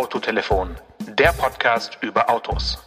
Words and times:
Autotelefon, 0.00 0.76
der 1.18 1.30
Podcast 1.34 1.98
über 2.00 2.30
Autos. 2.30 2.78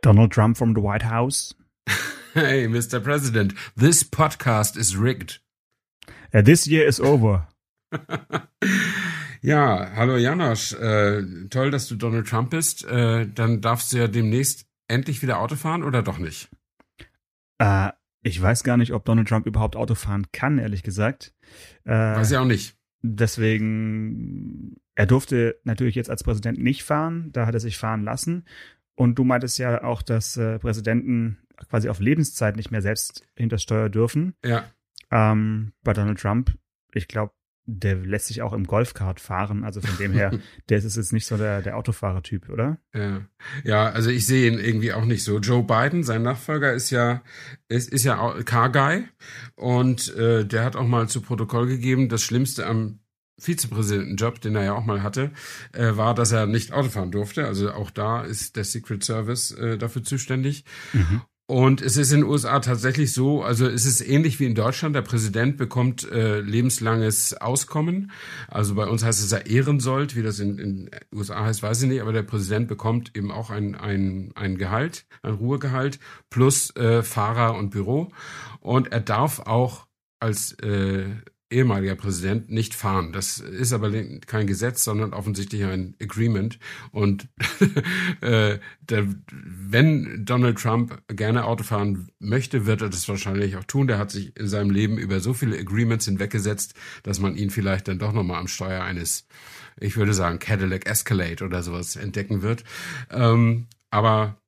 Donald 0.00 0.32
Trump 0.32 0.56
from 0.56 0.74
the 0.74 0.80
White 0.80 1.04
House. 1.04 1.54
Hey, 2.32 2.66
Mr. 2.66 3.00
President, 3.00 3.52
this 3.76 4.02
podcast 4.02 4.78
is 4.78 4.96
rigged. 4.96 5.42
Uh, 6.32 6.40
this 6.40 6.66
year 6.66 6.86
is 6.86 6.98
over. 6.98 7.48
ja, 9.42 9.90
hallo 9.94 10.16
Janosch. 10.16 10.72
Äh, 10.72 11.48
toll, 11.50 11.70
dass 11.70 11.88
du 11.88 11.96
Donald 11.96 12.26
Trump 12.26 12.48
bist. 12.48 12.86
Äh, 12.86 13.26
dann 13.26 13.60
darfst 13.60 13.92
du 13.92 13.98
ja 13.98 14.08
demnächst 14.08 14.64
endlich 14.88 15.20
wieder 15.20 15.38
Auto 15.38 15.56
fahren 15.56 15.82
oder 15.82 16.02
doch 16.02 16.16
nicht? 16.16 16.48
Äh, 17.58 17.90
ich 18.22 18.40
weiß 18.40 18.64
gar 18.64 18.78
nicht, 18.78 18.94
ob 18.94 19.04
Donald 19.04 19.28
Trump 19.28 19.44
überhaupt 19.44 19.76
Auto 19.76 19.94
fahren 19.94 20.28
kann, 20.32 20.56
ehrlich 20.56 20.82
gesagt. 20.82 21.34
Äh, 21.84 21.90
weiß 21.90 22.30
ich 22.30 22.38
auch 22.38 22.46
nicht. 22.46 22.79
Deswegen, 23.02 24.76
er 24.94 25.06
durfte 25.06 25.58
natürlich 25.64 25.94
jetzt 25.94 26.10
als 26.10 26.22
Präsident 26.22 26.58
nicht 26.58 26.82
fahren, 26.82 27.30
da 27.32 27.46
hat 27.46 27.54
er 27.54 27.60
sich 27.60 27.78
fahren 27.78 28.04
lassen. 28.04 28.44
Und 28.94 29.18
du 29.18 29.24
meintest 29.24 29.58
ja 29.58 29.82
auch, 29.82 30.02
dass 30.02 30.36
äh, 30.36 30.58
Präsidenten 30.58 31.38
quasi 31.68 31.88
auf 31.88 32.00
Lebenszeit 32.00 32.56
nicht 32.56 32.70
mehr 32.70 32.82
selbst 32.82 33.26
hinter 33.34 33.58
Steuer 33.58 33.88
dürfen. 33.88 34.34
Ja. 34.44 34.64
Ähm, 35.10 35.72
bei 35.82 35.92
Donald 35.92 36.20
Trump, 36.20 36.56
ich 36.92 37.08
glaube, 37.08 37.32
der 37.66 37.96
lässt 37.96 38.26
sich 38.26 38.42
auch 38.42 38.52
im 38.52 38.66
Golfkart 38.66 39.20
fahren. 39.20 39.64
Also 39.64 39.80
von 39.80 39.96
dem 39.98 40.12
her, 40.12 40.32
der 40.68 40.78
ist 40.78 40.96
jetzt 40.96 41.12
nicht 41.12 41.26
so 41.26 41.36
der, 41.36 41.62
der 41.62 41.76
Autofahrertyp, 41.76 42.48
oder? 42.48 42.78
Ja. 42.94 43.22
ja, 43.64 43.90
also 43.90 44.10
ich 44.10 44.26
sehe 44.26 44.50
ihn 44.50 44.58
irgendwie 44.58 44.92
auch 44.92 45.04
nicht 45.04 45.24
so. 45.24 45.38
Joe 45.38 45.62
Biden, 45.62 46.02
sein 46.02 46.22
Nachfolger, 46.22 46.72
ist 46.72 46.90
ja, 46.90 47.22
ist, 47.68 47.92
ist 47.92 48.04
ja 48.04 48.42
Car 48.44 48.70
Guy 48.70 49.04
und 49.54 50.14
äh, 50.16 50.44
der 50.44 50.64
hat 50.64 50.76
auch 50.76 50.86
mal 50.86 51.08
zu 51.08 51.20
Protokoll 51.20 51.66
gegeben, 51.66 52.08
das 52.08 52.22
Schlimmste 52.22 52.66
am 52.66 53.00
Vizepräsidentenjob, 53.40 54.40
den 54.40 54.54
er 54.54 54.64
ja 54.64 54.74
auch 54.74 54.84
mal 54.84 55.02
hatte, 55.02 55.30
äh, 55.72 55.96
war, 55.96 56.14
dass 56.14 56.32
er 56.32 56.46
nicht 56.46 56.72
Auto 56.72 56.90
fahren 56.90 57.10
durfte. 57.10 57.46
Also 57.46 57.72
auch 57.72 57.90
da 57.90 58.22
ist 58.22 58.56
der 58.56 58.64
Secret 58.64 59.02
Service 59.02 59.50
äh, 59.52 59.78
dafür 59.78 60.02
zuständig. 60.02 60.64
Mhm. 60.92 61.22
Und 61.50 61.82
es 61.82 61.96
ist 61.96 62.12
in 62.12 62.20
den 62.20 62.30
USA 62.30 62.60
tatsächlich 62.60 63.12
so, 63.12 63.42
also 63.42 63.66
es 63.66 63.84
ist 63.84 64.02
ähnlich 64.02 64.38
wie 64.38 64.44
in 64.44 64.54
Deutschland, 64.54 64.94
der 64.94 65.02
Präsident 65.02 65.56
bekommt 65.56 66.08
äh, 66.08 66.38
lebenslanges 66.38 67.34
Auskommen. 67.34 68.12
Also 68.46 68.76
bei 68.76 68.86
uns 68.86 69.02
heißt 69.02 69.20
es 69.20 69.32
ja 69.32 69.38
Ehrensold, 69.38 70.14
wie 70.14 70.22
das 70.22 70.38
in 70.38 70.58
den 70.58 70.90
USA 71.12 71.44
heißt, 71.46 71.60
weiß 71.64 71.82
ich 71.82 71.88
nicht, 71.88 72.02
aber 72.02 72.12
der 72.12 72.22
Präsident 72.22 72.68
bekommt 72.68 73.16
eben 73.16 73.32
auch 73.32 73.50
ein, 73.50 73.74
ein, 73.74 74.30
ein 74.36 74.58
Gehalt, 74.58 75.06
ein 75.22 75.34
Ruhegehalt 75.34 75.98
plus 76.30 76.70
äh, 76.76 77.02
Fahrer 77.02 77.56
und 77.56 77.70
Büro. 77.70 78.12
Und 78.60 78.92
er 78.92 79.00
darf 79.00 79.40
auch 79.40 79.88
als 80.20 80.52
äh, 80.60 81.06
ehemaliger 81.50 81.96
Präsident 81.96 82.50
nicht 82.50 82.74
fahren. 82.74 83.12
Das 83.12 83.38
ist 83.38 83.72
aber 83.72 83.90
kein 84.26 84.46
Gesetz, 84.46 84.84
sondern 84.84 85.12
offensichtlich 85.12 85.64
ein 85.64 85.96
Agreement. 86.00 86.58
Und 86.92 87.28
äh, 88.20 88.58
der, 88.80 89.06
wenn 89.32 90.24
Donald 90.24 90.58
Trump 90.58 91.02
gerne 91.08 91.44
Auto 91.44 91.64
fahren 91.64 92.08
möchte, 92.18 92.66
wird 92.66 92.82
er 92.82 92.88
das 92.88 93.08
wahrscheinlich 93.08 93.56
auch 93.56 93.64
tun. 93.64 93.88
Der 93.88 93.98
hat 93.98 94.10
sich 94.10 94.36
in 94.36 94.48
seinem 94.48 94.70
Leben 94.70 94.96
über 94.96 95.20
so 95.20 95.34
viele 95.34 95.58
Agreements 95.58 96.04
hinweggesetzt, 96.04 96.74
dass 97.02 97.18
man 97.18 97.36
ihn 97.36 97.50
vielleicht 97.50 97.88
dann 97.88 97.98
doch 97.98 98.12
nochmal 98.12 98.40
am 98.40 98.48
Steuer 98.48 98.82
eines, 98.82 99.26
ich 99.78 99.96
würde 99.96 100.14
sagen, 100.14 100.38
Cadillac 100.38 100.86
Escalade 100.86 101.44
oder 101.44 101.62
sowas 101.62 101.96
entdecken 101.96 102.42
wird. 102.42 102.64
Ähm, 103.10 103.66
aber 103.90 104.40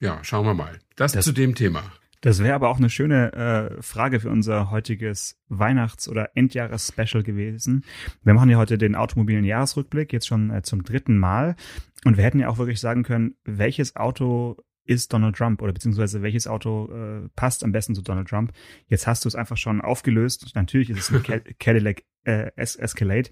ja, 0.00 0.22
schauen 0.22 0.46
wir 0.46 0.54
mal. 0.54 0.78
Das, 0.96 1.12
das 1.12 1.24
zu 1.24 1.32
dem 1.32 1.54
Thema. 1.54 1.92
Das 2.20 2.42
wäre 2.42 2.54
aber 2.54 2.68
auch 2.68 2.78
eine 2.78 2.90
schöne 2.90 3.32
äh, 3.32 3.82
Frage 3.82 4.20
für 4.20 4.30
unser 4.30 4.70
heutiges 4.70 5.40
Weihnachts- 5.48 6.08
oder 6.08 6.36
Endjahres-Special 6.36 7.22
gewesen. 7.22 7.84
Wir 8.22 8.34
machen 8.34 8.50
ja 8.50 8.58
heute 8.58 8.78
den 8.78 8.94
automobilen 8.94 9.44
Jahresrückblick, 9.44 10.12
jetzt 10.12 10.26
schon 10.26 10.50
äh, 10.50 10.62
zum 10.62 10.82
dritten 10.82 11.18
Mal. 11.18 11.56
Und 12.04 12.16
wir 12.16 12.24
hätten 12.24 12.40
ja 12.40 12.48
auch 12.48 12.58
wirklich 12.58 12.80
sagen 12.80 13.02
können, 13.02 13.36
welches 13.44 13.96
Auto 13.96 14.56
ist 14.84 15.12
Donald 15.12 15.36
Trump 15.36 15.60
oder 15.62 15.72
beziehungsweise 15.72 16.22
welches 16.22 16.48
Auto 16.48 16.90
äh, 16.90 17.28
passt 17.36 17.62
am 17.62 17.72
besten 17.72 17.94
zu 17.94 18.02
Donald 18.02 18.28
Trump. 18.28 18.52
Jetzt 18.86 19.06
hast 19.06 19.24
du 19.24 19.28
es 19.28 19.34
einfach 19.34 19.58
schon 19.58 19.80
aufgelöst. 19.80 20.52
Natürlich 20.54 20.90
ist 20.90 21.10
es 21.10 21.30
ein 21.30 21.42
Cadillac 21.58 22.02
äh, 22.24 22.50
Escalade. 22.56 23.30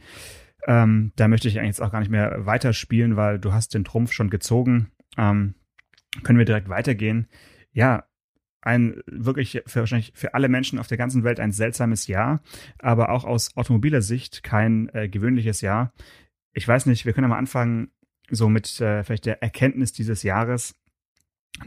Ähm, 0.66 1.12
da 1.16 1.28
möchte 1.28 1.48
ich 1.48 1.58
eigentlich 1.58 1.68
jetzt 1.68 1.82
auch 1.82 1.92
gar 1.92 2.00
nicht 2.00 2.10
mehr 2.10 2.44
weiterspielen, 2.44 3.16
weil 3.16 3.38
du 3.38 3.52
hast 3.52 3.72
den 3.74 3.84
Trumpf 3.84 4.12
schon 4.12 4.30
gezogen. 4.30 4.90
Ähm, 5.16 5.54
können 6.22 6.38
wir 6.38 6.44
direkt 6.44 6.68
weitergehen. 6.68 7.28
Ja, 7.72 8.04
ein 8.62 9.00
wirklich 9.06 9.62
für, 9.66 9.80
wahrscheinlich 9.80 10.12
für 10.14 10.34
alle 10.34 10.48
Menschen 10.48 10.78
auf 10.78 10.88
der 10.88 10.98
ganzen 10.98 11.24
Welt 11.24 11.40
ein 11.40 11.52
seltsames 11.52 12.06
Jahr, 12.06 12.40
aber 12.78 13.10
auch 13.10 13.24
aus 13.24 13.56
automobiler 13.56 14.02
Sicht 14.02 14.42
kein 14.42 14.88
äh, 14.92 15.08
gewöhnliches 15.08 15.60
Jahr. 15.60 15.92
Ich 16.52 16.66
weiß 16.66 16.86
nicht, 16.86 17.06
wir 17.06 17.12
können 17.12 17.24
ja 17.24 17.28
mal 17.28 17.38
anfangen, 17.38 17.90
so 18.30 18.48
mit 18.48 18.80
äh, 18.80 19.04
vielleicht 19.04 19.26
der 19.26 19.42
Erkenntnis 19.42 19.92
dieses 19.92 20.22
Jahres. 20.22 20.74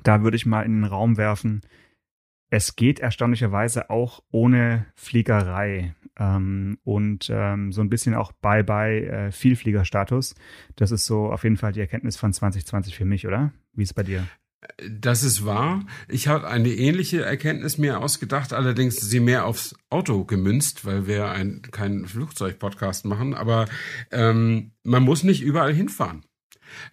Da 0.04 0.24
würde 0.24 0.36
ich 0.38 0.46
mal 0.46 0.64
in 0.64 0.82
den 0.82 0.84
Raum 0.84 1.18
werfen, 1.18 1.62
es 2.50 2.76
geht 2.76 3.00
erstaunlicherweise 3.00 3.90
auch 3.90 4.22
ohne 4.32 4.88
Fliegerei 4.96 5.94
ähm, 6.18 6.80
und 6.84 7.30
ähm, 7.32 7.72
so 7.72 7.82
ein 7.82 7.90
bisschen 7.90 8.16
auch 8.16 8.32
Bye-bye 8.32 9.06
äh, 9.06 9.32
Vielfliegerstatus. 9.32 10.36
Das 10.76 10.92
ist 10.92 11.06
so 11.06 11.32
auf 11.32 11.44
jeden 11.44 11.58
Fall 11.58 11.74
die 11.74 11.80
Erkenntnis 11.80 12.18
von 12.18 12.34
2020 12.34 12.96
für 12.96 13.06
mich, 13.06 13.28
oder? 13.28 13.54
Wie 13.74 13.84
ist 13.84 13.90
es 13.90 13.94
bei 13.94 14.04
dir? 14.04 14.28
Das 14.90 15.24
ist 15.24 15.46
wahr. 15.46 15.86
Ich 16.08 16.28
habe 16.28 16.48
eine 16.48 16.70
ähnliche 16.70 17.24
Erkenntnis 17.24 17.78
mir 17.78 18.00
ausgedacht, 18.00 18.54
allerdings 18.54 18.98
sie 18.98 19.20
mehr 19.20 19.46
aufs 19.46 19.76
Auto 19.90 20.26
gemünzt, 20.26 20.86
weil 20.86 21.08
wir 21.08 21.30
ein, 21.30 21.62
keinen 21.72 22.08
Flugzeug-Podcast 22.08 23.06
machen. 23.06 23.34
Aber 23.34 23.68
ähm, 24.12 24.72
man 24.84 25.04
muss 25.04 25.24
nicht 25.24 25.42
überall 25.42 25.74
hinfahren. 25.74 26.24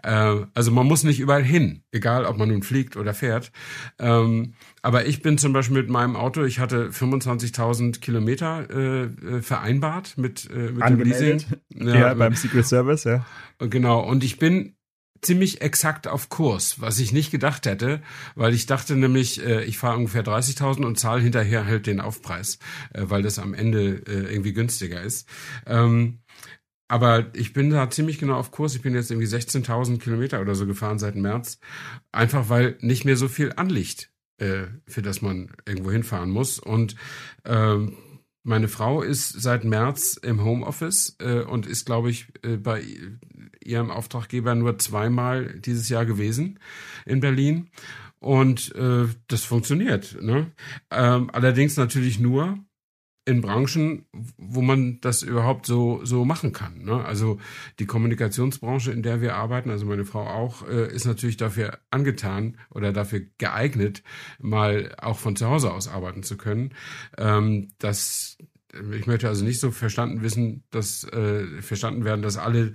Äh, 0.03 0.47
also 0.55 0.71
man 0.71 0.87
muss 0.87 1.05
nicht 1.05 1.21
überall 1.21 1.43
hin, 1.43 1.83
egal 1.93 2.25
ob 2.25 2.39
man 2.39 2.49
nun 2.49 2.63
fliegt 2.63 2.97
oder 2.97 3.15
fährt. 3.15 3.53
Ähm, 3.99 4.55
aber 4.83 5.07
ich 5.07 5.23
bin 5.23 5.39
zum 5.39 5.53
Beispiel 5.53 5.77
mit 5.77 5.91
meinem 5.91 6.17
Auto, 6.17 6.45
ich 6.45 6.59
hatte 6.59 6.91
25.000 6.91 8.01
Kilometer 8.01 8.69
äh, 8.71 9.05
äh, 9.05 9.43
vereinbart 9.43 10.17
mit, 10.17 10.49
äh, 10.51 10.71
mit 10.73 10.89
dem 10.89 11.01
Leasing. 11.01 11.43
Ja, 11.75 11.95
ja, 11.95 12.15
beim 12.15 12.35
Secret 12.35 12.67
Service, 12.67 13.05
ja. 13.05 13.27
Genau. 13.59 14.01
Und 14.01 14.25
ich 14.25 14.39
bin 14.39 14.76
ziemlich 15.23 15.61
exakt 15.61 16.09
auf 16.09 16.29
Kurs, 16.29 16.81
was 16.81 16.99
ich 16.99 17.13
nicht 17.13 17.31
gedacht 17.31 17.67
hätte, 17.67 18.03
weil 18.35 18.55
ich 18.55 18.67
dachte 18.67 18.97
nämlich, 18.97 19.45
äh, 19.45 19.65
ich 19.65 19.79
fahre 19.79 19.97
ungefähr 19.97 20.25
30.000 20.25 20.85
und 20.85 20.99
zahle 20.99 21.23
hinterher 21.23 21.67
halt 21.67 21.87
den 21.87 22.01
Aufpreis, 22.01 22.59
äh, 22.93 23.03
weil 23.07 23.23
das 23.23 23.39
am 23.39 23.55
Ende 23.55 24.03
äh, 24.07 24.33
irgendwie 24.33 24.53
günstiger 24.53 25.03
ist. 25.03 25.29
Ähm, 25.67 26.21
aber 26.89 27.27
ich 27.35 27.53
bin 27.53 27.71
da 27.71 27.91
ziemlich 27.91 28.19
genau 28.19 28.37
auf 28.37 28.53
Kurs. 28.53 28.75
Ich 28.75 28.83
bin 28.83 28.95
jetzt 28.95 29.11
irgendwie 29.11 29.29
16.000 29.29 29.99
Kilometer 29.99 30.41
oder 30.41 30.55
so 30.55 30.67
gefahren 30.67 30.99
seit 30.99 31.17
März, 31.17 31.59
einfach 32.13 32.49
weil 32.49 32.77
nicht 32.81 33.05
mehr 33.05 33.17
so 33.17 33.29
viel 33.29 33.53
anliegt, 33.57 34.13
äh, 34.39 34.67
für 34.87 35.03
das 35.03 35.21
man 35.21 35.51
irgendwo 35.67 35.91
hinfahren 35.91 36.31
muss. 36.31 36.61
Und 36.61 36.95
ähm, 37.45 37.97
meine 38.45 38.69
Frau 38.69 39.03
ist 39.03 39.31
seit 39.31 39.65
März 39.65 40.17
im 40.23 40.45
Homeoffice 40.45 41.17
äh, 41.19 41.41
und 41.41 41.67
ist, 41.67 41.85
glaube 41.85 42.11
ich, 42.11 42.29
äh, 42.45 42.57
bei 42.57 42.85
ihrem 43.67 43.91
Auftraggeber 43.91 44.55
nur 44.55 44.79
zweimal 44.79 45.59
dieses 45.61 45.89
Jahr 45.89 46.07
gewesen 46.07 46.59
in 47.05 47.21
Berlin. 47.21 47.71
Und 48.19 48.75
äh, 48.75 49.07
das 49.29 49.45
funktioniert. 49.45 50.21
Ne? 50.21 50.51
Ähm, 50.91 51.31
allerdings 51.33 51.77
natürlich 51.77 52.19
nur 52.19 52.59
in 53.27 53.41
Branchen, 53.41 54.07
wo 54.39 54.63
man 54.63 55.01
das 55.01 55.23
überhaupt 55.23 55.67
so 55.67 56.01
so 56.05 56.25
machen 56.25 56.53
kann. 56.53 56.85
Ne? 56.85 57.05
Also 57.05 57.41
die 57.81 57.87
Kommunikationsbranche, 57.87 58.93
in 58.93 59.03
der 59.03 59.21
wir 59.21 59.35
arbeiten, 59.35 59.69
also 59.69 59.85
meine 59.85 60.05
Frau 60.05 60.27
auch, 60.27 60.67
äh, 60.67 60.93
ist 60.95 61.07
natürlich 61.07 61.37
dafür 61.37 61.79
angetan 61.91 62.57
oder 62.71 62.93
dafür 62.93 63.23
geeignet, 63.39 64.05
mal 64.39 64.95
auch 64.99 65.19
von 65.19 65.35
zu 65.35 65.49
Hause 65.49 65.73
aus 65.73 65.89
arbeiten 65.89 66.23
zu 66.23 66.37
können. 66.37 66.73
Ähm, 67.19 67.69
das 67.79 68.39
ich 68.93 69.07
möchte 69.07 69.29
also 69.29 69.45
nicht 69.45 69.61
so 69.61 69.71
verstanden 69.71 70.23
wissen, 70.23 70.65
dass 70.71 71.05
äh, 71.05 71.63
verstanden 71.63 72.05
werden, 72.05 72.23
dass 72.23 72.37
alle 72.37 72.75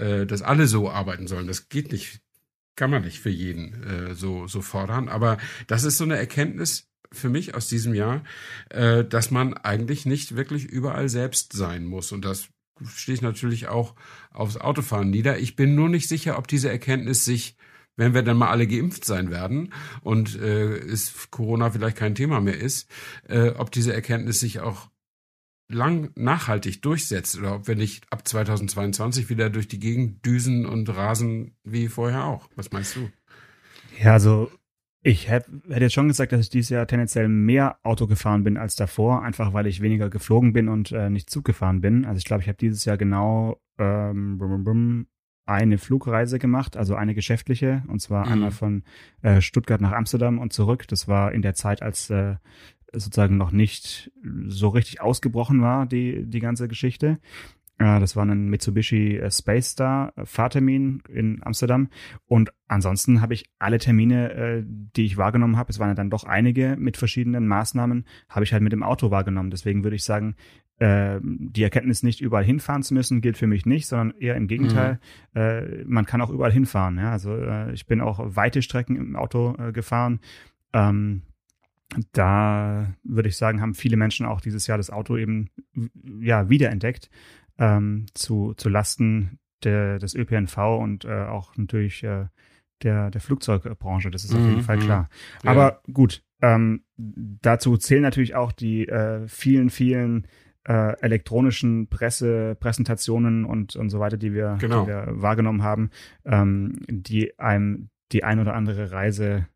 äh, 0.00 0.26
dass 0.26 0.42
alle 0.42 0.66
so 0.66 0.90
arbeiten 0.90 1.26
sollen. 1.26 1.46
Das 1.46 1.68
geht 1.68 1.92
nicht, 1.92 2.20
kann 2.76 2.90
man 2.90 3.02
nicht 3.02 3.20
für 3.20 3.30
jeden 3.30 3.82
äh, 3.84 4.14
so, 4.14 4.46
so 4.46 4.62
fordern. 4.62 5.08
Aber 5.08 5.38
das 5.66 5.84
ist 5.84 5.98
so 5.98 6.04
eine 6.04 6.16
Erkenntnis 6.16 6.88
für 7.12 7.28
mich 7.28 7.54
aus 7.54 7.68
diesem 7.68 7.94
Jahr, 7.94 8.24
äh, 8.70 9.04
dass 9.04 9.30
man 9.30 9.54
eigentlich 9.54 10.06
nicht 10.06 10.36
wirklich 10.36 10.64
überall 10.64 11.08
selbst 11.08 11.52
sein 11.52 11.84
muss. 11.84 12.12
Und 12.12 12.24
das 12.24 12.48
stehe 12.94 13.14
ich 13.14 13.22
natürlich 13.22 13.68
auch 13.68 13.94
aufs 14.30 14.56
Autofahren 14.56 15.10
nieder. 15.10 15.38
Ich 15.38 15.56
bin 15.56 15.74
nur 15.74 15.88
nicht 15.88 16.08
sicher, 16.08 16.38
ob 16.38 16.48
diese 16.48 16.70
Erkenntnis 16.70 17.24
sich 17.24 17.56
wenn 17.96 18.14
wir 18.14 18.22
dann 18.22 18.38
mal 18.38 18.48
alle 18.48 18.66
geimpft 18.66 19.04
sein 19.04 19.30
werden 19.30 19.74
und 20.00 20.40
äh, 20.40 20.78
ist 20.78 21.30
Corona 21.30 21.70
vielleicht 21.70 21.98
kein 21.98 22.14
Thema 22.14 22.40
mehr 22.40 22.56
ist, 22.56 22.90
äh, 23.28 23.50
ob 23.50 23.70
diese 23.70 23.92
Erkenntnis 23.92 24.40
sich 24.40 24.60
auch 24.60 24.88
lang 25.72 26.10
nachhaltig 26.16 26.82
durchsetzt 26.82 27.38
oder 27.38 27.54
ob 27.54 27.68
wir 27.68 27.76
nicht 27.76 28.04
ab 28.12 28.26
2022 28.26 29.28
wieder 29.28 29.50
durch 29.50 29.68
die 29.68 29.78
Gegend 29.80 30.24
düsen 30.24 30.66
und 30.66 30.88
rasen 30.88 31.56
wie 31.64 31.88
vorher 31.88 32.24
auch. 32.24 32.48
Was 32.56 32.72
meinst 32.72 32.96
du? 32.96 33.08
Ja, 34.02 34.12
also 34.12 34.50
ich 35.02 35.30
hätte 35.30 35.50
jetzt 35.68 35.94
schon 35.94 36.08
gesagt, 36.08 36.32
dass 36.32 36.40
ich 36.40 36.50
dieses 36.50 36.70
Jahr 36.70 36.86
tendenziell 36.86 37.28
mehr 37.28 37.78
Auto 37.82 38.06
gefahren 38.06 38.44
bin 38.44 38.58
als 38.58 38.76
davor, 38.76 39.22
einfach 39.22 39.54
weil 39.54 39.66
ich 39.66 39.80
weniger 39.80 40.10
geflogen 40.10 40.52
bin 40.52 40.68
und 40.68 40.92
äh, 40.92 41.08
nicht 41.08 41.30
Zug 41.30 41.44
gefahren 41.44 41.80
bin. 41.80 42.04
Also 42.04 42.18
ich 42.18 42.24
glaube, 42.24 42.42
ich 42.42 42.48
habe 42.48 42.58
dieses 42.58 42.84
Jahr 42.84 42.98
genau 42.98 43.60
ähm, 43.78 45.06
eine 45.46 45.78
Flugreise 45.78 46.38
gemacht, 46.38 46.76
also 46.76 46.94
eine 46.94 47.14
geschäftliche, 47.14 47.82
und 47.88 48.00
zwar 48.00 48.26
Mhm. 48.26 48.32
einmal 48.32 48.50
von 48.50 48.84
äh, 49.22 49.40
Stuttgart 49.40 49.80
nach 49.80 49.92
Amsterdam 49.92 50.38
und 50.38 50.52
zurück. 50.52 50.86
Das 50.88 51.08
war 51.08 51.32
in 51.32 51.42
der 51.42 51.54
Zeit, 51.54 51.82
als 51.82 52.08
äh, 52.10 52.36
sozusagen 52.92 53.36
noch 53.36 53.52
nicht 53.52 54.12
so 54.48 54.68
richtig 54.68 55.00
ausgebrochen 55.00 55.62
war, 55.62 55.86
die, 55.86 56.24
die 56.26 56.40
ganze 56.40 56.68
Geschichte. 56.68 57.18
Äh, 57.80 57.98
das 57.98 58.14
war 58.14 58.24
ein 58.24 58.48
Mitsubishi 58.48 59.16
äh, 59.16 59.30
Space 59.30 59.70
Star 59.70 60.12
äh, 60.16 60.26
Fahrtermin 60.26 61.02
in 61.08 61.40
Amsterdam. 61.42 61.88
Und 62.26 62.52
ansonsten 62.68 63.20
habe 63.20 63.34
ich 63.34 63.50
alle 63.58 63.78
Termine, 63.78 64.64
die 64.64 65.06
ich 65.06 65.16
wahrgenommen 65.16 65.56
habe, 65.56 65.70
es 65.70 65.78
waren 65.78 65.88
ja 65.88 65.94
dann 65.94 66.10
doch 66.10 66.24
einige 66.24 66.76
mit 66.78 66.96
verschiedenen 66.96 67.48
Maßnahmen, 67.48 68.04
habe 68.28 68.44
ich 68.44 68.52
halt 68.52 68.62
mit 68.62 68.72
dem 68.72 68.82
Auto 68.82 69.10
wahrgenommen. 69.10 69.50
Deswegen 69.50 69.82
würde 69.82 69.96
ich 69.96 70.04
sagen, 70.04 70.36
die 70.82 71.62
Erkenntnis, 71.62 72.02
nicht 72.02 72.22
überall 72.22 72.44
hinfahren 72.44 72.82
zu 72.82 72.94
müssen, 72.94 73.20
gilt 73.20 73.36
für 73.36 73.46
mich 73.46 73.66
nicht, 73.66 73.86
sondern 73.86 74.16
eher 74.18 74.34
im 74.36 74.46
Gegenteil. 74.46 74.98
Äh, 75.34 75.84
man 75.84 76.06
kann 76.06 76.22
auch 76.22 76.30
überall 76.30 76.52
hinfahren. 76.52 76.96
Ja? 76.96 77.12
Also 77.12 77.36
ich 77.74 77.86
bin 77.86 78.00
auch 78.00 78.18
weite 78.22 78.62
Strecken 78.62 78.96
im 78.96 79.14
Auto 79.14 79.54
gefahren. 79.74 80.20
Ähm, 80.72 81.20
da 82.12 82.92
würde 83.02 83.28
ich 83.28 83.36
sagen, 83.36 83.60
haben 83.60 83.74
viele 83.74 83.96
Menschen 83.96 84.26
auch 84.26 84.40
dieses 84.40 84.66
Jahr 84.66 84.78
das 84.78 84.90
Auto 84.90 85.16
eben 85.16 85.50
ja 86.20 86.48
wiederentdeckt 86.48 87.10
ähm, 87.58 88.06
zu, 88.14 88.54
zu 88.56 88.68
Lasten 88.68 89.38
der, 89.64 89.98
des 89.98 90.14
ÖPNV 90.14 90.56
und 90.80 91.04
äh, 91.04 91.24
auch 91.24 91.56
natürlich 91.56 92.02
äh, 92.04 92.26
der, 92.82 93.10
der 93.10 93.20
Flugzeugbranche. 93.20 94.10
Das 94.10 94.24
ist 94.24 94.32
auf 94.34 94.40
jeden 94.40 94.56
Mhm, 94.56 94.62
Fall 94.62 94.76
mhm. 94.76 94.80
klar. 94.82 95.08
Ja. 95.42 95.50
Aber 95.50 95.82
gut, 95.92 96.22
ähm, 96.40 96.84
dazu 96.96 97.76
zählen 97.76 98.02
natürlich 98.02 98.34
auch 98.34 98.52
die 98.52 98.88
äh, 98.88 99.26
vielen, 99.28 99.68
vielen 99.68 100.26
äh, 100.64 100.98
elektronischen 101.00 101.88
Presse, 101.88 102.56
Präsentationen 102.58 103.44
und, 103.44 103.76
und 103.76 103.90
so 103.90 103.98
weiter, 104.00 104.16
die 104.16 104.32
wir, 104.32 104.56
Genau. 104.60 104.82
die 104.82 104.88
wir 104.88 105.06
wahrgenommen 105.10 105.62
haben, 105.62 105.90
ähm, 106.24 106.78
die 106.88 107.38
einem 107.38 107.90
die 108.12 108.24
ein 108.24 108.40
oder 108.40 108.54
andere 108.54 108.90
Reise 108.90 109.46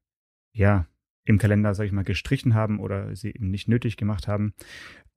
ja 0.53 0.87
im 1.25 1.39
Kalender, 1.39 1.75
sag 1.75 1.87
ich 1.87 1.93
mal, 1.93 2.05
gestrichen 2.05 2.55
haben 2.55 2.79
oder 2.79 3.15
sie 3.17 3.31
eben 3.31 3.51
nicht 3.51 3.69
nötig 3.69 3.97
gemacht 3.97 4.29
haben. 4.29 4.55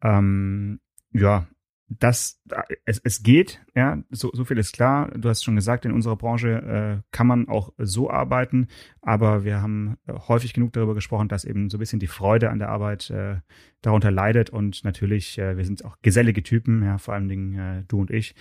Ähm, 0.01 0.79
ja, 1.11 1.47
das, 1.89 2.41
es, 2.85 2.99
es 2.99 3.23
geht, 3.23 3.61
ja, 3.73 4.03
so, 4.09 4.31
so 4.33 4.43
viel 4.43 4.57
ist 4.57 4.73
klar. 4.73 5.09
Du 5.17 5.29
hast 5.29 5.43
schon 5.43 5.55
gesagt, 5.55 5.85
in 5.85 5.93
unserer 5.93 6.17
Branche 6.17 6.49
äh, 6.49 7.01
kann 7.11 7.27
man 7.27 7.47
auch 7.47 7.73
so 7.77 8.09
arbeiten, 8.09 8.67
aber 9.01 9.45
wir 9.45 9.61
haben 9.61 9.97
häufig 10.07 10.53
genug 10.53 10.73
darüber 10.73 10.95
gesprochen, 10.95 11.29
dass 11.29 11.45
eben 11.45 11.69
so 11.69 11.77
ein 11.77 11.79
bisschen 11.79 11.99
die 11.99 12.07
Freude 12.07 12.49
an 12.49 12.59
der 12.59 12.69
Arbeit 12.69 13.09
äh, 13.09 13.37
darunter 13.81 14.11
leidet 14.11 14.49
und 14.49 14.83
natürlich, 14.83 15.37
äh, 15.37 15.55
wir 15.57 15.63
sind 15.65 15.85
auch 15.85 15.97
gesellige 16.01 16.43
Typen, 16.43 16.83
ja, 16.83 16.97
vor 16.97 17.13
allen 17.13 17.29
Dingen 17.29 17.53
äh, 17.57 17.83
du 17.87 18.01
und 18.01 18.11
ich. 18.11 18.35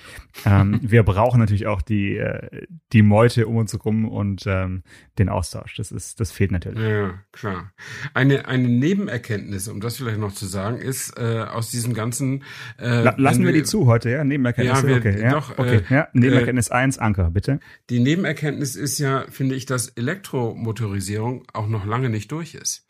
Ähm, 0.44 0.81
wir 0.83 1.03
brauchen 1.03 1.38
natürlich 1.38 1.67
auch 1.67 1.83
die, 1.83 2.17
äh, 2.17 2.67
die 2.93 3.03
Meute 3.03 3.47
um 3.47 3.56
uns 3.56 3.73
herum 3.73 4.06
und 4.09 4.44
ähm, 4.47 4.83
den 5.19 5.29
Austausch. 5.29 5.75
Das 5.77 5.93
ist, 5.93 6.21
das 6.21 6.33
fehlt 6.33 6.53
natürlich. 6.53 6.81
Ja, 6.83 7.15
klar. 7.33 7.73
Eine, 8.15 8.49
eine 8.49 8.69
Nebenerkenntnis, 8.69 9.69
um 9.69 9.81
das 9.81 9.97
vielleicht 9.99 10.19
noch 10.19 10.33
zu 10.33 10.47
sagen, 10.47 10.79
ist 10.79 11.17
äh, 11.19 11.41
aus 11.43 11.71
diesem 11.71 11.94
ganzen 11.94 12.43
äh, 12.79 13.03
La 13.03 13.15
lassen 13.19 13.44
wir 13.44 13.53
die 13.53 13.62
zu 13.62 13.87
heute, 13.87 14.11
ja? 14.11 14.25
Nebenerkenntnis, 14.25 14.83
Ja, 14.83 14.88
wir- 14.88 14.97
okay. 14.97 15.21
Ja, 15.21 15.31
doch, 15.31 15.59
okay. 15.59 15.83
äh, 15.88 15.94
ja, 15.94 16.09
Nebenerkenntnis 16.12 16.71
1, 16.71 16.99
Anker, 16.99 17.31
bitte. 17.31 17.61
Die 17.91 18.00
Nebenerkenntnis 18.00 18.75
ist 18.75 18.99
ja, 18.99 19.27
finde 19.31 19.55
ich, 19.55 19.67
dass 19.67 19.88
Elektromotorisierung 19.88 21.44
auch 21.53 21.69
noch 21.69 21.85
lange 21.87 22.09
nicht 22.11 22.33
durch 22.33 22.55
ist. 22.55 22.87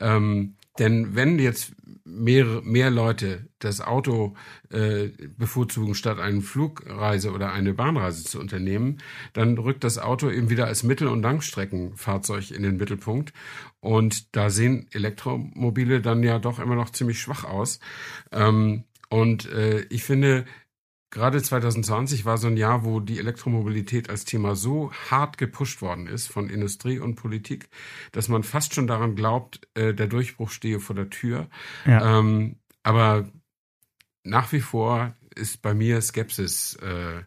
Ähm, 0.00 0.54
denn 0.78 1.16
wenn 1.16 1.38
jetzt 1.38 1.72
mehr, 2.08 2.62
mehr 2.62 2.90
Leute 2.90 3.48
das 3.58 3.80
Auto 3.80 4.34
äh, 4.70 5.08
bevorzugen, 5.36 5.94
statt 5.94 6.18
eine 6.18 6.40
Flugreise 6.40 7.32
oder 7.32 7.52
eine 7.52 7.74
Bahnreise 7.74 8.24
zu 8.24 8.40
unternehmen, 8.40 8.98
dann 9.34 9.58
rückt 9.58 9.84
das 9.84 9.98
Auto 9.98 10.30
eben 10.30 10.50
wieder 10.50 10.66
als 10.66 10.82
Mittel- 10.82 11.08
und 11.08 11.22
Langstreckenfahrzeug 11.22 12.50
in 12.50 12.62
den 12.62 12.76
Mittelpunkt. 12.76 13.32
Und 13.80 14.34
da 14.34 14.50
sehen 14.50 14.86
Elektromobile 14.92 16.00
dann 16.00 16.22
ja 16.22 16.38
doch 16.38 16.58
immer 16.58 16.76
noch 16.76 16.90
ziemlich 16.90 17.20
schwach 17.20 17.44
aus. 17.44 17.80
Ähm, 18.32 18.84
und 19.10 19.50
äh, 19.52 19.80
ich 19.90 20.04
finde, 20.04 20.44
Gerade 21.10 21.42
2020 21.42 22.26
war 22.26 22.36
so 22.36 22.48
ein 22.48 22.58
Jahr, 22.58 22.84
wo 22.84 23.00
die 23.00 23.18
Elektromobilität 23.18 24.10
als 24.10 24.26
Thema 24.26 24.54
so 24.56 24.92
hart 25.10 25.38
gepusht 25.38 25.80
worden 25.80 26.06
ist 26.06 26.26
von 26.26 26.50
Industrie 26.50 26.98
und 26.98 27.14
Politik, 27.14 27.70
dass 28.12 28.28
man 28.28 28.42
fast 28.42 28.74
schon 28.74 28.86
daran 28.86 29.14
glaubt, 29.14 29.60
äh, 29.74 29.94
der 29.94 30.06
Durchbruch 30.06 30.50
stehe 30.50 30.80
vor 30.80 30.94
der 30.94 31.08
Tür. 31.08 31.48
Ja. 31.86 32.18
Ähm, 32.18 32.56
aber 32.82 33.30
nach 34.22 34.52
wie 34.52 34.60
vor 34.60 35.14
ist 35.34 35.62
bei 35.62 35.72
mir 35.72 36.00
Skepsis 36.02 36.74
äh, 36.76 37.22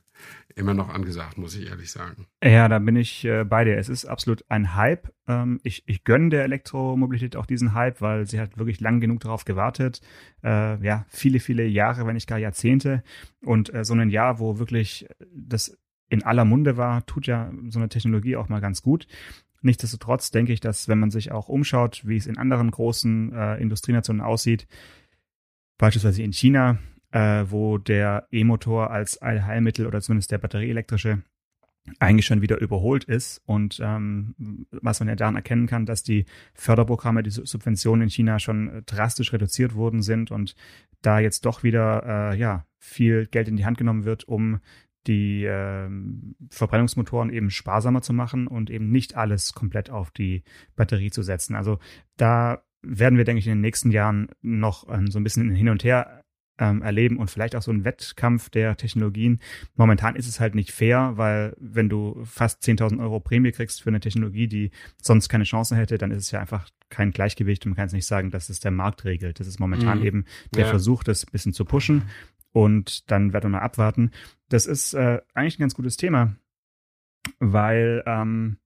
immer 0.56 0.74
noch 0.74 0.90
angesagt, 0.90 1.38
muss 1.38 1.56
ich 1.56 1.70
ehrlich 1.70 1.92
sagen. 1.92 2.28
Ja, 2.44 2.68
da 2.68 2.80
bin 2.80 2.96
ich 2.96 3.26
äh, 3.26 3.44
bei 3.44 3.64
dir. 3.64 3.78
Es 3.78 3.90
ist 3.90 4.06
absolut 4.06 4.44
ein 4.50 4.76
Hype. 4.76 5.12
Ähm, 5.28 5.60
ich 5.64 5.84
ich 5.86 6.04
gönne 6.04 6.30
der 6.30 6.44
Elektromobilität 6.44 7.36
auch 7.36 7.46
diesen 7.46 7.74
Hype, 7.74 8.02
weil 8.02 8.28
sie 8.28 8.40
hat 8.40 8.58
wirklich 8.58 8.80
lang 8.80 9.00
genug 9.00 9.22
darauf 9.22 9.46
gewartet. 9.46 10.02
Äh, 10.44 10.84
ja, 10.84 11.06
viele, 11.10 11.40
viele 11.40 11.66
Jahre, 11.66 12.06
wenn 12.06 12.16
nicht 12.16 12.28
gar 12.28 12.40
Jahrzehnte. 12.40 13.04
Und 13.44 13.74
äh, 13.74 13.84
so 13.84 13.94
ein 13.94 14.10
Jahr, 14.10 14.40
wo 14.40 14.60
wirklich 14.60 15.08
das 15.34 15.78
in 16.10 16.24
aller 16.24 16.46
Munde 16.46 16.78
war, 16.78 17.06
tut 17.06 17.26
ja 17.28 17.52
so 17.70 17.80
eine 17.80 17.90
Technologie 17.90 18.36
auch 18.36 18.50
mal 18.50 18.60
ganz 18.60 18.82
gut. 18.82 19.08
Nichtsdestotrotz 19.62 20.32
denke 20.32 20.54
ich, 20.54 20.60
dass 20.60 20.88
wenn 20.88 21.00
man 21.00 21.12
sich 21.12 21.32
auch 21.32 21.48
umschaut, 21.48 22.02
wie 22.06 22.18
es 22.18 22.28
in 22.28 22.38
anderen 22.38 22.72
großen 22.72 23.32
äh, 23.32 23.58
Industrienationen 23.58 24.22
aussieht, 24.22 24.68
beispielsweise 25.78 26.24
in 26.24 26.34
China, 26.34 26.80
äh, 27.12 27.46
wo 27.48 27.78
der 27.78 28.28
E-Motor 28.32 28.92
als 28.92 29.18
Allheilmittel 29.18 29.86
oder 29.88 30.02
zumindest 30.02 30.32
der 30.32 30.38
batterieelektrische 30.40 31.22
eigentlich 32.00 32.28
schon 32.28 32.44
wieder 32.44 32.60
überholt 32.62 33.06
ist 33.06 33.42
und 33.48 33.80
ähm, 33.84 34.68
was 34.70 35.00
man 35.00 35.10
ja 35.10 35.16
daran 35.16 35.36
erkennen 35.36 35.66
kann, 35.66 35.88
dass 35.88 36.04
die 36.04 36.26
Förderprogramme, 36.54 37.24
die 37.24 37.32
Su- 37.32 37.44
Subventionen 37.44 38.04
in 38.04 38.10
China 38.10 38.38
schon 38.38 38.70
äh, 38.70 38.82
drastisch 38.84 39.34
reduziert 39.34 39.74
worden 39.74 40.04
sind 40.04 40.30
und 40.30 40.56
da 41.02 41.20
jetzt 41.20 41.46
doch 41.46 41.64
wieder 41.64 42.04
äh, 42.34 42.38
ja 42.38 42.68
viel 42.78 43.26
Geld 43.26 43.48
in 43.48 43.58
die 43.58 43.66
Hand 43.66 43.80
genommen 43.80 44.06
wird, 44.06 44.28
um 44.28 44.60
die 45.08 45.46
ähm, 45.46 46.36
Verbrennungsmotoren 46.52 47.32
eben 47.32 47.50
sparsamer 47.50 48.04
zu 48.04 48.14
machen 48.14 48.46
und 48.46 48.70
eben 48.70 48.92
nicht 48.92 49.18
alles 49.18 49.54
komplett 49.54 49.90
auf 49.90 50.12
die 50.12 50.44
Batterie 50.76 51.10
zu 51.10 51.24
setzen. 51.24 51.56
Also 51.56 51.80
da 52.16 52.62
werden 52.84 53.18
wir, 53.18 53.26
denke 53.26 53.40
ich, 53.40 53.48
in 53.48 53.54
den 53.54 53.62
nächsten 53.62 53.90
Jahren 53.90 54.30
noch 54.42 54.88
ähm, 54.88 55.08
so 55.10 55.20
ein 55.20 55.24
bisschen 55.24 55.50
hin 55.50 55.70
und 55.70 55.84
her 55.84 56.21
ähm, 56.62 56.82
erleben 56.82 57.18
und 57.18 57.30
vielleicht 57.30 57.56
auch 57.56 57.62
so 57.62 57.72
einen 57.72 57.84
Wettkampf 57.84 58.50
der 58.50 58.78
Technologien. 58.78 59.40
Momentan 59.76 60.16
ist 60.16 60.28
es 60.28 60.40
halt 60.40 60.56
nicht 60.56 60.72
fair, 60.72 61.14
weil 61.16 61.56
wenn 61.60 61.90
du 61.90 62.22
fast 62.24 62.64
10.000 62.64 63.02
Euro 63.02 63.20
Prämie 63.20 63.52
kriegst 63.52 63.82
für 63.82 63.90
eine 63.90 64.00
Technologie, 64.00 64.48
die 64.48 64.72
sonst 65.02 65.28
keine 65.28 65.44
Chance 65.44 65.76
hätte, 65.76 65.98
dann 65.98 66.12
ist 66.12 66.20
es 66.26 66.32
ja 66.32 66.40
einfach 66.40 66.70
kein 66.90 67.12
Gleichgewicht 67.12 67.66
und 67.66 67.72
man 67.72 67.78
kann 67.78 67.88
es 67.88 67.94
nicht 67.94 68.06
sagen, 68.06 68.32
dass 68.32 68.50
es 68.50 68.60
der 68.60 68.72
Markt 68.72 69.04
regelt. 69.06 69.40
Das 69.40 69.48
ist 69.48 69.60
momentan 69.60 70.00
Mhm. 70.00 70.06
eben 70.06 70.26
der 70.54 70.66
Ja. 70.66 70.70
Versuch, 70.70 71.04
das 71.04 71.26
ein 71.26 71.32
bisschen 71.32 71.54
zu 71.54 71.66
pushen 71.66 72.04
und 72.52 73.10
dann 73.12 73.34
werden 73.34 73.46
wir 73.46 73.58
mal 73.58 73.66
abwarten. 73.66 74.12
Das 74.50 74.68
ist 74.68 74.94
äh, 74.94 75.20
eigentlich 75.34 75.58
ein 75.58 75.64
ganz 75.64 75.74
gutes 75.76 75.98
Thema, 75.98 76.36
weil 77.40 78.04
ähm, 78.06 78.58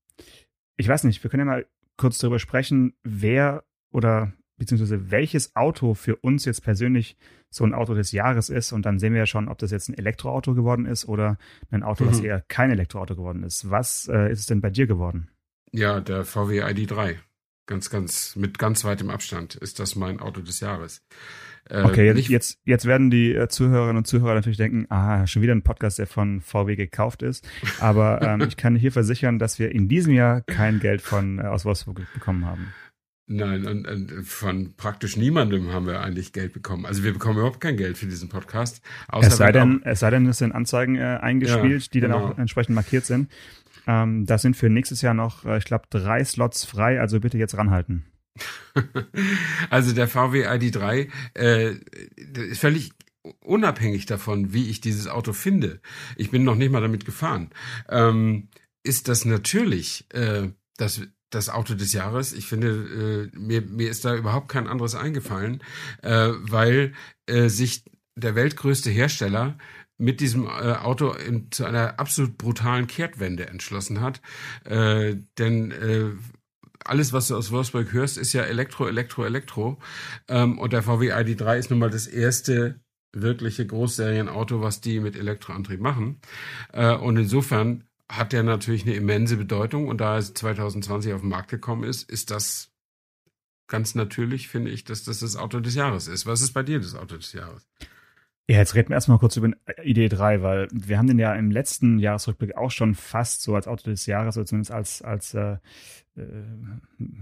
ich 0.78 0.88
weiß 0.88 1.06
nicht, 1.06 1.24
wir 1.24 1.30
können 1.32 1.48
ja 1.48 1.54
mal 1.54 1.66
kurz 1.98 2.18
darüber 2.18 2.40
sprechen, 2.40 2.94
wer 3.04 3.64
oder 3.92 4.34
beziehungsweise 4.58 5.12
welches 5.12 5.56
Auto 5.56 5.94
für 5.94 6.16
uns 6.18 6.46
jetzt 6.46 6.64
persönlich 6.64 7.18
so 7.56 7.64
ein 7.64 7.74
Auto 7.74 7.94
des 7.94 8.12
Jahres 8.12 8.50
ist. 8.50 8.74
Und 8.74 8.86
dann 8.86 9.00
sehen 9.00 9.14
wir 9.14 9.20
ja 9.20 9.26
schon, 9.26 9.48
ob 9.48 9.58
das 9.58 9.72
jetzt 9.72 9.88
ein 9.90 9.98
Elektroauto 9.98 10.54
geworden 10.54 10.86
ist 10.86 11.08
oder 11.08 11.38
ein 11.72 11.84
Auto, 11.84 12.06
was 12.06 12.20
Mhm. 12.20 12.26
eher 12.26 12.42
kein 12.48 12.70
Elektroauto 12.70 13.16
geworden 13.16 13.44
ist. 13.44 13.70
Was 13.70 14.10
äh, 14.12 14.32
ist 14.32 14.40
es 14.40 14.46
denn 14.46 14.60
bei 14.62 14.70
dir 14.70 14.88
geworden? 14.88 15.30
Ja, 15.72 16.00
der 16.02 16.26
VW 16.26 16.62
ID3. 16.64 17.16
Ganz, 17.68 17.90
ganz, 17.90 18.36
mit 18.36 18.60
ganz 18.60 18.84
weitem 18.84 19.10
Abstand 19.10 19.56
ist 19.56 19.80
das 19.80 19.96
mein 19.96 20.20
Auto 20.20 20.42
des 20.42 20.60
Jahres. 20.60 21.02
Äh, 21.68 21.82
Okay, 21.82 22.06
jetzt, 22.06 22.28
jetzt, 22.30 22.60
jetzt 22.66 22.86
werden 22.86 23.10
die 23.10 23.34
äh, 23.34 23.48
Zuhörerinnen 23.48 23.98
und 23.98 24.06
Zuhörer 24.06 24.36
natürlich 24.36 24.58
denken, 24.58 24.86
ah, 24.90 25.26
schon 25.26 25.42
wieder 25.42 25.56
ein 25.56 25.64
Podcast, 25.64 25.98
der 25.98 26.06
von 26.06 26.42
VW 26.42 26.76
gekauft 26.76 27.24
ist. 27.24 27.48
Aber 27.80 28.22
ähm, 28.22 28.42
ich 28.48 28.58
kann 28.58 28.76
hier 28.76 28.92
versichern, 28.92 29.40
dass 29.40 29.58
wir 29.58 29.72
in 29.72 29.88
diesem 29.88 30.14
Jahr 30.14 30.42
kein 30.42 30.80
Geld 30.80 31.02
von 31.02 31.40
äh, 31.40 31.44
aus 31.44 31.66
Wolfsburg 31.66 32.02
bekommen 32.14 32.46
haben. 32.46 32.74
Nein, 33.28 33.66
und, 33.66 33.88
und 33.88 34.24
von 34.24 34.76
praktisch 34.76 35.18
niemandem 35.18 35.74
haben 35.74 35.88
wir 35.88 36.02
eigentlich 36.02 36.32
Geld 36.32 36.54
bekommen. 36.54 36.86
Also 36.86 37.04
wir 37.04 37.12
bekommen 37.12 37.40
überhaupt 37.40 37.60
kein 37.60 37.76
Geld 37.76 37.98
für 37.98 38.06
diesen 38.06 38.30
Podcast. 38.30 38.82
Außer 39.08 39.28
Es 39.28 39.38
sei, 39.38 39.52
denn, 39.52 39.82
es 39.84 40.00
sei 40.02 40.12
denn, 40.12 40.28
es 40.28 40.38
sind 40.38 40.52
Anzeigen 40.52 40.96
äh, 40.96 41.18
eingespielt, 41.22 41.84
Ja, 41.84 41.90
die 41.92 42.00
dann 42.02 42.12
genau. 42.12 42.28
auch 42.28 42.38
entsprechend 42.38 42.76
markiert 42.76 43.06
sind. 43.06 43.32
Ähm, 43.88 44.26
das 44.28 44.44
sind 44.44 44.56
für 44.56 44.70
nächstes 44.70 45.02
Jahr 45.02 45.16
noch, 45.16 45.44
äh, 45.44 45.58
ich 45.58 45.66
glaube, 45.66 45.86
drei 45.90 46.24
Slots 46.24 46.66
frei, 46.66 47.00
also 47.02 47.20
bitte 47.20 47.38
jetzt 47.38 47.58
ranhalten. 47.58 48.06
Also 49.70 49.94
der 49.94 50.08
VW 50.08 50.46
ID3 50.48 51.10
äh, 51.36 51.76
ist 52.16 52.60
völlig 52.60 52.92
unabhängig 53.40 54.06
davon, 54.06 54.54
wie 54.54 54.70
ich 54.70 54.82
dieses 54.82 55.08
Auto 55.08 55.34
finde. 55.34 55.82
Ich 56.16 56.32
bin 56.32 56.44
noch 56.44 56.56
nicht 56.56 56.72
mal 56.72 56.82
damit 56.82 57.06
gefahren. 57.06 57.50
Ähm, 57.90 58.50
ist 58.84 59.08
das 59.08 59.26
natürlich 59.26 60.06
äh, 60.14 60.50
das 60.78 61.02
das 61.36 61.50
Auto 61.50 61.76
des 61.76 61.94
Jahres. 61.94 62.34
Ich 62.34 62.48
finde, 62.48 63.30
äh, 63.34 63.38
mir, 63.38 63.62
mir 63.62 63.90
ist 63.90 64.06
da 64.06 64.16
überhaupt 64.16 64.50
kein 64.50 64.68
anderes 64.68 64.96
eingefallen, 64.96 65.62
äh, 66.02 66.30
weil 66.40 66.94
äh, 67.28 67.50
sich 67.50 67.84
der 68.16 68.36
weltgrößte 68.36 68.90
Hersteller 68.90 69.58
mit 69.98 70.20
diesem 70.20 70.46
äh, 70.46 70.74
Auto 70.74 71.12
in, 71.12 71.52
zu 71.52 71.66
einer 71.66 72.00
absolut 72.00 72.38
brutalen 72.38 72.88
Kehrtwende 72.88 73.48
entschlossen 73.48 74.02
hat. 74.02 74.22
Äh, 74.66 75.16
denn 75.38 75.72
äh, 75.72 76.12
alles, 76.84 77.14
was 77.14 77.28
du 77.28 77.36
aus 77.36 77.52
Wolfsburg 77.52 77.92
hörst, 77.94 78.18
ist 78.18 78.34
ja 78.34 78.44
Elektro, 78.44 78.88
Elektro, 78.88 79.26
Elektro. 79.26 79.80
Ähm, 80.28 80.60
und 80.60 80.74
der 80.74 80.84
VW 80.84 81.14
ID3 81.14 81.58
ist 81.58 81.70
nun 81.70 81.80
mal 81.80 81.90
das 81.90 82.08
erste 82.08 82.80
wirkliche 83.14 83.66
Großserienauto, 83.66 84.62
was 84.62 84.82
die 84.82 85.00
mit 85.00 85.16
Elektroantrieb 85.16 85.80
machen. 85.80 86.20
Äh, 86.74 86.94
und 86.94 87.18
insofern 87.18 87.85
hat 88.10 88.34
der 88.34 88.44
natürlich 88.44 88.84
eine 88.84 88.96
immense 88.96 89.38
Bedeutung. 89.38 89.88
Und 89.88 90.00
da 90.00 90.16
er 90.16 90.22
2020 90.22 91.14
auf 91.14 91.22
den 91.22 91.30
Markt 91.30 91.50
gekommen 91.50 91.84
ist, 91.84 92.10
ist 92.10 92.32
das 92.32 92.72
ganz 93.68 93.96
natürlich, 93.96 94.48
finde 94.48 94.72
ich, 94.72 94.84
dass 94.84 95.04
das 95.04 95.20
das 95.20 95.36
Auto 95.36 95.60
des 95.60 95.76
Jahres 95.76 96.08
ist. 96.08 96.26
Was 96.26 96.42
ist 96.42 96.54
bei 96.54 96.64
dir 96.64 96.80
das 96.80 96.96
Auto 96.96 97.18
des 97.18 97.34
Jahres? 97.34 97.68
Ja, 98.48 98.58
jetzt 98.58 98.76
reden 98.76 98.90
wir 98.90 98.96
erstmal 98.96 99.18
kurz 99.18 99.38
über 99.38 99.48
den 99.48 99.56
ID3, 99.68 100.44
weil 100.44 100.68
wir 100.72 101.00
haben 101.00 101.08
den 101.08 101.18
ja 101.18 101.34
im 101.34 101.50
letzten 101.50 101.98
Jahresrückblick 101.98 102.56
auch 102.56 102.70
schon 102.70 102.94
fast 102.94 103.42
so 103.42 103.56
als 103.56 103.68
Auto 103.68 103.90
des 103.90 104.06
Jahres 104.06 104.38
oder 104.38 104.46
zumindest 104.46 104.72
als, 104.72 105.02
als 105.02 105.34
äh, 105.34 105.58
äh, 106.16 106.44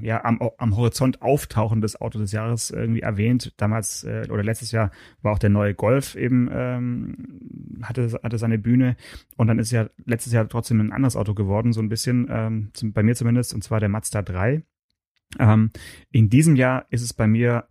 ja, 0.01 0.25
am, 0.25 0.41
am 0.57 0.75
Horizont 0.75 1.21
auftauchendes 1.21 1.99
Auto 2.01 2.19
des 2.19 2.33
Jahres 2.33 2.71
irgendwie 2.71 3.01
erwähnt. 3.01 3.53
Damals 3.55 4.03
äh, 4.03 4.27
oder 4.29 4.43
letztes 4.43 4.71
Jahr 4.73 4.91
war 5.21 5.31
auch 5.31 5.39
der 5.39 5.49
neue 5.49 5.73
Golf 5.73 6.15
eben, 6.15 6.49
ähm, 6.51 7.79
hatte, 7.83 8.19
hatte 8.21 8.37
seine 8.37 8.59
Bühne 8.59 8.97
und 9.37 9.47
dann 9.47 9.59
ist 9.59 9.71
ja 9.71 9.87
letztes 10.03 10.33
Jahr 10.33 10.49
trotzdem 10.49 10.81
ein 10.81 10.91
anderes 10.91 11.15
Auto 11.15 11.33
geworden, 11.33 11.71
so 11.71 11.79
ein 11.79 11.89
bisschen, 11.89 12.27
ähm, 12.29 12.71
zum, 12.73 12.91
bei 12.91 13.01
mir 13.01 13.15
zumindest, 13.15 13.53
und 13.53 13.63
zwar 13.63 13.79
der 13.79 13.89
Mazda 13.89 14.21
3. 14.23 14.61
Ähm, 15.39 15.71
in 16.11 16.29
diesem 16.29 16.57
Jahr 16.57 16.85
ist 16.89 17.01
es 17.01 17.13
bei 17.13 17.27
mir, 17.27 17.65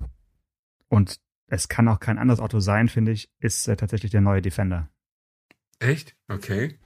und 0.92 1.21
es 1.52 1.68
kann 1.68 1.86
auch 1.88 2.00
kein 2.00 2.16
anderes 2.16 2.40
Auto 2.40 2.60
sein, 2.60 2.88
finde 2.88 3.12
ich, 3.12 3.30
ist 3.38 3.68
äh, 3.68 3.76
tatsächlich 3.76 4.10
der 4.10 4.22
neue 4.22 4.40
Defender. 4.40 4.88
Echt? 5.80 6.16
Okay. 6.28 6.78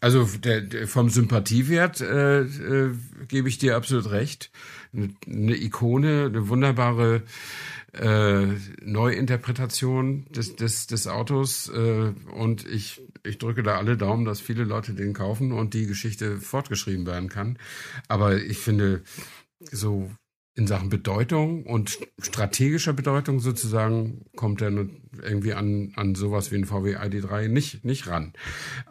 Also 0.00 0.24
der, 0.24 0.60
der 0.60 0.86
vom 0.86 1.10
Sympathiewert 1.10 2.00
äh, 2.00 2.42
äh, 2.42 2.94
gebe 3.26 3.48
ich 3.48 3.58
dir 3.58 3.76
absolut 3.76 4.12
recht. 4.12 4.52
Eine, 4.94 5.14
eine 5.26 5.56
Ikone, 5.56 6.26
eine 6.26 6.48
wunderbare 6.48 7.24
äh, 7.92 8.46
Neuinterpretation 8.82 10.26
des, 10.30 10.54
des, 10.54 10.86
des 10.86 11.08
Autos. 11.08 11.68
Äh, 11.68 12.14
und 12.32 12.64
ich, 12.68 13.02
ich 13.24 13.38
drücke 13.38 13.64
da 13.64 13.78
alle 13.78 13.96
Daumen, 13.96 14.24
dass 14.24 14.40
viele 14.40 14.62
Leute 14.62 14.94
den 14.94 15.12
kaufen 15.12 15.50
und 15.50 15.74
die 15.74 15.86
Geschichte 15.86 16.40
fortgeschrieben 16.40 17.04
werden 17.04 17.28
kann. 17.28 17.58
Aber 18.06 18.36
ich 18.36 18.58
finde, 18.58 19.02
so 19.72 20.08
in 20.60 20.66
Sachen 20.66 20.90
Bedeutung 20.90 21.64
und 21.64 21.98
strategischer 22.18 22.92
Bedeutung 22.92 23.40
sozusagen 23.40 24.26
kommt 24.36 24.60
er 24.60 24.70
irgendwie 25.22 25.54
an, 25.54 25.92
an 25.96 26.14
sowas 26.14 26.52
wie 26.52 26.56
ein 26.56 26.66
VW 26.66 26.96
ID3 26.96 27.48
nicht, 27.48 27.82
nicht 27.84 28.06
ran. 28.08 28.34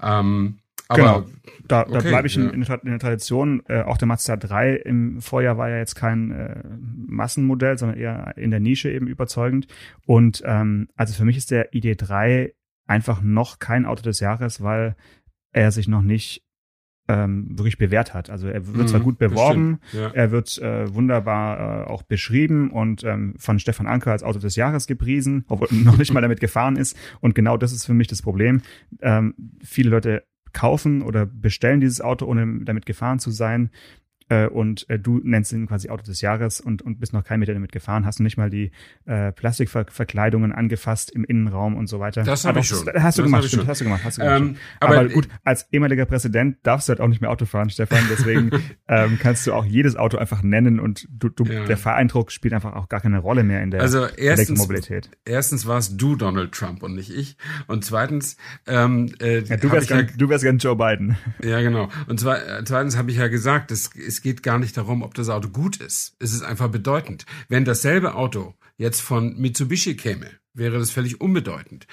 Ähm, 0.01 0.57
aber 0.87 0.97
genau. 0.97 1.25
Da, 1.67 1.85
da 1.85 1.99
okay, 1.99 2.09
bleibe 2.09 2.27
ich 2.27 2.35
in, 2.35 2.49
in, 2.49 2.65
der 2.65 2.99
Tradition. 2.99 3.61
Äh, 3.67 3.83
auch 3.83 3.97
der 3.97 4.07
Mazda 4.07 4.35
3 4.35 4.77
im 4.77 5.21
Vorjahr 5.21 5.59
war 5.59 5.69
ja 5.69 5.77
jetzt 5.77 5.93
kein 5.93 6.31
äh, 6.31 6.63
Massenmodell, 7.05 7.77
sondern 7.77 7.99
eher 7.99 8.33
in 8.35 8.49
der 8.49 8.59
Nische 8.59 8.89
eben 8.89 9.05
überzeugend. 9.05 9.67
Und 10.07 10.41
ähm, 10.45 10.89
also 10.95 11.13
für 11.13 11.25
mich 11.25 11.37
ist 11.37 11.51
der 11.51 11.71
ID3 11.73 12.53
einfach 12.87 13.21
noch 13.21 13.59
kein 13.59 13.85
Auto 13.85 14.01
des 14.01 14.19
Jahres, 14.19 14.63
weil 14.63 14.95
er 15.51 15.71
sich 15.71 15.87
noch 15.87 16.01
nicht 16.01 16.43
ähm, 17.09 17.57
wirklich 17.57 17.79
bewährt 17.79 18.13
hat. 18.13 18.29
Also 18.29 18.47
er 18.47 18.67
wird 18.67 18.77
mhm, 18.77 18.87
zwar 18.87 18.99
gut 18.99 19.17
beworben, 19.17 19.79
ja. 19.91 20.11
er 20.13 20.29
wird 20.29 20.59
äh, 20.59 20.93
wunderbar 20.93 21.87
äh, 21.87 21.89
auch 21.89 22.03
beschrieben 22.03 22.69
und 22.69 23.03
ähm, 23.03 23.33
von 23.37 23.57
Stefan 23.57 23.87
Anker 23.87 24.11
als 24.11 24.21
Auto 24.21 24.37
des 24.37 24.55
Jahres 24.55 24.85
gepriesen, 24.85 25.43
obwohl 25.49 25.67
noch 25.83 25.97
nicht 25.97 26.13
mal 26.13 26.21
damit 26.21 26.39
gefahren 26.39 26.75
ist. 26.77 26.95
Und 27.19 27.33
genau 27.33 27.57
das 27.57 27.73
ist 27.73 27.85
für 27.85 27.95
mich 27.95 28.07
das 28.07 28.21
Problem. 28.21 28.61
Ähm, 29.01 29.33
viele 29.63 29.89
Leute 29.89 30.23
kaufen 30.53 31.01
oder 31.01 31.25
bestellen 31.25 31.81
dieses 31.81 31.99
Auto, 31.99 32.25
ohne 32.25 32.63
damit 32.63 32.85
gefahren 32.85 33.17
zu 33.19 33.31
sein 33.31 33.71
äh, 34.29 34.47
und 34.47 34.89
äh, 34.89 34.97
du 34.99 35.19
nennst 35.23 35.51
ihn 35.51 35.67
quasi 35.67 35.89
Auto 35.89 36.03
des 36.03 36.21
Jahres 36.21 36.61
und, 36.61 36.81
und 36.81 36.99
bist 36.99 37.13
noch 37.13 37.23
kein 37.23 37.39
Meter 37.39 37.53
damit 37.53 37.71
gefahren, 37.71 38.05
hast 38.05 38.19
du 38.19 38.23
nicht 38.23 38.37
mal 38.37 38.49
die 38.49 38.71
äh, 39.05 39.31
Plastikverkleidungen 39.31 40.51
angefasst 40.51 41.11
im 41.11 41.23
Innenraum 41.23 41.75
und 41.75 41.87
so 41.87 41.99
weiter. 41.99 42.23
Das 42.23 42.45
habe 42.45 42.59
ich 42.59 42.67
schon. 42.67 42.87
Hast 42.93 43.17
du, 43.17 43.23
gemacht, 43.23 43.45
stimmt, 43.45 43.67
hast 43.67 43.81
du 43.81 43.85
gemacht, 43.85 44.01
hast 44.03 44.17
du 44.17 44.21
gemacht. 44.21 44.41
Ähm, 44.41 44.55
aber, 44.79 44.99
aber, 44.99 45.09
gut, 45.09 45.27
als 45.43 45.67
ehemaliger 45.71 46.05
Präsident 46.05 46.57
darfst 46.63 46.87
du 46.87 46.91
halt 46.91 47.01
auch 47.01 47.07
nicht 47.07 47.21
mehr 47.21 47.29
Auto 47.31 47.45
fahren, 47.45 47.69
Stefan, 47.69 48.03
deswegen 48.09 48.51
ähm, 48.87 49.17
kannst 49.19 49.45
du 49.47 49.53
auch 49.53 49.65
jedes 49.65 49.95
Auto 49.95 50.17
einfach 50.17 50.43
nennen 50.43 50.79
und 50.79 51.07
du, 51.09 51.29
du, 51.29 51.43
ja. 51.45 51.65
der 51.65 51.77
Fahreindruck 51.77 52.31
spielt 52.31 52.53
einfach 52.53 52.73
auch 52.73 52.89
gar 52.89 53.01
keine 53.01 53.19
Rolle 53.19 53.43
mehr 53.43 53.61
in 53.63 53.71
der 53.71 53.81
also 53.81 54.05
erstens, 54.05 54.49
Elektromobilität. 54.49 55.09
Erstens 55.25 55.65
warst 55.65 55.99
du 55.99 56.15
Donald 56.15 56.51
Trump 56.51 56.83
und 56.83 56.95
nicht 56.95 57.09
ich 57.09 57.37
und 57.67 57.83
zweitens 57.83 58.37
ähm, 58.67 59.13
äh, 59.19 59.39
ja, 59.39 59.57
du, 59.57 59.71
wärst 59.71 59.87
gern, 59.87 60.07
ja, 60.07 60.13
du 60.15 60.29
wärst 60.29 60.43
gern 60.43 60.57
Joe 60.57 60.75
Biden. 60.75 61.17
Ja, 61.43 61.61
genau. 61.61 61.89
Und 62.07 62.19
zwar, 62.19 62.37
äh, 62.37 62.63
zweitens 62.63 62.97
habe 62.97 63.11
ich 63.11 63.17
ja 63.17 63.27
gesagt, 63.27 63.71
es, 63.71 63.89
es 63.95 64.18
es 64.19 64.23
geht 64.23 64.43
gar 64.43 64.59
nicht 64.59 64.75
darum, 64.75 65.01
ob 65.01 65.13
das 65.13 65.29
Auto 65.29 65.47
gut 65.47 65.77
ist. 65.77 66.17
Es 66.19 66.33
ist 66.33 66.41
einfach 66.41 66.67
bedeutend. 66.67 67.25
Wenn 67.47 67.63
dasselbe 67.63 68.15
Auto 68.15 68.53
jetzt 68.75 68.99
von 68.99 69.37
Mitsubishi 69.37 69.95
käme, 69.95 70.29
wäre 70.53 70.77
das 70.77 70.91
völlig 70.91 71.21
unbedeutend. 71.21 71.87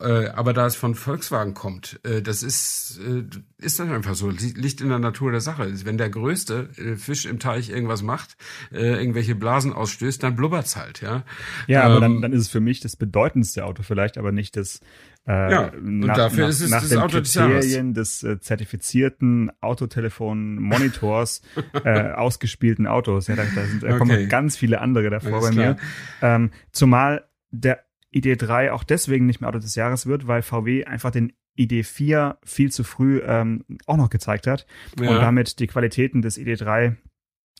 Äh, 0.00 0.26
aber 0.28 0.52
da 0.52 0.66
es 0.66 0.74
von 0.74 0.96
Volkswagen 0.96 1.54
kommt, 1.54 2.00
äh, 2.02 2.20
das 2.20 2.42
ist, 2.42 3.00
äh, 3.06 3.22
ist 3.58 3.78
dann 3.78 3.92
einfach 3.92 4.16
so, 4.16 4.28
liegt 4.28 4.80
in 4.80 4.88
der 4.88 4.98
Natur 4.98 5.30
der 5.30 5.40
Sache. 5.40 5.70
Wenn 5.84 5.98
der 5.98 6.10
größte 6.10 6.70
äh, 6.76 6.96
Fisch 6.96 7.26
im 7.26 7.38
Teich 7.38 7.70
irgendwas 7.70 8.02
macht, 8.02 8.36
äh, 8.72 8.98
irgendwelche 8.98 9.36
Blasen 9.36 9.72
ausstößt, 9.72 10.22
dann 10.22 10.34
blubbert's 10.34 10.74
halt, 10.74 11.00
ja. 11.00 11.22
Ja, 11.68 11.84
aber 11.84 12.00
dann, 12.00 12.16
ähm, 12.16 12.22
dann 12.22 12.32
ist 12.32 12.42
es 12.42 12.48
für 12.48 12.60
mich 12.60 12.80
das 12.80 12.96
bedeutendste 12.96 13.64
Auto 13.64 13.84
vielleicht, 13.84 14.18
aber 14.18 14.32
nicht 14.32 14.56
das 14.56 14.80
äh, 15.26 15.50
ja, 15.50 15.68
und 15.68 16.00
nach, 16.00 16.16
dafür 16.16 16.42
nach, 16.42 16.48
ist 16.50 16.60
es 16.60 16.70
nach 16.70 16.80
das 16.80 16.88
den 16.90 16.98
Auto 16.98 17.16
Kriterien 17.18 17.94
des, 17.94 18.20
des 18.20 18.30
äh, 18.30 18.40
zertifizierten 18.40 19.50
Autotelefon-Monitors 19.60 21.40
äh, 21.84 22.10
ausgespielten 22.10 22.86
Autos. 22.86 23.28
Ja, 23.28 23.36
da, 23.36 23.44
da, 23.54 23.64
sind, 23.64 23.82
da 23.84 23.88
okay. 23.88 23.98
kommen 23.98 24.28
ganz 24.28 24.56
viele 24.56 24.80
andere 24.80 25.08
davor 25.08 25.34
Alles 25.34 25.48
bei 25.48 25.52
klar. 25.52 25.74
mir. 25.74 25.76
Ähm, 26.20 26.50
zumal 26.72 27.24
der 27.52 27.83
ID3 28.14 28.70
auch 28.70 28.84
deswegen 28.84 29.26
nicht 29.26 29.40
mehr 29.40 29.48
Auto 29.48 29.58
des 29.58 29.74
Jahres 29.74 30.06
wird, 30.06 30.26
weil 30.26 30.42
VW 30.42 30.84
einfach 30.84 31.10
den 31.10 31.32
ID4 31.58 32.36
viel 32.44 32.70
zu 32.70 32.84
früh 32.84 33.20
ähm, 33.24 33.64
auch 33.86 33.96
noch 33.96 34.10
gezeigt 34.10 34.46
hat 34.46 34.66
ja. 35.00 35.10
und 35.10 35.16
damit 35.16 35.58
die 35.60 35.66
Qualitäten 35.66 36.22
des 36.22 36.38
ID3 36.38 36.96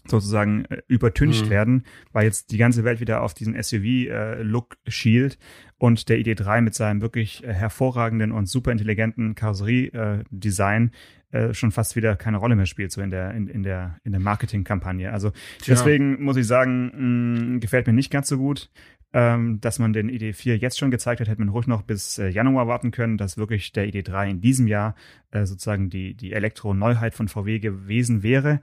sozusagen 0.07 0.65
äh, 0.67 0.83
übertüncht 0.87 1.47
mhm. 1.47 1.51
werden, 1.51 1.83
weil 2.13 2.25
jetzt 2.25 2.51
die 2.51 2.59
ganze 2.59 2.85
Welt 2.85 3.01
wieder 3.01 3.23
auf 3.23 3.35
diesen 3.35 3.61
SUV-Look 3.61 4.77
äh, 4.85 4.91
schielt 4.91 5.39
und 5.79 6.09
der 6.09 6.19
ID3 6.19 6.61
mit 6.61 6.75
seinem 6.75 7.01
wirklich 7.01 7.43
äh, 7.45 7.53
hervorragenden 7.53 8.33
und 8.33 8.47
super 8.47 8.71
intelligenten 8.71 9.35
Karosserie-Design 9.35 10.91
äh, 11.31 11.55
schon 11.55 11.73
fast 11.73 11.97
wieder 11.97 12.17
keine 12.17 12.37
Rolle 12.37 12.55
mehr 12.55 12.67
spielt, 12.67 12.93
so 12.93 13.01
in 13.01 13.11
der, 13.11 13.33
in, 13.33 13.49
in 13.49 13.63
der, 13.63 13.99
in 14.05 14.13
der 14.13 14.21
Marketingkampagne. 14.21 15.11
Also 15.11 15.31
Tja. 15.31 15.75
deswegen 15.75 16.23
muss 16.23 16.37
ich 16.37 16.47
sagen, 16.47 17.55
mh, 17.55 17.59
gefällt 17.61 17.87
mir 17.87 17.93
nicht 17.93 18.11
ganz 18.11 18.29
so 18.29 18.39
gut. 18.39 18.71
Ähm, 19.17 19.61
dass 19.61 19.79
man 19.79 19.93
den 19.93 20.11
ID4 20.11 20.57
jetzt 20.57 20.77
schon 20.77 20.91
gezeigt 20.91 21.21
hat, 21.21 21.29
hätte 21.29 21.41
man 21.41 21.51
ruhig 21.51 21.69
noch 21.69 21.83
bis 21.83 22.19
äh, 22.19 22.27
Januar 22.29 22.67
warten 22.67 22.91
können, 22.91 23.17
dass 23.17 23.39
wirklich 23.39 23.71
der 23.71 23.87
ID3 23.87 24.29
in 24.29 24.41
diesem 24.41 24.67
Jahr 24.67 24.97
äh, 25.31 25.47
sozusagen 25.47 25.89
die, 25.89 26.15
die 26.15 26.33
Elektro-Neuheit 26.33 27.15
von 27.15 27.29
VW 27.29 27.61
gewesen 27.61 28.25
wäre. 28.25 28.61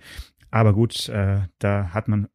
Aber 0.50 0.74
gut, 0.74 1.08
äh, 1.08 1.40
da 1.60 1.94
hat 1.94 2.10
man 2.10 2.28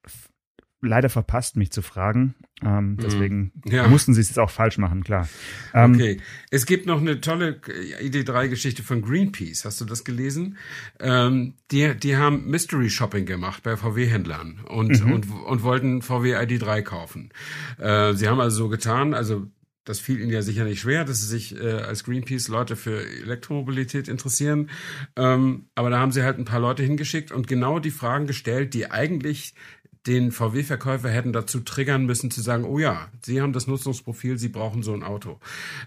leider 0.87 1.09
verpasst, 1.09 1.57
mich 1.57 1.71
zu 1.71 1.83
fragen. 1.83 2.35
Ähm, 2.63 2.93
mhm. 2.93 2.97
deswegen 2.97 3.53
ja. 3.67 3.87
mussten 3.87 4.15
sie 4.15 4.21
es 4.23 4.29
jetzt 4.29 4.39
auch 4.39 4.51
falsch 4.51 4.79
machen, 4.79 5.05
klar. 5.05 5.29
Ähm, 5.75 5.95
okay. 5.95 6.21
Es 6.51 6.65
gibt 6.65 6.87
noch 6.87 7.01
eine 7.01 7.21
tolle 7.21 7.61
ID3-Geschichte 8.01 8.83
von 8.83 9.03
Greenpeace. 9.03 9.65
Hast 9.67 9.81
du 9.81 9.85
das 9.85 10.05
gelesen? 10.05 10.57
Ähm, 10.99 11.55
die, 11.71 11.95
die 11.95 12.17
haben 12.17 12.47
Mystery 12.47 12.89
Shopping 12.89 13.27
gemacht 13.27 13.63
bei 13.63 13.77
VW-Händlern 13.77 14.61
und, 14.69 15.05
mhm. 15.05 15.13
und, 15.13 15.31
und 15.31 15.63
wollten 15.63 16.01
VW 16.01 16.35
ID3 16.37 16.83
kaufen. 16.83 17.31
Äh, 17.79 18.15
sie 18.15 18.29
haben 18.29 18.41
also 18.41 18.57
so 18.57 18.69
getan, 18.69 19.13
also 19.13 19.47
das 19.87 20.01
fiel 20.01 20.21
ihnen 20.21 20.33
ja 20.33 20.43
sicher 20.43 20.65
nicht 20.65 20.81
schwer, 20.81 21.05
dass 21.05 21.21
sie 21.21 21.29
sich 21.29 21.57
äh, 21.57 21.71
als 21.71 22.03
Greenpeace 22.05 22.49
Leute 22.49 22.75
für 22.75 23.07
Elektromobilität 23.07 24.09
interessieren. 24.09 24.69
Ähm, 25.15 25.69
aber 25.77 25.91
da 25.91 26.01
haben 26.01 26.11
sie 26.11 26.25
halt 26.25 26.39
ein 26.39 26.45
paar 26.45 26.61
Leute 26.61 26.83
hingeschickt 26.83 27.31
und 27.31 27.47
genau 27.47 27.79
die 27.79 27.93
Fragen 27.93 28.27
gestellt, 28.27 28.75
die 28.75 28.91
eigentlich 28.91 29.55
den 30.07 30.31
VW-Verkäufer 30.31 31.09
hätten 31.09 31.33
dazu 31.33 31.61
triggern 31.61 32.07
müssen 32.07 32.31
zu 32.31 32.41
sagen, 32.41 32.65
oh 32.65 32.79
ja, 32.79 33.09
Sie 33.25 33.41
haben 33.41 33.53
das 33.53 33.67
Nutzungsprofil, 33.67 34.39
Sie 34.39 34.49
brauchen 34.49 34.83
so 34.83 34.93
ein 34.93 35.03
Auto. 35.03 35.39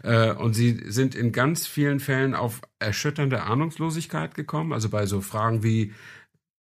Äh, 0.04 0.34
und 0.34 0.54
Sie 0.54 0.82
sind 0.88 1.16
in 1.16 1.32
ganz 1.32 1.68
vielen 1.68 2.00
Fällen 2.00 2.36
auf 2.36 2.62
erschütternde 2.80 3.44
Ahnungslosigkeit 3.44 4.36
gekommen. 4.36 4.74
Also 4.74 4.90
bei 4.90 5.06
so 5.06 5.22
Fragen 5.22 5.64
wie, 5.64 5.94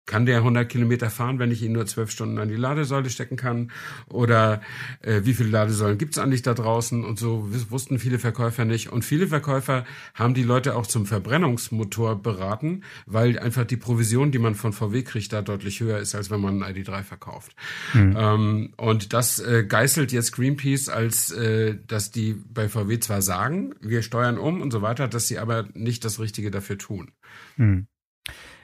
kann 0.10 0.26
der 0.26 0.38
100 0.38 0.68
Kilometer 0.68 1.12
fahren, 1.12 1.38
wenn 1.38 1.52
ich 1.52 1.62
ihn 1.62 1.72
nur 1.72 1.86
zwölf 1.86 2.10
Stunden 2.10 2.40
an 2.40 2.50
die 2.50 2.56
Ladesäule 2.56 3.12
stecken 3.12 3.38
kann? 3.38 3.72
Oder 4.10 4.60
äh, 5.02 5.22
wie 5.24 5.36
viele 5.36 5.50
Ladesäulen 5.50 6.00
gibt's 6.00 6.18
eigentlich 6.18 6.42
da 6.42 6.56
draußen? 6.56 7.06
Und 7.06 7.20
so 7.20 7.48
wussten 7.70 8.00
viele 8.00 8.18
Verkäufer 8.18 8.66
nicht. 8.66 8.92
Und 8.92 9.06
viele 9.06 9.28
Verkäufer 9.28 9.86
haben 10.16 10.34
die 10.34 10.42
Leute 10.42 10.76
auch 10.76 10.88
zum 10.88 11.06
Verbrennungsmotor 11.06 12.24
beraten, 12.24 12.84
weil 13.06 13.38
einfach 13.38 13.66
die 13.66 13.78
Provision, 13.78 14.32
die 14.32 14.40
man 14.40 14.56
von 14.56 14.74
VW 14.74 15.04
kriegt, 15.04 15.32
da 15.32 15.44
deutlich 15.44 15.80
höher 15.80 16.00
ist, 16.00 16.16
als 16.16 16.32
wenn 16.32 16.42
man 16.42 16.64
einen 16.64 16.76
ID3 16.76 17.04
verkauft. 17.04 17.56
Mhm. 17.94 18.16
Ähm, 18.18 18.74
und 18.78 19.14
das 19.14 19.38
äh, 19.38 19.64
geißelt 19.64 20.12
jetzt 20.12 20.32
Greenpeace 20.32 20.90
als, 20.90 21.30
äh, 21.30 21.78
dass 21.86 22.10
die 22.10 22.34
bei 22.34 22.68
VW 22.68 23.00
zwar 23.00 23.22
sagen, 23.22 23.76
wir 23.80 24.02
steuern 24.02 24.40
um 24.40 24.64
und 24.64 24.72
so 24.72 24.82
weiter, 24.82 25.08
dass 25.08 25.28
sie 25.28 25.38
aber 25.38 25.68
nicht 25.76 26.04
das 26.04 26.20
Richtige 26.20 26.50
dafür 26.50 26.80
tun. 26.80 27.12
Mhm. 27.58 27.86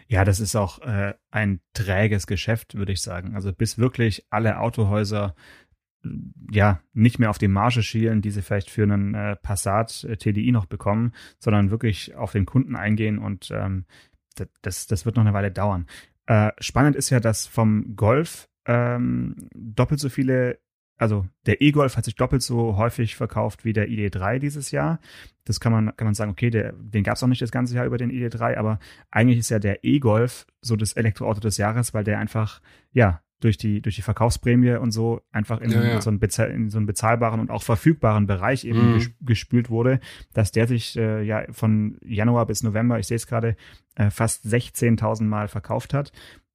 Ja, 0.08 0.24
das 0.24 0.40
ist 0.40 0.56
auch 0.56 0.80
äh, 0.82 1.14
ein 1.32 1.62
träges 1.74 2.28
Geschäft, 2.28 2.76
würde 2.76 2.92
ich 2.92 3.02
sagen. 3.02 3.36
Also 3.36 3.52
bis 3.52 3.78
wirklich 3.78 4.26
alle 4.30 4.60
Autohäuser 4.60 5.36
ja 6.52 6.82
nicht 6.94 7.20
mehr 7.20 7.30
auf 7.30 7.38
die 7.38 7.48
Marge 7.48 7.82
schielen, 7.82 8.22
die 8.22 8.32
sie 8.32 8.42
vielleicht 8.42 8.70
für 8.70 8.84
einen 8.84 9.16
äh, 9.16 9.36
Passat 9.36 10.04
äh, 10.04 10.18
TDI 10.18 10.52
noch 10.52 10.66
bekommen, 10.66 11.14
sondern 11.40 11.72
wirklich 11.72 12.16
auf 12.16 12.32
den 12.32 12.46
Kunden 12.46 12.76
eingehen 12.76 13.18
und 13.18 13.50
ähm, 13.52 13.86
das, 14.62 14.86
das 14.88 15.06
wird 15.06 15.16
noch 15.16 15.24
eine 15.24 15.34
Weile 15.34 15.52
dauern. 15.52 15.88
Äh, 16.28 16.52
spannend 16.60 16.96
ist 16.96 17.10
ja, 17.10 17.20
dass 17.20 17.48
vom 17.48 17.96
Golf 17.96 18.50
ähm, 18.66 19.48
doppelt 19.56 20.00
so 20.00 20.10
viele 20.10 20.60
also 20.98 21.25
der 21.46 21.62
E-Golf 21.62 21.98
hat 21.98 22.06
sich 22.06 22.16
doppelt 22.16 22.42
so 22.42 22.78
häufig 22.78 23.16
verkauft 23.16 23.66
wie 23.66 23.74
der 23.74 23.88
ID3 23.90 24.40
dieses 24.40 24.72
Jahr. 24.72 25.00
Das 25.44 25.60
kann 25.60 25.72
man, 25.72 25.96
kann 25.96 26.06
man 26.06 26.14
sagen, 26.14 26.32
okay, 26.32 26.50
der, 26.50 26.74
den 26.74 27.04
gab 27.04 27.16
es 27.16 27.24
auch 27.24 27.28
nicht 27.28 27.42
das 27.42 27.52
ganze 27.52 27.75
Jahr 27.75 27.86
über 27.86 27.98
den 27.98 28.12
ID3, 28.12 28.56
aber 28.56 28.80
eigentlich 29.12 29.40
ist 29.40 29.50
ja 29.50 29.60
der 29.60 29.84
E-Golf 29.84 30.48
so 30.62 30.75
das 30.75 30.94
Elektroauto 30.94 31.42
des 31.42 31.58
Jahres, 31.58 31.94
weil 31.94 32.04
der 32.04 32.20
einfach, 32.20 32.62
ja, 32.92 33.22
durch 33.42 33.58
die, 33.58 33.82
durch 33.82 33.96
die 33.96 34.02
Verkaufsprämie 34.02 34.75
und 34.75 34.92
so 34.92 35.22
einfach 35.32 35.60
in, 35.60 35.70
ja, 35.70 35.84
ja. 35.84 36.02
So, 36.02 36.10
einen 36.10 36.20
in 36.22 36.70
so 36.70 36.78
einen 36.78 36.86
bezahlbaren 36.88 37.40
und 37.40 37.52
auch 37.52 37.64
verfügbaren 37.64 38.28
Bereich 38.28 38.64
eben 38.64 38.96
mhm. 38.96 39.14
gespült 39.22 39.70
wurde, 39.70 40.00
dass 40.34 40.52
der 40.52 40.68
sich 40.68 40.98
äh, 40.98 41.22
ja 41.22 41.46
von 41.52 41.98
Januar 42.02 42.46
bis 42.48 42.64
November, 42.64 42.98
ich 42.98 43.08
sehe 43.08 43.18
es 43.18 43.28
gerade, 43.28 43.58
äh, 43.96 44.10
fast 44.10 44.46
16.000 44.46 45.24
Mal 45.24 45.48
verkauft 45.50 45.94
hat. 45.94 46.12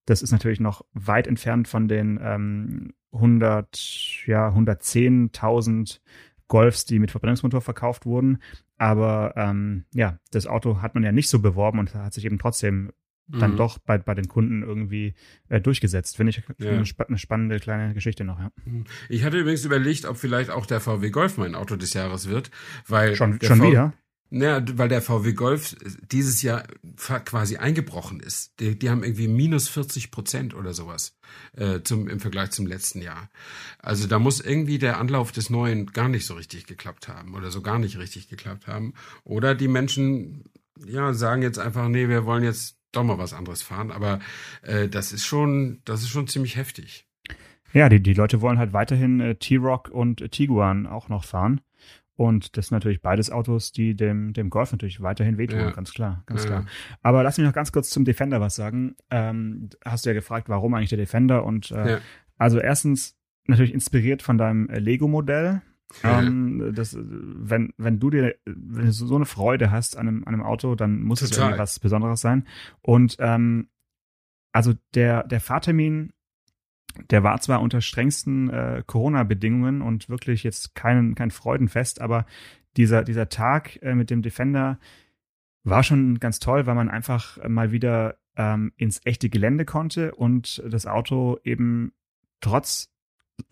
Das 0.06 0.22
ist 0.22 0.32
natürlich 0.32 0.60
noch 0.60 0.84
weit 0.92 1.26
entfernt 1.26 1.68
von 1.68 1.86
den 1.86 2.18
ähm, 2.22 2.92
100, 3.12 4.24
ja, 4.26 4.48
110.000 4.48 6.00
Golfs, 6.48 6.84
die 6.84 6.98
mit 6.98 7.10
Verbrennungsmotor 7.10 7.60
verkauft 7.60 8.06
wurden. 8.06 8.38
Aber 8.76 9.34
ähm, 9.36 9.84
ja, 9.94 10.18
das 10.30 10.46
Auto 10.46 10.80
hat 10.82 10.94
man 10.94 11.04
ja 11.04 11.12
nicht 11.12 11.28
so 11.28 11.40
beworben 11.40 11.78
und 11.78 11.94
hat 11.94 12.14
sich 12.14 12.24
eben 12.24 12.38
trotzdem 12.38 12.92
dann 13.38 13.52
mhm. 13.52 13.56
doch 13.56 13.78
bei, 13.78 13.98
bei 13.98 14.14
den 14.14 14.28
Kunden 14.28 14.62
irgendwie 14.62 15.14
äh, 15.48 15.60
durchgesetzt. 15.60 16.16
Finde 16.16 16.30
ich 16.30 16.42
ja. 16.58 16.70
eine, 16.70 16.86
spa 16.86 17.04
eine, 17.04 17.18
spannende 17.18 17.60
kleine 17.60 17.94
Geschichte 17.94 18.24
noch, 18.24 18.38
ja. 18.38 18.50
Mhm. 18.64 18.84
Ich 19.08 19.24
hatte 19.24 19.38
übrigens 19.38 19.64
überlegt, 19.64 20.04
ob 20.04 20.16
vielleicht 20.16 20.50
auch 20.50 20.66
der 20.66 20.80
VW 20.80 21.10
Golf 21.10 21.38
mein 21.38 21.54
Auto 21.54 21.76
des 21.76 21.94
Jahres 21.94 22.28
wird, 22.28 22.50
weil 22.88 23.14
schon, 23.14 23.38
schon 23.42 23.58
v 23.58 23.68
wieder? 23.68 23.92
Naja, 24.32 24.64
weil 24.74 24.88
der 24.88 25.02
VW 25.02 25.32
Golf 25.32 25.74
dieses 26.10 26.40
Jahr 26.42 26.62
quasi 27.24 27.56
eingebrochen 27.56 28.20
ist. 28.20 28.52
Die, 28.60 28.78
die 28.78 28.88
haben 28.88 29.02
irgendwie 29.02 29.26
minus 29.26 29.68
40 29.68 30.12
Prozent 30.12 30.54
oder 30.54 30.72
sowas 30.72 31.18
äh, 31.56 31.80
zum, 31.82 32.08
im 32.08 32.20
Vergleich 32.20 32.52
zum 32.52 32.66
letzten 32.66 33.02
Jahr. 33.02 33.28
Also 33.80 34.06
da 34.06 34.20
muss 34.20 34.40
irgendwie 34.40 34.78
der 34.78 34.98
Anlauf 34.98 35.32
des 35.32 35.50
Neuen 35.50 35.86
gar 35.86 36.08
nicht 36.08 36.26
so 36.26 36.34
richtig 36.34 36.66
geklappt 36.66 37.08
haben 37.08 37.34
oder 37.34 37.50
so 37.50 37.60
gar 37.60 37.80
nicht 37.80 37.98
richtig 37.98 38.28
geklappt 38.28 38.68
haben. 38.68 38.94
Oder 39.24 39.56
die 39.56 39.68
Menschen 39.68 40.44
ja 40.86 41.12
sagen 41.12 41.42
jetzt 41.42 41.58
einfach, 41.58 41.88
nee, 41.88 42.08
wir 42.08 42.24
wollen 42.24 42.44
jetzt 42.44 42.76
doch 42.92 43.02
mal 43.02 43.18
was 43.18 43.32
anderes 43.32 43.62
fahren. 43.62 43.90
Aber 43.90 44.20
äh, 44.62 44.88
das 44.88 45.12
ist 45.12 45.26
schon, 45.26 45.80
das 45.84 46.02
ist 46.02 46.10
schon 46.10 46.28
ziemlich 46.28 46.56
heftig. 46.56 47.06
Ja, 47.72 47.88
die, 47.88 48.02
die 48.02 48.14
Leute 48.14 48.40
wollen 48.40 48.58
halt 48.58 48.72
weiterhin 48.72 49.20
äh, 49.20 49.34
T-Rock 49.36 49.88
und 49.88 50.30
Tiguan 50.30 50.86
auch 50.86 51.08
noch 51.08 51.24
fahren. 51.24 51.60
Und 52.20 52.58
das 52.58 52.66
sind 52.66 52.76
natürlich 52.76 53.00
beides 53.00 53.30
Autos, 53.30 53.72
die 53.72 53.94
dem, 53.94 54.34
dem 54.34 54.50
Golf 54.50 54.72
natürlich 54.72 55.00
weiterhin 55.00 55.38
wehtun, 55.38 55.58
ja. 55.58 55.70
ganz 55.70 55.94
klar, 55.94 56.22
ganz 56.26 56.42
ja. 56.44 56.50
klar. 56.50 56.66
Aber 57.00 57.22
lass 57.22 57.38
mich 57.38 57.46
noch 57.46 57.54
ganz 57.54 57.72
kurz 57.72 57.88
zum 57.88 58.04
Defender 58.04 58.42
was 58.42 58.56
sagen. 58.56 58.94
Ähm, 59.10 59.70
hast 59.86 60.04
du 60.04 60.10
ja 60.10 60.14
gefragt, 60.14 60.50
warum 60.50 60.74
eigentlich 60.74 60.90
der 60.90 60.98
Defender? 60.98 61.46
Und 61.46 61.70
äh, 61.70 61.92
ja. 61.92 61.98
also 62.36 62.58
erstens 62.58 63.16
natürlich 63.46 63.72
inspiriert 63.72 64.20
von 64.20 64.36
deinem 64.36 64.66
Lego-Modell. 64.66 65.62
Ähm, 66.04 66.72
das, 66.74 66.94
wenn, 67.00 67.72
wenn 67.78 67.98
du 67.98 68.10
dir, 68.10 68.34
wenn 68.44 68.84
du 68.84 68.92
so 68.92 69.16
eine 69.16 69.24
Freude 69.24 69.70
hast 69.70 69.96
an 69.96 70.06
einem, 70.06 70.24
an 70.24 70.34
einem 70.34 70.42
Auto, 70.42 70.74
dann 70.74 71.00
muss 71.00 71.20
Total. 71.20 71.32
es 71.32 71.38
irgendwie 71.38 71.58
was 71.58 71.80
Besonderes 71.80 72.20
sein. 72.20 72.46
Und 72.82 73.16
ähm, 73.18 73.70
also 74.52 74.74
der, 74.92 75.24
der 75.24 75.40
Fahrtermin 75.40 76.12
der 77.10 77.22
war 77.22 77.40
zwar 77.40 77.60
unter 77.60 77.80
strengsten 77.80 78.50
äh, 78.50 78.82
Corona-Bedingungen 78.86 79.82
und 79.82 80.08
wirklich 80.08 80.42
jetzt 80.42 80.74
kein, 80.74 81.14
kein 81.14 81.30
Freudenfest, 81.30 82.00
aber 82.00 82.26
dieser, 82.76 83.04
dieser 83.04 83.28
Tag 83.28 83.82
äh, 83.82 83.94
mit 83.94 84.10
dem 84.10 84.22
Defender 84.22 84.78
war 85.64 85.82
schon 85.82 86.20
ganz 86.20 86.38
toll, 86.38 86.66
weil 86.66 86.74
man 86.74 86.88
einfach 86.88 87.38
mal 87.48 87.72
wieder 87.72 88.16
ähm, 88.36 88.72
ins 88.76 89.00
echte 89.04 89.28
Gelände 89.28 89.64
konnte 89.64 90.14
und 90.14 90.62
das 90.66 90.86
Auto 90.86 91.38
eben 91.44 91.92
trotz 92.40 92.90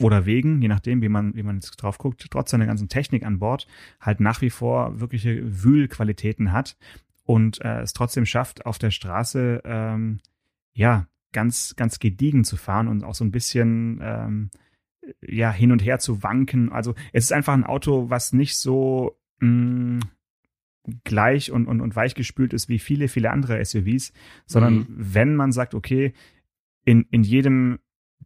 oder 0.01 0.27
wegen, 0.27 0.61
je 0.61 0.68
nachdem, 0.68 1.03
wie 1.03 1.09
man, 1.09 1.35
wie 1.35 1.42
man 1.42 1.57
jetzt 1.57 1.77
drauf 1.77 1.98
guckt, 1.98 2.27
trotz 2.31 2.51
seiner 2.51 2.66
ganzen 2.66 2.88
Technik 2.88 3.24
an 3.24 3.38
Bord 3.38 3.66
halt 4.01 4.20
nach 4.20 4.40
wie 4.40 4.51
vor 4.51 5.01
wirkliche 5.01 5.40
Wühlqualitäten 5.64 6.53
hat 6.53 6.77
und 7.24 7.61
äh, 7.62 7.81
es 7.81 7.92
trotzdem 7.92 8.27
schafft, 8.27 8.66
auf 8.66 8.79
der 8.79 8.90
Straße 8.90 9.62
ähm, 9.64 10.20
ja 10.72 11.07
ganz, 11.38 11.77
ganz 11.77 12.01
gediegen 12.01 12.42
zu 12.42 12.57
fahren 12.57 12.88
und 12.88 13.05
auch 13.05 13.14
so 13.14 13.24
ein 13.24 13.31
bisschen 13.31 14.01
ähm, 14.03 14.51
ja 15.22 15.53
hin 15.53 15.70
und 15.70 15.85
her 15.85 16.01
zu 16.01 16.24
wanken. 16.24 16.72
Also 16.72 16.96
es 17.12 17.27
ist 17.27 17.33
einfach 17.33 17.55
ein 17.55 17.62
Auto, 17.62 18.11
was 18.11 18.33
nicht 18.33 18.57
so 18.57 19.16
mh, 19.38 19.48
mm, 19.48 20.01
gleich 21.05 21.53
und, 21.53 21.68
und, 21.68 21.81
und 21.81 21.94
weich 21.94 22.16
gespült 22.16 22.53
ist 22.53 22.68
wie 22.68 22.81
viele, 22.81 23.07
viele 23.07 23.31
andere 23.31 23.64
SUVs, 23.64 24.12
sondern 24.46 24.79
mhm. 24.79 24.87
wenn 24.88 25.37
man 25.37 25.53
sagt, 25.53 25.74
okay, 25.74 26.12
in, 26.85 27.07
in 27.12 27.22
jedem 27.22 27.79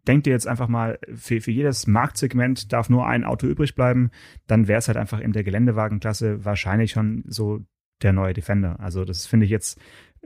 denkt 0.09 0.27
ihr 0.27 0.33
jetzt 0.33 0.49
einfach 0.49 0.69
mal, 0.69 0.99
für, 1.15 1.43
für 1.43 1.51
jedes 1.51 1.87
Marktsegment 1.87 2.73
darf 2.73 2.89
nur 2.89 3.07
ein 3.07 3.25
Auto 3.25 3.47
übrig 3.47 3.75
bleiben, 3.75 4.11
dann 4.47 4.69
wäre 4.69 4.79
es 4.79 4.89
halt 4.89 4.97
einfach 4.97 5.21
in 5.21 5.33
der 5.33 5.45
Geländewagenklasse 5.45 6.47
wahrscheinlich 6.47 6.93
schon 6.93 7.25
so 7.27 7.61
der 8.01 8.15
neue 8.15 8.33
Defender. 8.33 8.81
Also 8.81 9.05
das 9.05 9.27
finde 9.27 9.45
ich 9.45 9.51
jetzt, 9.51 9.79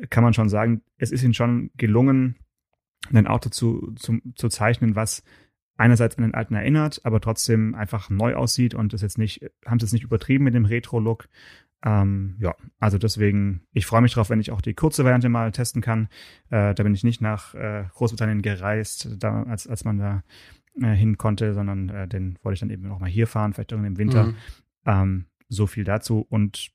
kann 0.09 0.23
man 0.23 0.35
schon 0.35 0.49
sagen, 0.49 0.83
es 0.99 1.11
ist 1.11 1.25
ihnen 1.25 1.35
schon 1.35 1.73
gelungen, 1.77 2.37
ein 3.13 3.27
Auto 3.27 3.51
zu, 3.51 3.93
zu, 3.97 4.19
zu 4.35 4.49
zeichnen, 4.49 4.97
was 4.97 5.23
einerseits 5.77 6.17
an 6.17 6.23
den 6.23 6.35
alten 6.35 6.55
erinnert, 6.55 7.01
aber 7.05 7.21
trotzdem 7.21 7.75
einfach 7.75 8.09
neu 8.11 8.35
aussieht 8.35 8.75
und 8.75 8.93
das 8.93 9.03
jetzt 9.03 9.19
nicht, 9.19 9.45
haben 9.65 9.79
sie 9.79 9.87
es 9.87 9.93
nicht 9.93 10.05
übertrieben 10.05 10.45
mit 10.45 10.55
dem 10.55 10.65
Retro-Look. 10.65 11.29
Ähm, 11.85 12.37
ja, 12.41 12.55
also 12.81 12.97
deswegen, 12.97 13.63
ich 13.73 13.85
freue 13.85 14.01
mich 14.01 14.15
drauf, 14.15 14.31
wenn 14.31 14.41
ich 14.41 14.51
auch 14.51 14.63
die 14.63 14.75
kurze 14.75 15.05
Variante 15.05 15.29
mal 15.29 15.53
testen 15.53 15.83
kann. 15.83 16.09
Äh, 16.49 16.75
da 16.75 16.83
bin 16.83 16.95
ich 16.95 17.05
nicht 17.05 17.21
nach 17.21 17.55
äh, 17.55 17.85
Großbritannien 17.93 18.43
gereist, 18.43 19.17
da, 19.19 19.43
als, 19.43 19.67
als 19.67 19.85
man 19.85 19.99
da 19.99 20.23
äh, 20.81 20.95
hin 20.95 21.19
konnte, 21.19 21.53
sondern 21.53 21.91
äh, 21.91 22.09
den 22.09 22.39
wollte 22.43 22.55
ich 22.55 22.61
dann 22.61 22.71
eben 22.71 22.89
noch 22.89 22.99
mal 22.99 23.11
hier 23.11 23.27
fahren, 23.27 23.53
vielleicht 23.53 23.73
irgendwann 23.73 23.93
im 23.93 23.99
Winter. 23.99 24.25
Mhm. 24.25 24.37
Ähm, 24.87 25.25
so 25.49 25.67
viel 25.67 25.85
dazu 25.85 26.27
und 26.29 26.71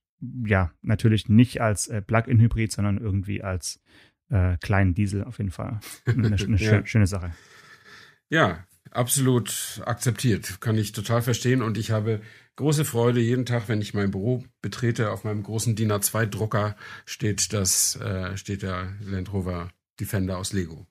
ja, 0.45 0.71
natürlich 0.81 1.29
nicht 1.29 1.61
als 1.61 1.87
äh, 1.87 2.01
Plug-in-Hybrid, 2.01 2.71
sondern 2.71 2.97
irgendwie 2.97 3.41
als 3.41 3.81
äh, 4.31 4.57
kleinen 4.57 4.93
Diesel 4.93 5.23
auf 5.23 5.37
jeden 5.37 5.51
Fall. 5.51 5.79
Eine, 6.05 6.35
eine 6.35 6.57
ja. 6.57 6.85
schöne 6.85 7.07
Sache. 7.07 7.31
Ja, 8.29 8.65
absolut 8.89 9.81
akzeptiert. 9.85 10.61
Kann 10.61 10.77
ich 10.77 10.93
total 10.93 11.21
verstehen. 11.21 11.61
Und 11.61 11.77
ich 11.77 11.91
habe 11.91 12.21
große 12.55 12.85
Freude 12.85 13.19
jeden 13.19 13.45
Tag, 13.45 13.67
wenn 13.67 13.81
ich 13.81 13.93
mein 13.93 14.11
Büro 14.11 14.43
betrete. 14.61 15.11
Auf 15.11 15.23
meinem 15.23 15.43
großen 15.43 15.75
DIN 15.75 15.91
A2-Drucker 15.91 16.75
steht 17.05 17.53
das, 17.53 17.95
äh, 17.97 18.37
steht 18.37 18.63
der 18.63 18.93
Land 19.01 19.33
Rover 19.33 19.69
Defender 19.99 20.37
aus 20.37 20.53
Lego. 20.53 20.87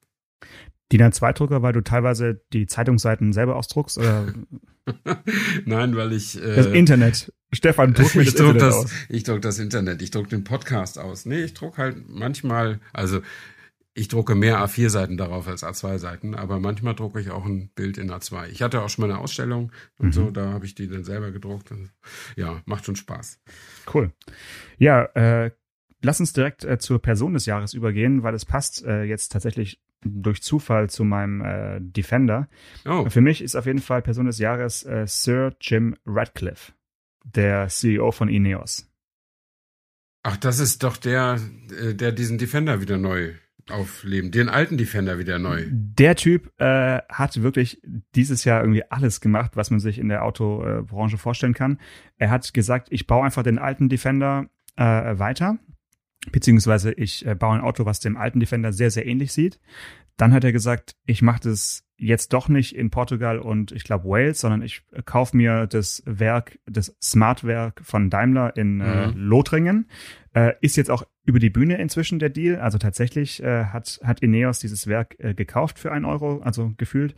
DIN 0.93 1.03
A2-Drucker, 1.03 1.63
weil 1.63 1.73
du 1.73 1.83
teilweise 1.83 2.41
die 2.53 2.67
Zeitungsseiten 2.67 3.33
selber 3.33 3.57
ausdruckst? 3.57 3.99
Oder? 3.99 4.33
Nein, 5.65 5.97
weil 5.97 6.13
ich. 6.13 6.41
Äh, 6.41 6.57
das 6.57 6.67
Internet. 6.67 7.33
Stefan, 7.53 7.95
druck 7.95 8.15
mir 8.15 8.25
das, 8.25 8.35
druck 8.35 8.55
Internet 8.55 8.63
das 8.63 8.75
aus. 8.77 8.93
Ich 9.09 9.25
druck 9.25 9.43
das 9.43 9.59
Internet, 9.59 10.03
ich 10.03 10.11
druck 10.11 10.29
den 10.29 10.45
Podcast 10.45 10.99
aus. 10.99 11.27
Nee, 11.27 11.43
ich 11.43 11.55
druck 11.55 11.79
halt 11.79 12.09
manchmal, 12.09 12.81
also 12.93 13.21
ich 13.93 14.09
drucke 14.09 14.35
mehr 14.35 14.59
A4-Seiten 14.65 15.17
darauf 15.17 15.49
als 15.49 15.65
A2-Seiten, 15.65 16.35
aber 16.35 16.61
manchmal 16.61 16.95
drucke 16.95 17.21
ich 17.21 17.31
auch 17.31 17.45
ein 17.45 17.71
Bild 17.75 17.99
in 17.99 18.11
A2. 18.11 18.49
Ich 18.49 18.63
hatte 18.63 18.83
auch 18.83 18.89
schon 18.89 19.07
mal 19.07 19.13
eine 19.13 19.21
Ausstellung 19.21 19.73
und 19.99 20.09
mhm. 20.09 20.13
so, 20.13 20.31
da 20.31 20.53
habe 20.53 20.65
ich 20.65 20.75
die 20.75 20.89
dann 20.89 21.05
selber 21.05 21.33
gedruckt. 21.33 21.73
Ja, 22.37 22.63
macht 22.67 22.87
schon 22.87 22.97
Spaß. 22.97 23.41
Cool. 23.93 24.13
Ja, 24.79 25.05
äh, 25.15 25.51
lass 26.03 26.21
uns 26.21 26.33
direkt 26.33 26.65
äh, 26.65 26.79
zur 26.79 27.03
Person 27.03 27.35
des 27.35 27.47
Jahres 27.47 27.75
übergehen, 27.75 28.23
weil 28.23 28.35
es 28.35 28.45
passt 28.45 28.85
äh, 28.85 29.03
jetzt 29.03 29.33
tatsächlich 29.33 29.81
durch 30.03 30.43
Zufall 30.43 30.91
zu 30.91 31.05
meinem 31.05 31.41
äh, 31.43 31.79
Defender. 31.81 32.49
Oh. 32.87 33.09
Für 33.09 33.21
mich 33.21 33.43
ist 33.43 33.57
auf 33.57 33.67
jeden 33.67 33.81
Fall 33.81 34.03
Person 34.03 34.27
des 34.27 34.39
Jahres 34.39 34.85
äh, 34.85 35.07
Sir 35.07 35.55
Jim 35.61 35.97
Radcliffe, 36.07 36.73
der 37.25 37.69
CEO 37.69 38.13
von 38.13 38.29
Ineos. 38.29 38.91
Ach, 40.23 40.37
das 40.37 40.59
ist 40.59 40.83
doch 40.83 40.97
der, 40.97 41.41
äh, 41.71 41.95
der 41.95 42.13
diesen 42.13 42.39
Defender 42.39 42.81
wieder 42.81 42.99
neu 42.99 43.35
aufleben. 43.71 44.31
Den 44.31 44.49
alten 44.49 44.77
Defender 44.77 45.19
wieder 45.19 45.39
neu. 45.39 45.67
Der 45.71 46.17
Typ 46.17 46.51
äh, 46.59 47.01
hat 47.09 47.43
wirklich 47.43 47.81
dieses 48.15 48.45
Jahr 48.45 48.63
irgendwie 48.63 48.85
alles 48.91 49.21
gemacht, 49.21 49.53
was 49.55 49.71
man 49.71 49.81
sich 49.81 49.99
in 49.99 50.09
der 50.09 50.25
Autobranche 50.25 51.19
vorstellen 51.19 51.55
kann. 51.55 51.79
Er 52.19 52.31
hat 52.31 52.53
gesagt, 52.53 52.89
ich 52.91 53.07
baue 53.07 53.25
einfach 53.25 53.43
den 53.43 53.59
alten 53.59 53.89
Defender 53.89 54.47
äh, 54.77 55.19
weiter, 55.19 55.59
beziehungsweise 56.33 56.93
ich 56.93 57.27
äh, 57.27 57.35
baue 57.35 57.57
ein 57.57 57.61
Auto, 57.63 57.85
was 57.87 58.01
dem 58.01 58.17
alten 58.17 58.41
Defender 58.41 58.73
sehr, 58.73 58.91
sehr 58.91 59.07
ähnlich 59.07 59.33
sieht. 59.33 59.61
Dann 60.17 60.33
hat 60.33 60.45
er 60.45 60.53
gesagt, 60.53 60.97
ich 61.07 61.23
mache 61.23 61.41
das 61.45 61.85
jetzt 61.97 62.33
doch 62.33 62.49
nicht 62.49 62.75
in 62.75 62.91
Portugal 62.91 63.39
und 63.39 63.73
ich 63.73 63.85
glaube 63.85 64.05
Wales, 64.09 64.41
sondern 64.41 64.63
ich 64.63 64.83
kaufe 65.05 65.37
mir 65.37 65.67
das 65.67 66.03
Werk, 66.07 66.59
das 66.67 66.95
Smart-Werk 67.03 67.81
von 67.85 68.11
Daimler 68.11 68.57
in 68.57 68.81
äh, 68.81 69.09
Mhm. 69.09 69.13
Lothringen. 69.17 69.89
Äh, 70.33 70.53
ist 70.61 70.77
jetzt 70.77 70.91
auch 70.91 71.05
über 71.25 71.39
die 71.39 71.51
Bühne 71.51 71.79
inzwischen 71.79 72.19
der 72.19 72.31
Deal. 72.31 72.61
Also 72.61 72.79
tatsächlich 72.79 73.43
äh, 73.43 73.65
hat, 73.65 74.01
hat 74.05 74.21
Ineos 74.21 74.61
dieses 74.61 74.87
Werk 74.87 75.17
äh, 75.19 75.35
gekauft 75.35 75.79
für 75.79 75.93
einen 75.93 76.05
Euro, 76.05 76.41
also 76.43 76.73
gefühlt. 76.77 77.15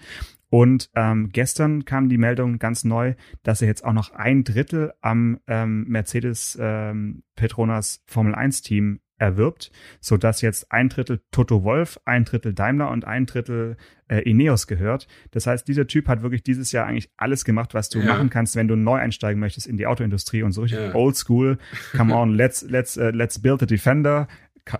Und 0.48 0.90
ähm, 0.94 1.31
gestern 1.31 1.85
kam 1.85 2.09
die 2.09 2.18
Meldung 2.18 2.59
ganz 2.59 2.85
neu, 2.85 3.14
dass 3.42 3.62
er 3.62 3.68
jetzt 3.68 3.85
auch 3.85 3.94
noch 3.94 4.12
ein 4.12 4.44
Drittel 4.44 4.92
am 5.01 5.40
ähm, 5.46 5.85
Mercedes 5.88 6.59
ähm, 6.61 7.22
Petronas 7.37 8.03
Formel 8.07 8.35
1 8.35 8.62
Team 8.62 9.01
erwirbt, 9.23 9.71
so 10.01 10.17
dass 10.17 10.41
jetzt 10.43 10.71
ein 10.73 10.89
Drittel 10.89 11.21
Toto 11.31 11.63
Wolf, 11.65 11.99
ein 12.05 12.25
Drittel 12.25 12.53
Daimler 12.53 12.91
und 12.91 13.05
ein 13.07 13.25
Drittel 13.27 13.77
äh, 14.09 14.19
Ineos 14.29 14.67
gehört. 14.67 15.07
Das 15.31 15.47
heißt, 15.47 15.67
dieser 15.69 15.87
Typ 15.87 16.09
hat 16.09 16.23
wirklich 16.23 16.43
dieses 16.43 16.73
Jahr 16.73 16.87
eigentlich 16.87 17.11
alles 17.17 17.45
gemacht, 17.45 17.73
was 17.73 17.89
du 17.89 18.01
Ja. 18.01 18.07
machen 18.07 18.29
kannst, 18.31 18.57
wenn 18.57 18.69
du 18.69 18.77
neu 18.77 18.97
einsteigen 18.99 19.41
möchtest 19.41 19.67
in 19.67 19.77
die 19.77 19.87
Autoindustrie 19.87 20.43
und 20.43 20.53
so 20.53 20.63
richtig 20.63 20.81
Ja. 20.81 20.95
old 20.95 21.17
school. 21.17 21.59
Come 21.97 22.15
on, 22.15 22.35
let's 22.35 22.63
let's 22.63 22.99
uh, 22.99 23.11
let's 23.11 23.41
build 23.41 23.63
a 23.63 23.67
defender. 23.67 24.27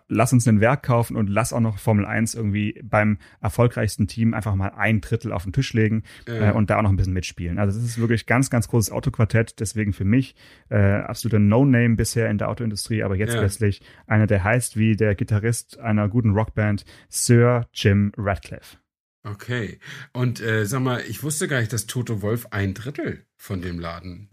Lass 0.09 0.33
uns 0.33 0.47
ein 0.47 0.61
Werk 0.61 0.83
kaufen 0.85 1.17
und 1.17 1.29
lass 1.29 1.53
auch 1.53 1.61
noch 1.61 1.79
Formel 1.79 2.07
1 2.07 2.35
irgendwie 2.35 2.81
beim 2.85 3.19
erfolgreichsten 3.41 4.07
Team 4.07 4.33
einfach 4.35 4.55
mal 4.55 4.69
ein 4.77 5.01
Drittel 5.01 5.33
auf 5.33 5.43
den 5.43 5.53
Tisch 5.53 5.73
legen 5.73 6.03
Ja. 6.29 6.51
äh, 6.51 6.53
und 6.53 6.71
da 6.71 6.79
auch 6.79 6.83
noch 6.83 6.91
ein 6.91 6.97
bisschen 6.97 7.13
mitspielen. 7.13 7.59
Also 7.59 7.79
das 7.79 7.89
ist 7.89 7.99
wirklich 7.99 8.27
ganz, 8.27 8.49
ganz 8.51 8.69
großes 8.69 8.93
Autoquartett. 8.93 9.59
Deswegen 9.61 9.93
für 9.93 10.05
mich 10.05 10.35
äh, 10.71 10.77
absoluter 10.79 11.39
No-Name 11.39 11.97
bisher 11.97 12.31
in 12.31 12.39
der 12.39 12.49
Autoindustrie, 12.49 13.03
aber 13.03 13.17
jetzt 13.17 13.35
Ja. 13.35 13.41
plötzlich 13.41 13.83
einer, 14.07 14.27
der 14.27 14.45
heißt 14.45 14.77
wie 14.77 14.97
der 14.97 15.15
Gitarrist 15.15 15.79
einer 15.79 16.09
guten 16.09 16.31
Rockband, 16.31 16.85
Sir 17.09 17.67
Jim 17.73 18.13
Radcliffe. 18.17 18.77
Okay. 19.25 19.79
Und 20.13 20.41
äh, 20.41 20.65
sag 20.67 20.81
mal, 20.83 21.01
ich 21.09 21.23
wusste 21.23 21.47
gar 21.47 21.61
nicht, 21.61 21.73
dass 21.73 21.87
Toto 21.87 22.23
Wolf 22.23 22.47
ein 22.51 22.75
Drittel 22.75 23.25
von 23.37 23.63
dem 23.63 23.79
Laden 23.79 24.31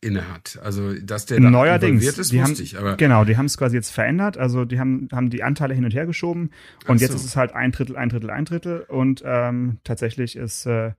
inne 0.00 0.32
hat. 0.32 0.58
Also, 0.62 0.94
dass 0.94 1.26
der 1.26 1.40
da 1.40 1.50
Neuerdings, 1.50 2.04
ist, 2.04 2.32
die 2.32 2.42
haben, 2.42 2.52
ich. 2.52 2.78
Aber 2.78 2.96
genau, 2.96 3.24
die 3.24 3.36
haben 3.36 3.46
es 3.46 3.56
quasi 3.56 3.76
jetzt 3.76 3.90
verändert. 3.90 4.38
Also 4.38 4.64
die 4.64 4.78
haben, 4.78 5.08
haben 5.12 5.30
die 5.30 5.42
Anteile 5.42 5.74
hin 5.74 5.84
und 5.84 5.94
her 5.94 6.06
geschoben 6.06 6.50
und 6.86 6.96
Ach 6.96 7.00
jetzt 7.00 7.12
so. 7.12 7.16
ist 7.16 7.24
es 7.24 7.36
halt 7.36 7.52
ein 7.52 7.72
Drittel, 7.72 7.96
ein 7.96 8.08
Drittel, 8.08 8.30
ein 8.30 8.44
Drittel 8.44 8.80
und 8.82 9.22
ähm, 9.24 9.78
tatsächlich 9.84 10.36
ist 10.36 10.66
äh, 10.66 10.92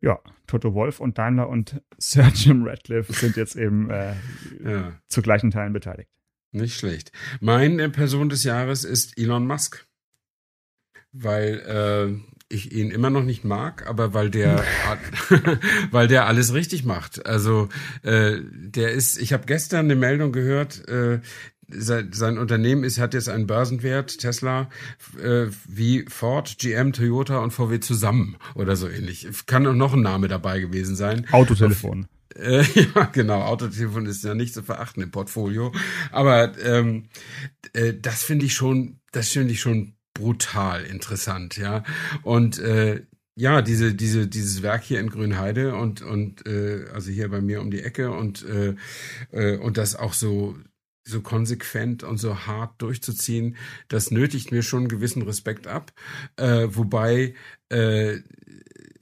ja 0.00 0.18
Toto 0.46 0.74
Wolf 0.74 1.00
und 1.00 1.18
Daimler 1.18 1.48
und 1.48 1.80
Sir 1.98 2.30
Jim 2.34 2.64
Radcliffe 2.66 3.12
sind 3.12 3.36
jetzt 3.36 3.56
eben 3.56 3.90
äh, 3.90 4.14
ja, 4.64 4.92
zu 5.08 5.22
gleichen 5.22 5.50
Teilen 5.50 5.72
beteiligt. 5.72 6.10
nicht 6.52 6.76
schlecht. 6.76 7.12
Meine 7.40 7.88
Person 7.90 8.28
des 8.28 8.44
Jahres 8.44 8.84
ist 8.84 9.18
Elon 9.18 9.46
Musk. 9.46 9.86
Weil 11.14 11.58
äh, 11.60 12.31
ich 12.52 12.72
ihn 12.72 12.90
immer 12.90 13.10
noch 13.10 13.24
nicht 13.24 13.44
mag, 13.44 13.88
aber 13.88 14.14
weil 14.14 14.30
der 14.30 14.64
weil 15.90 16.08
der 16.08 16.26
alles 16.26 16.54
richtig 16.54 16.84
macht. 16.84 17.26
Also 17.26 17.68
äh, 18.02 18.38
der 18.52 18.92
ist, 18.92 19.20
ich 19.20 19.32
habe 19.32 19.46
gestern 19.46 19.86
eine 19.86 19.96
Meldung 19.96 20.32
gehört, 20.32 20.86
äh, 20.88 21.20
sein, 21.74 22.38
Unternehmen 22.38 22.84
ist, 22.84 22.98
hat 22.98 23.14
jetzt 23.14 23.28
einen 23.28 23.46
Börsenwert, 23.46 24.18
Tesla, 24.18 24.68
äh, 25.22 25.46
wie 25.66 26.04
Ford, 26.08 26.56
GM, 26.58 26.92
Toyota 26.92 27.38
und 27.38 27.52
VW 27.52 27.80
zusammen 27.80 28.36
oder 28.54 28.76
so 28.76 28.88
ähnlich. 28.88 29.26
Kann 29.46 29.66
auch 29.66 29.72
noch 29.72 29.94
ein 29.94 30.02
Name 30.02 30.28
dabei 30.28 30.60
gewesen 30.60 30.96
sein. 30.96 31.26
Autotelefon. 31.32 32.06
Äh, 32.34 32.62
ja, 32.94 33.04
genau. 33.12 33.42
Autotelefon 33.42 34.06
ist 34.06 34.24
ja 34.24 34.34
nicht 34.34 34.54
zu 34.54 34.62
verachten 34.62 35.02
im 35.02 35.10
Portfolio. 35.10 35.72
Aber 36.10 36.56
ähm, 36.58 37.08
äh, 37.72 37.94
das 37.94 38.22
finde 38.22 38.46
ich 38.46 38.54
schon, 38.54 39.00
das 39.12 39.28
finde 39.28 39.52
ich 39.52 39.60
schon 39.60 39.94
brutal 40.14 40.84
interessant, 40.84 41.56
ja. 41.56 41.84
Und 42.22 42.58
äh, 42.58 43.02
ja, 43.34 43.62
diese, 43.62 43.94
diese, 43.94 44.26
dieses 44.26 44.62
Werk 44.62 44.82
hier 44.82 45.00
in 45.00 45.08
Grünheide 45.08 45.74
und, 45.74 46.02
und 46.02 46.46
äh, 46.46 46.86
also 46.92 47.10
hier 47.10 47.28
bei 47.30 47.40
mir 47.40 47.60
um 47.60 47.70
die 47.70 47.80
Ecke 47.80 48.10
und, 48.10 48.44
äh, 48.44 48.74
äh, 49.30 49.56
und 49.56 49.78
das 49.78 49.96
auch 49.96 50.12
so, 50.12 50.56
so 51.04 51.22
konsequent 51.22 52.02
und 52.02 52.18
so 52.18 52.46
hart 52.46 52.80
durchzuziehen, 52.82 53.56
das 53.88 54.10
nötigt 54.10 54.52
mir 54.52 54.62
schon 54.62 54.80
einen 54.80 54.88
gewissen 54.88 55.22
Respekt 55.22 55.66
ab. 55.66 55.92
Äh, 56.36 56.68
wobei 56.70 57.34
äh, 57.70 58.20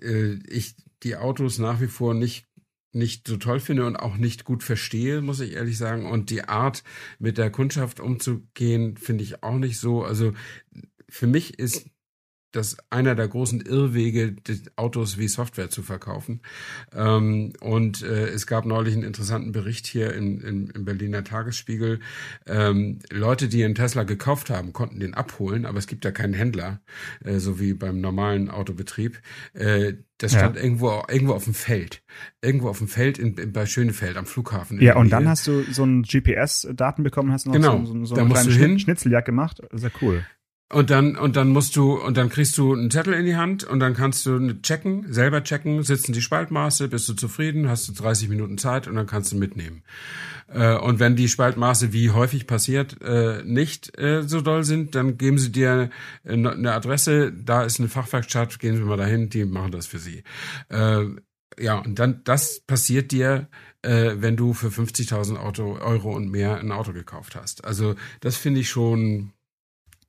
äh, 0.00 0.38
ich 0.48 0.76
die 1.02 1.16
Autos 1.16 1.58
nach 1.58 1.80
wie 1.80 1.88
vor 1.88 2.14
nicht 2.14 2.46
nicht 2.92 3.28
so 3.28 3.36
toll 3.36 3.60
finde 3.60 3.86
und 3.86 3.96
auch 3.96 4.16
nicht 4.16 4.44
gut 4.44 4.64
verstehe, 4.64 5.20
muss 5.20 5.40
ich 5.40 5.52
ehrlich 5.52 5.78
sagen. 5.78 6.06
Und 6.06 6.30
die 6.30 6.44
Art, 6.44 6.82
mit 7.18 7.38
der 7.38 7.50
Kundschaft 7.50 8.00
umzugehen, 8.00 8.96
finde 8.96 9.22
ich 9.22 9.42
auch 9.42 9.58
nicht 9.58 9.78
so. 9.78 10.02
Also 10.02 10.32
für 11.10 11.26
mich 11.26 11.58
ist 11.58 11.86
das 12.52 12.76
einer 12.90 13.14
der 13.14 13.28
großen 13.28 13.60
Irrwege, 13.60 14.34
Autos 14.74 15.18
wie 15.18 15.28
Software 15.28 15.70
zu 15.70 15.82
verkaufen. 15.84 16.40
Ähm, 16.92 17.52
und 17.60 18.02
äh, 18.02 18.26
es 18.26 18.48
gab 18.48 18.66
neulich 18.66 18.94
einen 18.94 19.04
interessanten 19.04 19.52
Bericht 19.52 19.86
hier 19.86 20.12
im, 20.14 20.40
im, 20.40 20.70
im 20.74 20.84
Berliner 20.84 21.22
Tagesspiegel. 21.22 22.00
Ähm, 22.48 22.98
Leute, 23.12 23.46
die 23.46 23.62
einen 23.64 23.76
Tesla 23.76 24.02
gekauft 24.02 24.50
haben, 24.50 24.72
konnten 24.72 24.98
den 24.98 25.14
abholen, 25.14 25.64
aber 25.64 25.78
es 25.78 25.86
gibt 25.86 26.04
ja 26.04 26.10
keinen 26.10 26.34
Händler, 26.34 26.80
äh, 27.24 27.38
so 27.38 27.60
wie 27.60 27.72
beim 27.72 28.00
normalen 28.00 28.50
Autobetrieb. 28.50 29.20
Äh, 29.54 29.92
das 30.18 30.32
Ja. 30.32 30.40
stand 30.40 30.56
irgendwo, 30.56 31.04
irgendwo 31.08 31.34
auf 31.34 31.44
dem 31.44 31.54
Feld. 31.54 32.02
Irgendwo 32.42 32.68
auf 32.68 32.78
dem 32.78 32.88
Feld 32.88 33.18
in, 33.18 33.34
in, 33.36 33.52
bei 33.52 33.64
Schönefeld 33.64 34.16
am 34.16 34.26
Flughafen. 34.26 34.78
in 34.80 34.84
Ja, 34.86 34.96
und 34.96 35.10
dann 35.10 35.28
hast 35.28 35.46
du 35.46 35.62
so 35.70 35.84
ein 35.84 36.02
GPS-Daten 36.02 37.04
bekommen, 37.04 37.30
hast 37.30 37.46
du 37.46 37.50
noch 37.50 37.54
Genau. 37.56 37.84
so, 37.84 37.92
so, 37.94 38.04
so 38.06 38.14
Da 38.16 38.22
eine 38.22 38.28
musst 38.28 38.42
kleine 38.42 38.54
du 38.56 38.60
hin. 38.60 38.70
Schnitt, 38.72 38.80
Schnitzeljagd 38.82 39.26
gemacht. 39.26 39.62
Sehr 39.70 39.92
cool. 40.02 40.24
Und 40.72 40.90
dann, 40.90 41.16
und 41.16 41.34
dann 41.34 41.48
musst 41.48 41.74
du, 41.74 41.94
und 41.94 42.16
dann 42.16 42.28
kriegst 42.28 42.56
du 42.56 42.72
einen 42.72 42.92
Zettel 42.92 43.14
in 43.14 43.26
die 43.26 43.34
Hand 43.34 43.64
und 43.64 43.80
dann 43.80 43.94
kannst 43.94 44.24
du 44.24 44.62
checken, 44.62 45.12
selber 45.12 45.42
checken, 45.42 45.82
sitzen 45.82 46.12
die 46.12 46.22
Spaltmaße, 46.22 46.86
bist 46.86 47.08
du 47.08 47.14
zufrieden, 47.14 47.68
hast 47.68 47.88
du 47.88 47.92
30 47.92 48.28
Minuten 48.28 48.56
Zeit 48.56 48.86
und 48.86 48.94
dann 48.94 49.06
kannst 49.06 49.32
du 49.32 49.36
mitnehmen. 49.36 49.82
Äh, 50.46 50.76
und 50.76 51.00
wenn 51.00 51.16
die 51.16 51.28
Spaltmaße, 51.28 51.92
wie 51.92 52.10
häufig 52.10 52.46
passiert, 52.46 53.02
äh, 53.02 53.42
nicht 53.42 53.98
äh, 53.98 54.22
so 54.22 54.40
doll 54.42 54.62
sind, 54.62 54.94
dann 54.94 55.18
geben 55.18 55.38
sie 55.38 55.50
dir 55.50 55.90
eine 56.24 56.72
Adresse, 56.72 57.32
da 57.32 57.64
ist 57.64 57.80
eine 57.80 57.88
Fachwerkstatt, 57.88 58.60
gehen 58.60 58.76
Sie 58.76 58.82
mal 58.82 58.96
dahin, 58.96 59.28
die 59.28 59.44
machen 59.44 59.72
das 59.72 59.86
für 59.86 59.98
Sie. 59.98 60.22
Äh, 60.68 61.04
ja, 61.58 61.78
und 61.78 61.98
dann, 61.98 62.22
das 62.24 62.60
passiert 62.60 63.10
dir, 63.10 63.48
äh, 63.82 64.12
wenn 64.18 64.36
du 64.36 64.54
für 64.54 64.68
50.000 64.68 65.36
Auto, 65.36 65.78
Euro 65.78 66.14
und 66.14 66.30
mehr 66.30 66.58
ein 66.58 66.72
Auto 66.72 66.92
gekauft 66.92 67.34
hast. 67.34 67.64
Also, 67.64 67.96
das 68.20 68.36
finde 68.36 68.60
ich 68.60 68.70
schon, 68.70 69.32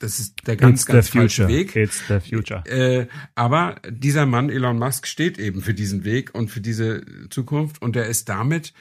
das 0.01 0.19
ist 0.19 0.47
der 0.47 0.55
ganz, 0.55 0.81
It's 0.81 0.85
ganz 0.85 1.09
falsche. 1.09 1.47
Weg. 1.47 1.75
It's 1.75 2.03
the 2.07 2.19
future. 2.19 2.63
Äh, 2.65 3.07
aber 3.35 3.75
dieser 3.89 4.25
Mann, 4.25 4.49
Elon 4.49 4.79
Musk, 4.79 5.07
steht 5.07 5.37
eben 5.37 5.61
für 5.61 5.73
diesen 5.73 6.03
Weg 6.03 6.33
und 6.33 6.49
für 6.49 6.61
diese 6.61 7.03
Zukunft 7.29 7.81
und 7.81 7.95
er 7.95 8.07
ist 8.07 8.29
damit 8.29 8.73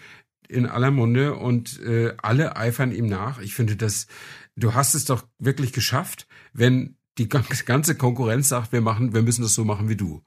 in 0.48 0.66
aller 0.66 0.90
Munde 0.90 1.36
und 1.36 1.80
äh, 1.82 2.14
alle 2.20 2.56
eifern 2.56 2.92
ihm 2.92 3.06
nach. 3.06 3.40
Ich 3.40 3.54
finde 3.54 3.76
das, 3.76 4.06
du 4.56 4.74
hast 4.74 4.94
es 4.94 5.04
doch 5.04 5.26
wirklich 5.38 5.72
geschafft, 5.72 6.26
wenn 6.52 6.96
die 7.18 7.28
gan- 7.28 7.44
ganze 7.66 7.94
Konkurrenz 7.96 8.48
sagt, 8.48 8.72
wir 8.72 8.80
machen, 8.80 9.12
wir 9.14 9.22
müssen 9.22 9.42
das 9.42 9.54
so 9.54 9.64
machen 9.64 9.88
wie 9.88 9.96
du. 9.96 10.22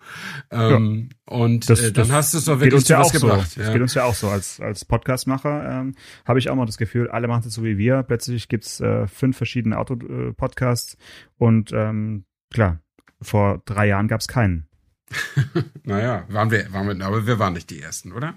Ähm, 0.52 1.10
Und 1.26 1.70
Das- 1.70 1.80
äh, 1.82 1.92
dann 1.92 2.08
das 2.08 2.12
hast 2.12 2.34
du 2.34 2.38
es 2.40 2.46
doch 2.46 2.60
wirklich 2.60 2.88
ja 2.88 3.00
was 3.00 3.08
auch 3.08 3.14
so. 3.20 3.28
gebracht. 3.28 3.58
Das 3.58 3.68
ja. 3.68 3.74
geht 3.74 3.82
uns 3.82 3.94
ja 3.94 4.04
auch 4.04 4.16
so. 4.16 4.28
Als, 4.30 4.60
als 4.60 4.86
Podcastmacher 4.86 5.80
ähm, 5.82 5.96
habe 6.26 6.40
ich 6.40 6.50
auch 6.50 6.56
mal 6.56 6.66
das 6.66 6.78
Gefühl, 6.78 7.10
alle 7.10 7.28
machen 7.28 7.44
es 7.48 7.54
so 7.54 7.64
wie 7.64 7.78
wir. 7.78 8.04
Plötzlich 8.04 8.48
gibt's 8.50 8.80
äh, 8.82 9.08
fünf 9.08 9.38
verschiedene 9.38 9.78
Auto-Podcasts 9.78 10.98
und 11.38 11.72
ähm, 11.74 12.26
klar, 12.52 12.80
vor 13.22 13.62
drei 13.66 13.88
Jahren 13.88 14.08
gab's 14.08 14.28
keinen. 14.28 14.68
Naja, 15.84 16.26
waren 16.30 16.50
wir, 16.52 16.72
waren 16.74 16.88
wir, 16.98 17.06
aber 17.06 17.28
wir 17.28 17.38
waren 17.40 17.54
nicht 17.54 17.70
die 17.70 17.82
Ersten, 17.82 18.14
oder? 18.14 18.36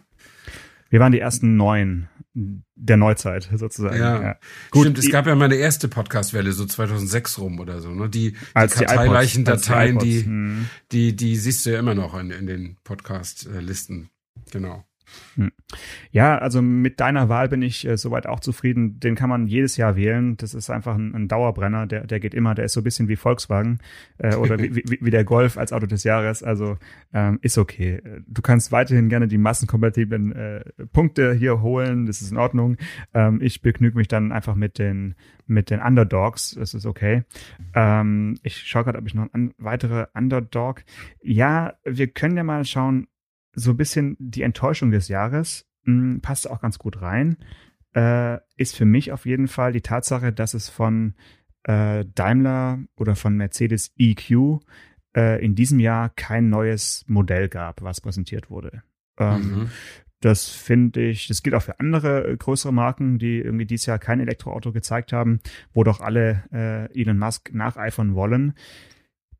Wir 0.90 1.00
waren 1.00 1.12
die 1.12 1.20
ersten 1.20 1.56
neun 1.56 2.08
der 2.34 2.96
Neuzeit 2.96 3.48
sozusagen. 3.54 3.96
Ja. 3.96 4.36
Gut, 4.70 4.82
Stimmt, 4.82 4.98
es 4.98 5.06
die- 5.06 5.10
gab 5.10 5.26
ja 5.26 5.34
mal 5.34 5.46
eine 5.46 5.54
erste 5.56 5.88
Podcast-Welle, 5.88 6.52
so 6.52 6.66
2006 6.66 7.38
rum 7.38 7.58
oder 7.60 7.80
so, 7.80 7.90
ne? 7.90 8.08
Die, 8.10 8.32
die 8.32 8.36
die 8.36 8.38
karteileichen 8.52 9.44
die 9.44 9.50
Dateien, 9.50 9.96
iPods, 9.96 10.04
die, 10.04 10.24
hm. 10.24 10.66
die, 10.92 11.16
die 11.16 11.36
siehst 11.36 11.64
du 11.64 11.70
ja 11.70 11.78
immer 11.78 11.94
noch 11.94 12.18
in, 12.18 12.30
in 12.30 12.46
den 12.46 12.76
Podcast-Listen. 12.84 14.10
Genau. 14.50 14.84
Hm. 15.34 15.52
Ja, 16.10 16.38
also 16.38 16.62
mit 16.62 17.00
deiner 17.00 17.28
Wahl 17.28 17.48
bin 17.48 17.62
ich 17.62 17.86
äh, 17.86 17.96
soweit 17.96 18.26
auch 18.26 18.40
zufrieden. 18.40 18.98
Den 19.00 19.14
kann 19.14 19.28
man 19.28 19.46
jedes 19.46 19.76
Jahr 19.76 19.96
wählen. 19.96 20.36
Das 20.36 20.54
ist 20.54 20.70
einfach 20.70 20.94
ein, 20.94 21.14
ein 21.14 21.28
Dauerbrenner. 21.28 21.86
Der, 21.86 22.06
der 22.06 22.20
geht 22.20 22.34
immer. 22.34 22.54
Der 22.54 22.64
ist 22.64 22.72
so 22.72 22.80
ein 22.80 22.84
bisschen 22.84 23.08
wie 23.08 23.16
Volkswagen 23.16 23.78
äh, 24.18 24.34
oder 24.34 24.58
wie, 24.58 24.74
wie, 24.74 24.98
wie 25.00 25.10
der 25.10 25.24
Golf 25.24 25.58
als 25.58 25.72
Auto 25.72 25.86
des 25.86 26.04
Jahres. 26.04 26.42
Also 26.42 26.76
ähm, 27.12 27.38
ist 27.42 27.58
okay. 27.58 28.02
Du 28.26 28.42
kannst 28.42 28.72
weiterhin 28.72 29.08
gerne 29.08 29.28
die 29.28 29.38
massenkompatiblen 29.38 30.32
äh, 30.32 30.64
Punkte 30.92 31.34
hier 31.34 31.62
holen. 31.62 32.06
Das 32.06 32.20
ist 32.20 32.30
in 32.30 32.36
Ordnung. 32.36 32.76
Ähm, 33.14 33.40
ich 33.40 33.62
begnüge 33.62 33.96
mich 33.96 34.08
dann 34.08 34.32
einfach 34.32 34.54
mit 34.54 34.78
den 34.78 35.14
mit 35.46 35.70
den 35.70 35.80
Underdogs. 35.80 36.56
Das 36.58 36.74
ist 36.74 36.86
okay. 36.86 37.22
Ähm, 37.74 38.38
ich 38.42 38.56
schaue 38.56 38.84
gerade, 38.84 38.98
ob 38.98 39.06
ich 39.06 39.14
noch 39.14 39.32
ein 39.32 39.54
weitere 39.58 40.06
Underdog. 40.14 40.82
Ja, 41.22 41.74
wir 41.84 42.08
können 42.08 42.36
ja 42.36 42.44
mal 42.44 42.64
schauen, 42.64 43.06
so 43.56 43.70
ein 43.70 43.76
bisschen 43.76 44.16
die 44.20 44.42
Enttäuschung 44.42 44.92
des 44.92 45.08
Jahres, 45.08 45.66
mh, 45.84 45.92
hm, 45.92 46.20
passt 46.20 46.48
auch 46.48 46.60
ganz 46.60 46.78
gut 46.78 47.02
rein, 47.02 47.38
äh, 47.94 48.38
ist 48.56 48.76
für 48.76 48.84
mich 48.84 49.10
auf 49.10 49.26
jeden 49.26 49.48
Fall 49.48 49.72
die 49.72 49.80
Tatsache, 49.80 50.32
dass 50.32 50.54
es 50.54 50.68
von 50.68 51.14
äh, 51.64 52.04
Daimler 52.14 52.78
oder 52.96 53.16
von 53.16 53.36
Mercedes 53.36 53.92
EQ 53.98 54.60
äh, 55.16 55.44
in 55.44 55.54
diesem 55.54 55.80
Jahr 55.80 56.10
kein 56.10 56.50
neues 56.50 57.04
Modell 57.08 57.48
gab, 57.48 57.82
was 57.82 58.00
präsentiert 58.00 58.50
wurde. 58.50 58.82
Ähm, 59.18 59.40
mhm. 59.40 59.70
Das 60.20 60.48
finde 60.48 61.02
ich, 61.02 61.28
das 61.28 61.42
gilt 61.42 61.54
auch 61.54 61.62
für 61.62 61.80
andere 61.80 62.28
äh, 62.28 62.36
größere 62.36 62.72
Marken, 62.72 63.18
die 63.18 63.38
irgendwie 63.38 63.66
dieses 63.66 63.86
Jahr 63.86 63.98
kein 63.98 64.20
Elektroauto 64.20 64.72
gezeigt 64.72 65.12
haben, 65.12 65.40
wo 65.72 65.82
doch 65.82 66.00
alle 66.00 66.44
äh, 66.52 67.00
Elon 67.00 67.18
Musk 67.18 67.52
nacheifern 67.54 68.14
wollen 68.14 68.54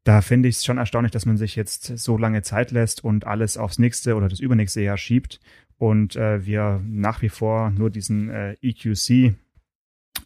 da 0.06 0.20
finde 0.20 0.48
ich 0.48 0.56
es 0.56 0.64
schon 0.64 0.78
erstaunlich, 0.78 1.10
dass 1.10 1.26
man 1.26 1.36
sich 1.36 1.56
jetzt 1.56 1.98
so 1.98 2.16
lange 2.16 2.42
Zeit 2.42 2.70
lässt 2.70 3.02
und 3.02 3.26
alles 3.26 3.56
aufs 3.56 3.80
nächste 3.80 4.14
oder 4.14 4.28
das 4.28 4.38
übernächste 4.38 4.80
Jahr 4.80 4.96
schiebt 4.96 5.40
und 5.78 6.14
äh, 6.14 6.46
wir 6.46 6.80
nach 6.86 7.22
wie 7.22 7.28
vor 7.28 7.70
nur 7.70 7.90
diesen 7.90 8.30
äh, 8.30 8.52
EQC 8.62 9.34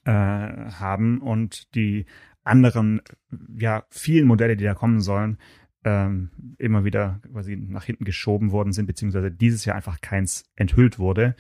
äh, 0.05 0.11
haben 0.11 1.23
und 1.23 1.75
die 1.75 2.05
anderen, 2.45 3.01
ja, 3.57 3.85
vielen 3.89 4.27
Modelle, 4.27 4.59
die 4.59 4.65
da 4.65 4.75
kommen 4.75 5.01
sollen, 5.01 5.39
ähm, 5.85 6.29
immer 6.59 6.85
wieder 6.85 7.23
quasi 7.33 7.57
nach 7.57 7.85
hinten 7.85 8.05
geschoben 8.05 8.53
worden 8.53 8.75
sind, 8.75 8.85
beziehungsweise 8.85 9.31
dieses 9.31 9.65
Jahr 9.65 9.77
einfach 9.77 10.03
keins 10.03 10.45
enthüllt 10.57 10.99
wurde. 10.99 11.35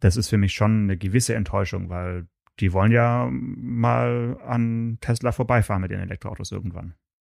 Das 0.00 0.16
ist 0.16 0.30
für 0.30 0.38
mich 0.38 0.52
schon 0.52 0.82
eine 0.82 0.96
gewisse 0.96 1.36
Enttäuschung, 1.36 1.90
weil 1.90 2.26
die 2.58 2.72
wollen 2.72 2.90
ja 2.90 3.28
mal 3.30 4.36
an 4.44 4.98
Tesla 5.00 5.30
vorbeifahren 5.30 5.82
mit 5.82 5.92
ihren 5.92 6.02
Elektroautos 6.02 6.50
irgendwann. 6.50 6.94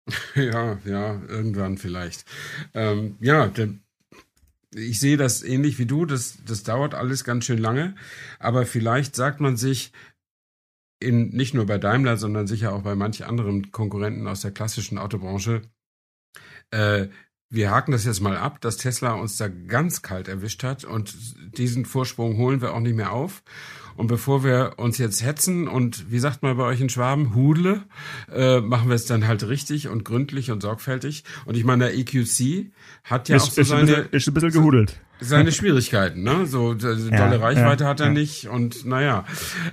Ja, 0.35 0.79
ja, 0.85 1.21
irgendwann 1.29 1.79
vielleicht. 1.79 2.25
Ähm, 2.75 3.16
ja, 3.21 3.49
der, 3.49 3.71
ich 4.75 5.01
sehe 5.01 5.16
das 5.16 5.42
ähnlich 5.42 5.79
wie 5.79 5.87
du. 5.87 6.05
Das, 6.05 6.38
das 6.45 6.62
dauert 6.62 6.95
alles 6.95 7.25
ganz 7.25 7.45
schön 7.45 7.59
lange. 7.59 7.95
Aber 8.38 8.66
vielleicht 8.66 9.16
sagt 9.16 9.40
man 9.40 9.57
sich, 9.57 9.92
in, 11.01 11.29
nicht 11.31 11.55
nur 11.55 11.66
bei 11.66 11.79
Daimler, 11.79 12.16
sondern 12.16 12.47
sicher 12.47 12.73
auch 12.73 12.83
bei 12.83 12.95
manch 12.95 13.25
anderen 13.27 13.71
Konkurrenten 13.71 14.27
aus 14.27 14.40
der 14.40 14.53
klassischen 14.53 14.99
Autobranche, 14.99 15.62
äh, 16.71 17.09
wir 17.49 17.71
haken 17.71 17.92
das 17.92 18.05
jetzt 18.05 18.21
mal 18.21 18.37
ab, 18.37 18.61
dass 18.61 18.77
Tesla 18.77 19.12
uns 19.12 19.37
da 19.37 19.49
ganz 19.49 20.03
kalt 20.03 20.27
erwischt 20.27 20.64
hat 20.64 20.85
und 20.85 21.14
diesen 21.57 21.85
Vorsprung 21.85 22.38
holen 22.38 22.61
wir 22.61 22.75
auch 22.75 22.81
nicht 22.81 22.97
mehr 22.97 23.12
auf. 23.12 23.45
Und 23.96 24.09
bevor 24.09 24.44
wir 24.44 24.74
uns 24.76 24.98
jetzt 24.98 25.24
hetzen 25.24 25.68
und 25.68 26.11
wie 26.11 26.18
sagt 26.18 26.42
man 26.42 26.56
bei 26.56 26.64
euch 26.64 26.80
in 26.80 26.88
Schwaben, 26.88 27.35
hudle, 27.35 27.82
äh, 28.32 28.61
machen 28.61 28.88
wir 28.88 28.94
es 28.94 29.06
dann 29.06 29.26
halt 29.26 29.48
richtig 29.48 29.88
und 29.88 30.04
gründlich 30.04 30.50
und 30.50 30.61
sorgfältig. 30.61 31.24
Und 31.44 31.56
ich 31.56 31.64
meine, 31.64 31.85
der 31.85 31.94
EQC 31.96 32.70
hat 33.04 33.28
ja 33.28 33.37
ist, 33.37 33.44
auch 33.44 33.50
so 33.50 33.61
ist 33.61 33.68
seine... 33.68 33.80
Ein 33.80 33.87
bisschen, 33.87 34.09
ist 34.12 34.28
ein 34.28 34.35
bisschen 34.35 34.52
gehudelt. 34.52 35.00
Seine 35.20 35.50
Schwierigkeiten, 35.50 36.22
ne? 36.22 36.44
So 36.46 36.74
dolle 36.74 37.09
ja, 37.11 37.37
Reichweite 37.37 37.85
ja, 37.85 37.90
hat 37.90 38.00
er 38.00 38.09
ja. 38.09 38.12
nicht 38.12 38.48
und 38.48 38.85
naja. 38.85 39.24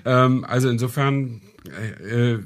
Ähm, 0.05 0.45
also 0.45 0.69
insofern 0.69 1.41
äh, 1.67 2.31
äh, 2.33 2.39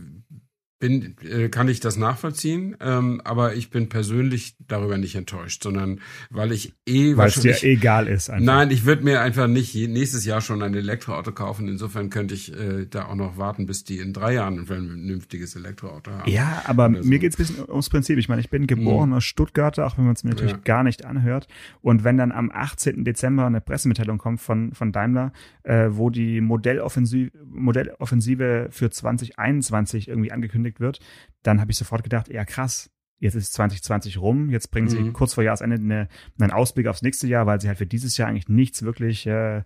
bin, 0.79 1.15
äh, 1.27 1.49
kann 1.49 1.67
ich 1.67 1.79
das 1.79 1.97
nachvollziehen, 1.97 2.77
ähm, 2.79 3.19
aber 3.23 3.55
ich 3.55 3.71
bin 3.71 3.89
persönlich 3.89 4.55
darüber 4.67 4.97
nicht 4.97 5.15
enttäuscht, 5.15 5.63
sondern 5.63 6.01
weil 6.29 6.51
ich 6.51 6.73
eh 6.85 7.17
weil 7.17 7.29
es 7.29 7.41
dir 7.41 7.63
egal 7.63 8.07
ist. 8.07 8.29
Einfach. 8.29 8.45
Nein, 8.45 8.69
ich 8.69 8.85
würde 8.85 9.03
mir 9.03 9.21
einfach 9.21 9.47
nicht 9.47 9.73
nächstes 9.75 10.23
Jahr 10.25 10.41
schon 10.41 10.61
ein 10.61 10.75
Elektroauto 10.75 11.31
kaufen. 11.31 11.67
Insofern 11.67 12.11
könnte 12.11 12.35
ich 12.35 12.53
äh, 12.53 12.85
da 12.85 13.05
auch 13.05 13.15
noch 13.15 13.37
warten, 13.37 13.65
bis 13.65 13.85
die 13.85 13.97
in 13.97 14.13
drei 14.13 14.35
Jahren 14.35 14.59
ein 14.59 14.65
vernünftiges 14.67 15.55
Elektroauto 15.55 16.11
haben. 16.11 16.29
Ja, 16.29 16.61
aber 16.65 16.91
so. 16.93 17.07
mir 17.07 17.17
geht's 17.17 17.37
ein 17.39 17.45
bisschen 17.47 17.69
ums 17.69 17.89
Prinzip. 17.89 18.19
Ich 18.19 18.29
meine, 18.29 18.41
ich 18.41 18.51
bin 18.51 18.67
geborener 18.67 19.15
mhm. 19.15 19.21
Stuttgarter, 19.21 19.87
auch 19.87 19.97
wenn 19.97 20.05
man 20.05 20.13
es 20.13 20.23
mir 20.23 20.31
natürlich 20.31 20.53
ja. 20.53 20.59
gar 20.63 20.83
nicht 20.83 21.05
anhört. 21.05 21.47
Und 21.81 22.03
wenn 22.03 22.17
dann 22.17 22.31
am 22.31 22.51
18. 22.53 23.03
Dezember 23.03 23.47
eine 23.47 23.61
Pressemitteilung 23.61 24.19
kommt 24.19 24.41
von 24.41 24.73
von 24.73 24.91
Daimler, 24.91 25.31
äh, 25.63 25.87
wo 25.89 26.11
die 26.11 26.39
Modelloffensive, 26.39 27.31
Modelloffensive 27.45 28.67
für 28.69 28.91
2021 28.91 30.07
irgendwie 30.07 30.31
angekündigt 30.31 30.66
angekündigt 30.67 30.79
wird, 30.79 30.99
dann 31.43 31.59
habe 31.59 31.71
ich 31.71 31.77
sofort 31.77 32.03
gedacht, 32.03 32.27
ja 32.29 32.45
krass, 32.45 32.89
jetzt 33.19 33.35
ist 33.35 33.53
2020 33.53 34.19
rum, 34.19 34.49
jetzt 34.49 34.69
bringen 34.71 34.89
sie 34.89 34.99
mhm. 34.99 35.13
kurz 35.13 35.33
vor 35.33 35.43
Jahresende 35.43 35.77
eine, 35.77 36.07
einen 36.39 36.51
Ausblick 36.51 36.87
aufs 36.87 37.01
nächste 37.01 37.27
Jahr, 37.27 37.45
weil 37.45 37.59
sie 37.59 37.67
halt 37.67 37.77
für 37.77 37.87
dieses 37.87 38.17
Jahr 38.17 38.29
eigentlich 38.29 38.49
nichts 38.49 38.83
wirklich 38.83 39.25
äh, 39.25 39.63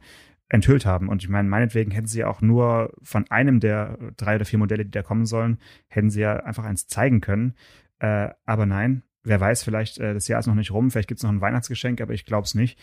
enthüllt 0.47 0.85
haben. 0.85 1.09
Und 1.09 1.23
ich 1.23 1.29
meine, 1.29 1.49
meinetwegen 1.49 1.91
hätten 1.91 2.07
sie 2.07 2.19
ja 2.19 2.27
auch 2.27 2.41
nur 2.41 2.93
von 3.01 3.29
einem 3.29 3.59
der 3.59 3.97
drei 4.17 4.35
oder 4.35 4.45
vier 4.45 4.59
Modelle, 4.59 4.85
die 4.85 4.91
da 4.91 5.03
kommen 5.03 5.25
sollen, 5.25 5.59
hätten 5.87 6.09
sie 6.09 6.21
ja 6.21 6.37
einfach 6.37 6.65
eins 6.65 6.87
zeigen 6.87 7.21
können. 7.21 7.55
Äh, 7.99 8.29
aber 8.45 8.65
nein, 8.65 9.03
wer 9.23 9.39
weiß, 9.39 9.63
vielleicht 9.63 9.99
äh, 9.99 10.13
das 10.13 10.27
Jahr 10.27 10.39
ist 10.39 10.47
noch 10.47 10.55
nicht 10.55 10.71
rum, 10.71 10.91
vielleicht 10.91 11.07
gibt 11.07 11.19
es 11.19 11.23
noch 11.23 11.31
ein 11.31 11.41
Weihnachtsgeschenk, 11.41 12.01
aber 12.01 12.13
ich 12.13 12.25
glaube 12.25 12.45
es 12.45 12.55
nicht. 12.55 12.79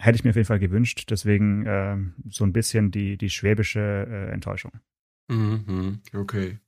Hätte 0.00 0.16
ich 0.16 0.24
mir 0.24 0.30
auf 0.30 0.36
jeden 0.36 0.46
Fall 0.46 0.60
gewünscht. 0.60 1.06
Deswegen 1.10 1.66
äh, 1.66 1.96
so 2.28 2.44
ein 2.44 2.52
bisschen 2.52 2.92
die, 2.92 3.16
die 3.16 3.30
schwäbische 3.30 4.06
äh, 4.08 4.32
Enttäuschung. 4.32 4.72
Mhm, 5.28 6.00
okay. 6.14 6.58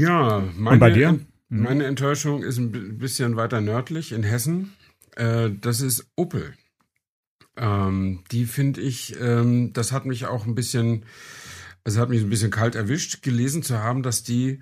Ja, 0.00 0.48
meine, 0.56 0.74
Und 0.74 0.78
bei 0.80 0.90
dir? 0.90 1.12
Mhm. 1.12 1.62
meine 1.62 1.84
Enttäuschung 1.84 2.42
ist 2.42 2.56
ein 2.58 2.98
bisschen 2.98 3.36
weiter 3.36 3.60
nördlich 3.60 4.12
in 4.12 4.22
Hessen. 4.22 4.72
Äh, 5.16 5.50
das 5.60 5.82
ist 5.82 6.06
Opel. 6.16 6.54
Ähm, 7.56 8.24
die 8.30 8.46
finde 8.46 8.80
ich, 8.80 9.20
ähm, 9.20 9.72
das 9.74 9.92
hat 9.92 10.06
mich 10.06 10.24
auch 10.24 10.46
ein 10.46 10.54
bisschen, 10.54 11.04
also 11.84 12.00
hat 12.00 12.08
mich 12.08 12.22
ein 12.22 12.30
bisschen 12.30 12.50
kalt 12.50 12.76
erwischt, 12.76 13.22
gelesen 13.22 13.62
zu 13.62 13.78
haben, 13.78 14.02
dass 14.02 14.22
die 14.22 14.60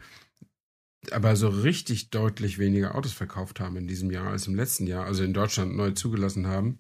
aber 1.13 1.37
so 1.37 1.49
richtig 1.49 2.11
deutlich 2.11 2.59
weniger 2.59 2.97
Autos 2.97 3.13
verkauft 3.13 3.61
haben 3.61 3.77
in 3.77 3.87
diesem 3.87 4.11
Jahr 4.11 4.29
als 4.29 4.49
im 4.49 4.57
letzten 4.57 4.89
Jahr, 4.89 5.05
also 5.05 5.23
in 5.23 5.33
Deutschland 5.33 5.77
neu 5.77 5.93
zugelassen 5.93 6.49
haben. 6.49 6.79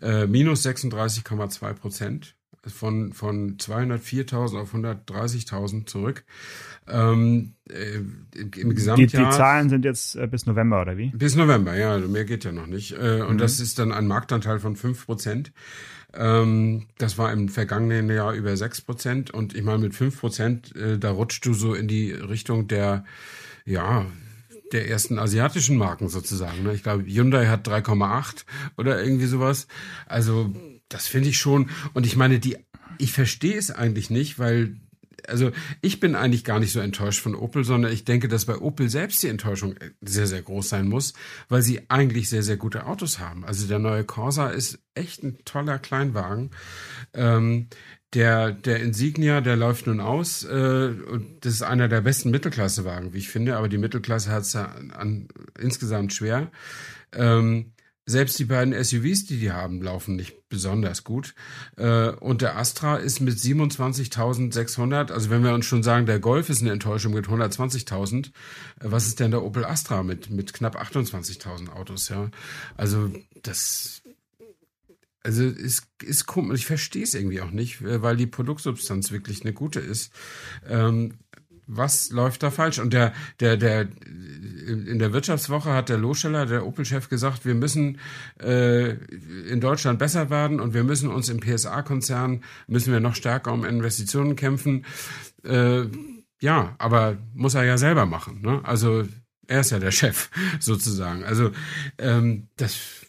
Äh, 0.00 0.28
minus 0.28 0.64
36,2 0.64 1.72
Prozent 1.74 2.37
von, 2.68 3.12
von 3.12 3.56
204.000 3.56 4.60
auf 4.60 4.74
130.000 4.74 5.86
zurück. 5.86 6.24
Ähm, 6.88 7.54
äh, 7.68 8.00
Im 8.58 8.74
Gesamtjahr. 8.74 9.24
Die, 9.24 9.30
die, 9.30 9.36
Zahlen 9.36 9.68
sind 9.68 9.84
jetzt 9.84 10.16
äh, 10.16 10.26
bis 10.26 10.46
November, 10.46 10.80
oder 10.80 10.96
wie? 10.96 11.10
Bis 11.10 11.36
November, 11.36 11.76
ja, 11.76 11.92
also 11.92 12.08
mehr 12.08 12.24
geht 12.24 12.44
ja 12.44 12.52
noch 12.52 12.66
nicht. 12.66 12.92
Äh, 12.92 13.22
und 13.22 13.34
mhm. 13.34 13.38
das 13.38 13.60
ist 13.60 13.78
dann 13.78 13.92
ein 13.92 14.06
Marktanteil 14.06 14.58
von 14.58 14.76
5 14.76 15.06
Prozent. 15.06 15.52
Ähm, 16.14 16.86
das 16.96 17.18
war 17.18 17.32
im 17.32 17.48
vergangenen 17.48 18.10
Jahr 18.10 18.32
über 18.32 18.56
6 18.56 18.80
Prozent. 18.82 19.30
Und 19.30 19.54
ich 19.54 19.62
meine, 19.62 19.78
mit 19.78 19.94
5 19.94 20.18
Prozent, 20.18 20.74
äh, 20.76 20.98
da 20.98 21.10
rutscht 21.10 21.44
du 21.44 21.52
so 21.52 21.74
in 21.74 21.88
die 21.88 22.12
Richtung 22.12 22.68
der, 22.68 23.04
ja, 23.64 24.06
der 24.72 24.88
ersten 24.88 25.18
asiatischen 25.18 25.76
Marken 25.76 26.08
sozusagen. 26.08 26.62
Ne? 26.62 26.74
Ich 26.74 26.82
glaube, 26.82 27.04
Hyundai 27.04 27.46
hat 27.46 27.66
3,8 27.68 28.44
oder 28.76 29.02
irgendwie 29.02 29.26
sowas. 29.26 29.66
Also 30.06 30.54
das 30.88 31.06
finde 31.06 31.28
ich 31.28 31.38
schon. 31.38 31.70
Und 31.94 32.06
ich 32.06 32.16
meine, 32.16 32.38
die, 32.38 32.56
ich 32.98 33.12
verstehe 33.12 33.56
es 33.56 33.70
eigentlich 33.70 34.10
nicht, 34.10 34.38
weil 34.38 34.76
also 35.26 35.50
ich 35.82 36.00
bin 36.00 36.14
eigentlich 36.14 36.44
gar 36.44 36.60
nicht 36.60 36.72
so 36.72 36.80
enttäuscht 36.80 37.20
von 37.20 37.34
Opel, 37.34 37.64
sondern 37.64 37.92
ich 37.92 38.04
denke, 38.04 38.28
dass 38.28 38.46
bei 38.46 38.56
Opel 38.56 38.88
selbst 38.88 39.22
die 39.22 39.28
Enttäuschung 39.28 39.74
sehr, 40.00 40.26
sehr 40.26 40.42
groß 40.42 40.68
sein 40.68 40.88
muss, 40.88 41.12
weil 41.48 41.62
sie 41.62 41.90
eigentlich 41.90 42.28
sehr, 42.28 42.42
sehr 42.42 42.56
gute 42.56 42.86
Autos 42.86 43.18
haben. 43.18 43.44
Also 43.44 43.66
der 43.66 43.78
neue 43.78 44.04
Corsa 44.04 44.48
ist 44.48 44.78
echt 44.94 45.22
ein 45.22 45.38
toller 45.44 45.78
Kleinwagen. 45.78 46.50
Ähm, 47.14 47.68
der, 48.14 48.52
der 48.52 48.80
Insignia, 48.80 49.40
der 49.40 49.56
läuft 49.56 49.86
nun 49.86 50.00
aus 50.00 50.44
äh, 50.44 50.48
und 50.48 51.44
das 51.44 51.54
ist 51.54 51.62
einer 51.62 51.88
der 51.88 52.00
besten 52.00 52.30
Mittelklassewagen, 52.30 53.12
wie 53.12 53.18
ich 53.18 53.28
finde, 53.28 53.56
aber 53.56 53.68
die 53.68 53.78
Mittelklasse 53.78 54.30
hat 54.30 54.42
es 54.42 54.54
ja 54.54 54.74
an, 54.96 55.28
insgesamt 55.58 56.14
schwer. 56.14 56.50
Ähm, 57.12 57.72
selbst 58.08 58.38
die 58.38 58.46
beiden 58.46 58.72
SUVs, 58.72 59.26
die 59.26 59.38
die 59.38 59.52
haben, 59.52 59.82
laufen 59.82 60.16
nicht 60.16 60.48
besonders 60.48 61.04
gut. 61.04 61.34
Äh, 61.76 62.08
und 62.08 62.40
der 62.40 62.56
Astra 62.56 62.96
ist 62.96 63.20
mit 63.20 63.36
27.600, 63.36 65.12
also 65.12 65.28
wenn 65.28 65.44
wir 65.44 65.52
uns 65.52 65.66
schon 65.66 65.82
sagen, 65.82 66.06
der 66.06 66.18
Golf 66.18 66.48
ist 66.48 66.62
eine 66.62 66.72
Enttäuschung 66.72 67.12
mit 67.12 67.26
120.000, 67.26 68.26
äh, 68.26 68.30
was 68.80 69.06
ist 69.06 69.20
denn 69.20 69.30
der 69.30 69.44
Opel 69.44 69.66
Astra 69.66 70.02
mit, 70.02 70.30
mit 70.30 70.54
knapp 70.54 70.80
28.000 70.80 71.68
Autos, 71.68 72.08
ja? 72.08 72.30
Also 72.78 73.12
das, 73.42 74.00
also 75.22 75.44
ist, 75.44 75.86
ist 76.02 76.24
komisch. 76.24 76.60
Ich 76.60 76.66
verstehe 76.66 77.02
es 77.02 77.14
irgendwie 77.14 77.42
auch 77.42 77.50
nicht, 77.50 77.82
äh, 77.82 78.00
weil 78.00 78.16
die 78.16 78.26
Produktsubstanz 78.26 79.12
wirklich 79.12 79.42
eine 79.42 79.52
gute 79.52 79.80
ist. 79.80 80.12
Ähm, 80.66 81.18
was 81.68 82.10
läuft 82.10 82.42
da 82.42 82.50
falsch? 82.50 82.78
Und 82.78 82.92
der, 82.92 83.12
der, 83.40 83.56
der, 83.56 83.88
in 84.66 84.98
der 84.98 85.12
Wirtschaftswoche 85.12 85.72
hat 85.72 85.88
der 85.88 85.98
Loscheller, 85.98 86.46
der 86.46 86.66
Opel-Chef, 86.66 87.08
gesagt, 87.08 87.44
wir 87.44 87.54
müssen 87.54 87.98
äh, 88.40 88.94
in 89.48 89.60
Deutschland 89.60 89.98
besser 89.98 90.30
werden 90.30 90.60
und 90.60 90.74
wir 90.74 90.82
müssen 90.82 91.10
uns 91.10 91.28
im 91.28 91.40
PSA-Konzern, 91.40 92.42
müssen 92.66 92.92
wir 92.92 93.00
noch 93.00 93.14
stärker 93.14 93.52
um 93.52 93.64
Investitionen 93.64 94.34
kämpfen. 94.34 94.84
Äh, 95.44 95.84
ja, 96.40 96.74
aber 96.78 97.18
muss 97.34 97.54
er 97.54 97.64
ja 97.64 97.78
selber 97.78 98.06
machen. 98.06 98.40
Ne? 98.42 98.60
Also 98.64 99.06
er 99.46 99.60
ist 99.60 99.70
ja 99.70 99.78
der 99.78 99.92
Chef 99.92 100.30
sozusagen. 100.60 101.24
Also 101.24 101.52
ähm, 101.98 102.48
das, 102.56 103.06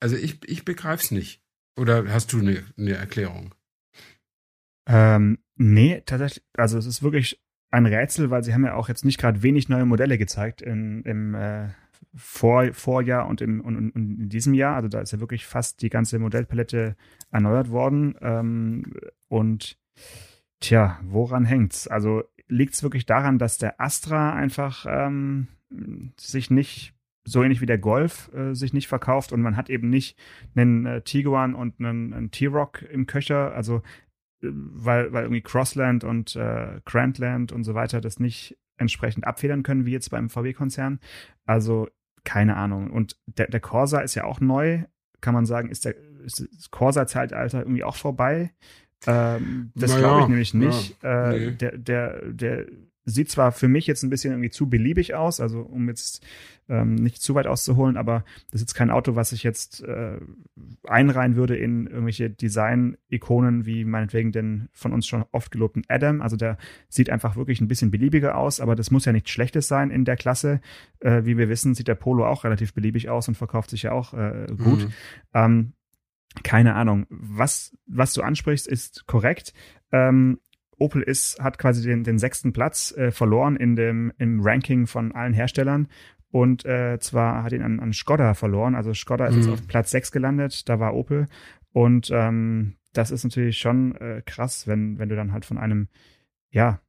also 0.00 0.16
ich, 0.16 0.38
ich 0.48 0.64
begreif's 0.64 1.10
nicht. 1.10 1.40
Oder 1.76 2.12
hast 2.12 2.32
du 2.32 2.38
eine, 2.38 2.62
eine 2.78 2.94
Erklärung? 2.94 3.54
Ähm, 4.86 5.38
nee, 5.56 6.02
tatsächlich, 6.06 6.44
also 6.56 6.78
es 6.78 6.86
ist 6.86 7.02
wirklich 7.02 7.40
ein 7.74 7.86
Rätsel, 7.86 8.30
weil 8.30 8.44
sie 8.44 8.54
haben 8.54 8.64
ja 8.64 8.74
auch 8.74 8.88
jetzt 8.88 9.04
nicht 9.04 9.18
gerade 9.18 9.42
wenig 9.42 9.68
neue 9.68 9.84
Modelle 9.84 10.16
gezeigt 10.16 10.62
in, 10.62 11.02
im 11.02 11.34
äh, 11.34 11.68
Vor, 12.14 12.72
Vorjahr 12.72 13.26
und, 13.26 13.40
im, 13.40 13.60
und, 13.60 13.76
und 13.76 13.94
in 13.96 14.28
diesem 14.28 14.54
Jahr. 14.54 14.76
Also 14.76 14.88
da 14.88 15.00
ist 15.00 15.12
ja 15.12 15.18
wirklich 15.18 15.44
fast 15.44 15.82
die 15.82 15.90
ganze 15.90 16.20
Modellpalette 16.20 16.94
erneuert 17.32 17.70
worden. 17.70 18.14
Ähm, 18.20 18.84
und 19.28 19.76
tja, 20.60 21.00
woran 21.02 21.44
hängt's? 21.44 21.88
Also 21.88 22.22
liegt 22.46 22.74
es 22.74 22.84
wirklich 22.84 23.06
daran, 23.06 23.38
dass 23.38 23.58
der 23.58 23.80
Astra 23.80 24.32
einfach 24.34 24.86
ähm, 24.88 25.48
sich 26.16 26.50
nicht 26.50 26.94
so 27.26 27.42
ähnlich 27.42 27.60
wie 27.60 27.66
der 27.66 27.78
Golf 27.78 28.30
äh, 28.34 28.54
sich 28.54 28.72
nicht 28.72 28.86
verkauft 28.86 29.32
und 29.32 29.40
man 29.40 29.56
hat 29.56 29.70
eben 29.70 29.88
nicht 29.88 30.18
einen 30.54 30.86
äh, 30.86 31.00
Tiguan 31.00 31.54
und 31.54 31.80
einen, 31.80 32.12
einen 32.12 32.30
T-Rock 32.30 32.82
im 32.82 33.06
Köcher. 33.06 33.54
Also 33.54 33.82
weil, 34.52 35.12
weil 35.12 35.24
irgendwie 35.24 35.42
Crossland 35.42 36.04
und 36.04 36.36
äh, 36.36 36.80
Grandland 36.84 37.52
und 37.52 37.64
so 37.64 37.74
weiter 37.74 38.00
das 38.00 38.18
nicht 38.18 38.56
entsprechend 38.76 39.26
abfedern 39.26 39.62
können, 39.62 39.86
wie 39.86 39.92
jetzt 39.92 40.10
beim 40.10 40.28
VW-Konzern. 40.28 41.00
Also 41.46 41.88
keine 42.24 42.56
Ahnung. 42.56 42.90
Und 42.90 43.16
der, 43.26 43.48
der 43.48 43.60
Corsa 43.60 44.00
ist 44.00 44.14
ja 44.14 44.24
auch 44.24 44.40
neu. 44.40 44.84
Kann 45.20 45.34
man 45.34 45.46
sagen, 45.46 45.70
ist, 45.70 45.84
der, 45.84 45.94
ist 46.24 46.46
das 46.56 46.70
Corsa-Zeitalter 46.70 47.60
irgendwie 47.60 47.84
auch 47.84 47.96
vorbei? 47.96 48.52
Ähm, 49.06 49.70
das 49.74 49.90
naja, 49.92 50.00
glaube 50.00 50.20
ich 50.22 50.28
nämlich 50.28 50.54
nicht. 50.54 51.02
Ja, 51.02 51.32
äh, 51.32 51.38
nee. 51.38 51.50
der, 51.52 51.78
der, 51.78 52.32
der 52.32 52.66
sieht 53.04 53.30
zwar 53.30 53.52
für 53.52 53.68
mich 53.68 53.86
jetzt 53.86 54.02
ein 54.02 54.10
bisschen 54.10 54.32
irgendwie 54.32 54.50
zu 54.50 54.68
beliebig 54.68 55.14
aus, 55.14 55.40
also 55.40 55.60
um 55.60 55.88
jetzt 55.88 56.24
ähm, 56.68 56.94
nicht 56.94 57.22
zu 57.22 57.34
weit 57.34 57.46
auszuholen, 57.46 57.96
aber 57.96 58.24
das 58.50 58.60
ist 58.60 58.68
jetzt 58.68 58.74
kein 58.74 58.90
Auto, 58.90 59.14
was 59.14 59.32
ich 59.32 59.42
jetzt 59.42 59.82
äh, 59.82 60.18
einreihen 60.86 61.36
würde 61.36 61.56
in 61.56 61.86
irgendwelche 61.86 62.30
Design-Ikonen 62.30 63.66
wie 63.66 63.84
meinetwegen 63.84 64.32
den 64.32 64.68
von 64.72 64.92
uns 64.92 65.06
schon 65.06 65.24
oft 65.32 65.50
gelobten 65.50 65.84
Adam. 65.88 66.22
Also 66.22 66.36
der 66.36 66.56
sieht 66.88 67.10
einfach 67.10 67.36
wirklich 67.36 67.60
ein 67.60 67.68
bisschen 67.68 67.90
beliebiger 67.90 68.38
aus, 68.38 68.60
aber 68.60 68.74
das 68.74 68.90
muss 68.90 69.04
ja 69.04 69.12
nichts 69.12 69.30
Schlechtes 69.30 69.68
sein 69.68 69.90
in 69.90 70.04
der 70.04 70.16
Klasse. 70.16 70.60
Äh, 71.00 71.24
wie 71.24 71.36
wir 71.36 71.48
wissen, 71.48 71.74
sieht 71.74 71.88
der 71.88 71.94
Polo 71.96 72.26
auch 72.26 72.44
relativ 72.44 72.72
beliebig 72.72 73.10
aus 73.10 73.28
und 73.28 73.36
verkauft 73.36 73.70
sich 73.70 73.82
ja 73.82 73.92
auch 73.92 74.14
äh, 74.14 74.46
gut. 74.56 74.84
Mhm. 74.84 74.92
Ähm, 75.34 75.72
keine 76.42 76.74
Ahnung. 76.74 77.06
Was, 77.10 77.76
was 77.86 78.12
du 78.12 78.22
ansprichst, 78.22 78.66
ist 78.66 79.06
korrekt. 79.06 79.52
Ähm, 79.92 80.40
Opel 80.78 81.02
ist, 81.02 81.40
hat 81.40 81.58
quasi 81.58 81.86
den, 81.86 82.04
den 82.04 82.18
sechsten 82.18 82.52
Platz 82.52 82.92
äh, 82.96 83.10
verloren 83.10 83.56
in 83.56 83.76
dem, 83.76 84.12
im 84.18 84.40
Ranking 84.40 84.86
von 84.86 85.12
allen 85.12 85.32
Herstellern. 85.32 85.88
Und 86.30 86.64
äh, 86.64 86.98
zwar 86.98 87.44
hat 87.44 87.52
ihn 87.52 87.62
an, 87.62 87.78
an 87.80 87.92
Skoda 87.92 88.34
verloren. 88.34 88.74
Also 88.74 88.92
Skoda 88.92 89.26
ist 89.26 89.36
mhm. 89.36 89.40
jetzt 89.40 89.50
auf 89.50 89.66
Platz 89.68 89.90
sechs 89.90 90.10
gelandet, 90.10 90.68
da 90.68 90.80
war 90.80 90.94
Opel. 90.94 91.28
Und 91.72 92.10
ähm, 92.12 92.76
das 92.92 93.10
ist 93.10 93.24
natürlich 93.24 93.58
schon 93.58 93.94
äh, 93.96 94.22
krass, 94.24 94.66
wenn, 94.66 94.98
wenn 94.98 95.08
du 95.08 95.16
dann 95.16 95.32
halt 95.32 95.44
von 95.44 95.58
einem, 95.58 95.88
ja, 96.50 96.80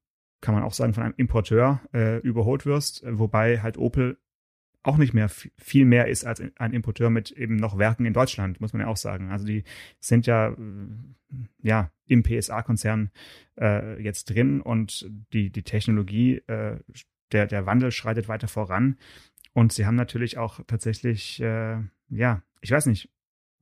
kann 0.41 0.53
man 0.55 0.63
auch 0.63 0.73
sagen, 0.73 0.93
von 0.93 1.03
einem 1.03 1.13
Importeur 1.17 1.81
äh, 1.93 2.19
überholt 2.19 2.65
wirst, 2.65 3.03
wobei 3.07 3.61
halt 3.61 3.77
Opel 3.77 4.17
auch 4.85 4.97
nicht 4.97 5.13
mehr 5.13 5.29
viel 5.29 5.85
mehr 5.85 6.07
ist 6.07 6.25
als 6.25 6.41
ein 6.57 6.73
Importeur 6.73 7.09
mit 7.09 7.31
eben 7.31 7.55
noch 7.55 7.77
Werken 7.77 8.05
in 8.05 8.13
Deutschland, 8.13 8.61
muss 8.61 8.73
man 8.73 8.81
ja 8.81 8.87
auch 8.87 8.97
sagen. 8.97 9.31
Also 9.31 9.45
die 9.45 9.63
sind 9.99 10.27
ja, 10.27 10.49
äh, 10.49 10.55
ja 11.61 11.91
im 12.05 12.23
PSA-Konzern 12.23 13.09
äh, 13.59 14.01
jetzt 14.01 14.29
drin 14.29 14.61
und 14.61 15.09
die, 15.33 15.49
die 15.49 15.63
Technologie, 15.63 16.37
äh, 16.47 16.77
der, 17.31 17.47
der 17.47 17.65
Wandel 17.65 17.91
schreitet 17.91 18.27
weiter 18.27 18.47
voran. 18.47 18.97
Und 19.53 19.73
sie 19.73 19.85
haben 19.85 19.95
natürlich 19.95 20.37
auch 20.37 20.59
tatsächlich, 20.67 21.41
äh, 21.41 21.77
ja, 22.09 22.43
ich 22.61 22.71
weiß 22.71 22.85
nicht, 22.85 23.09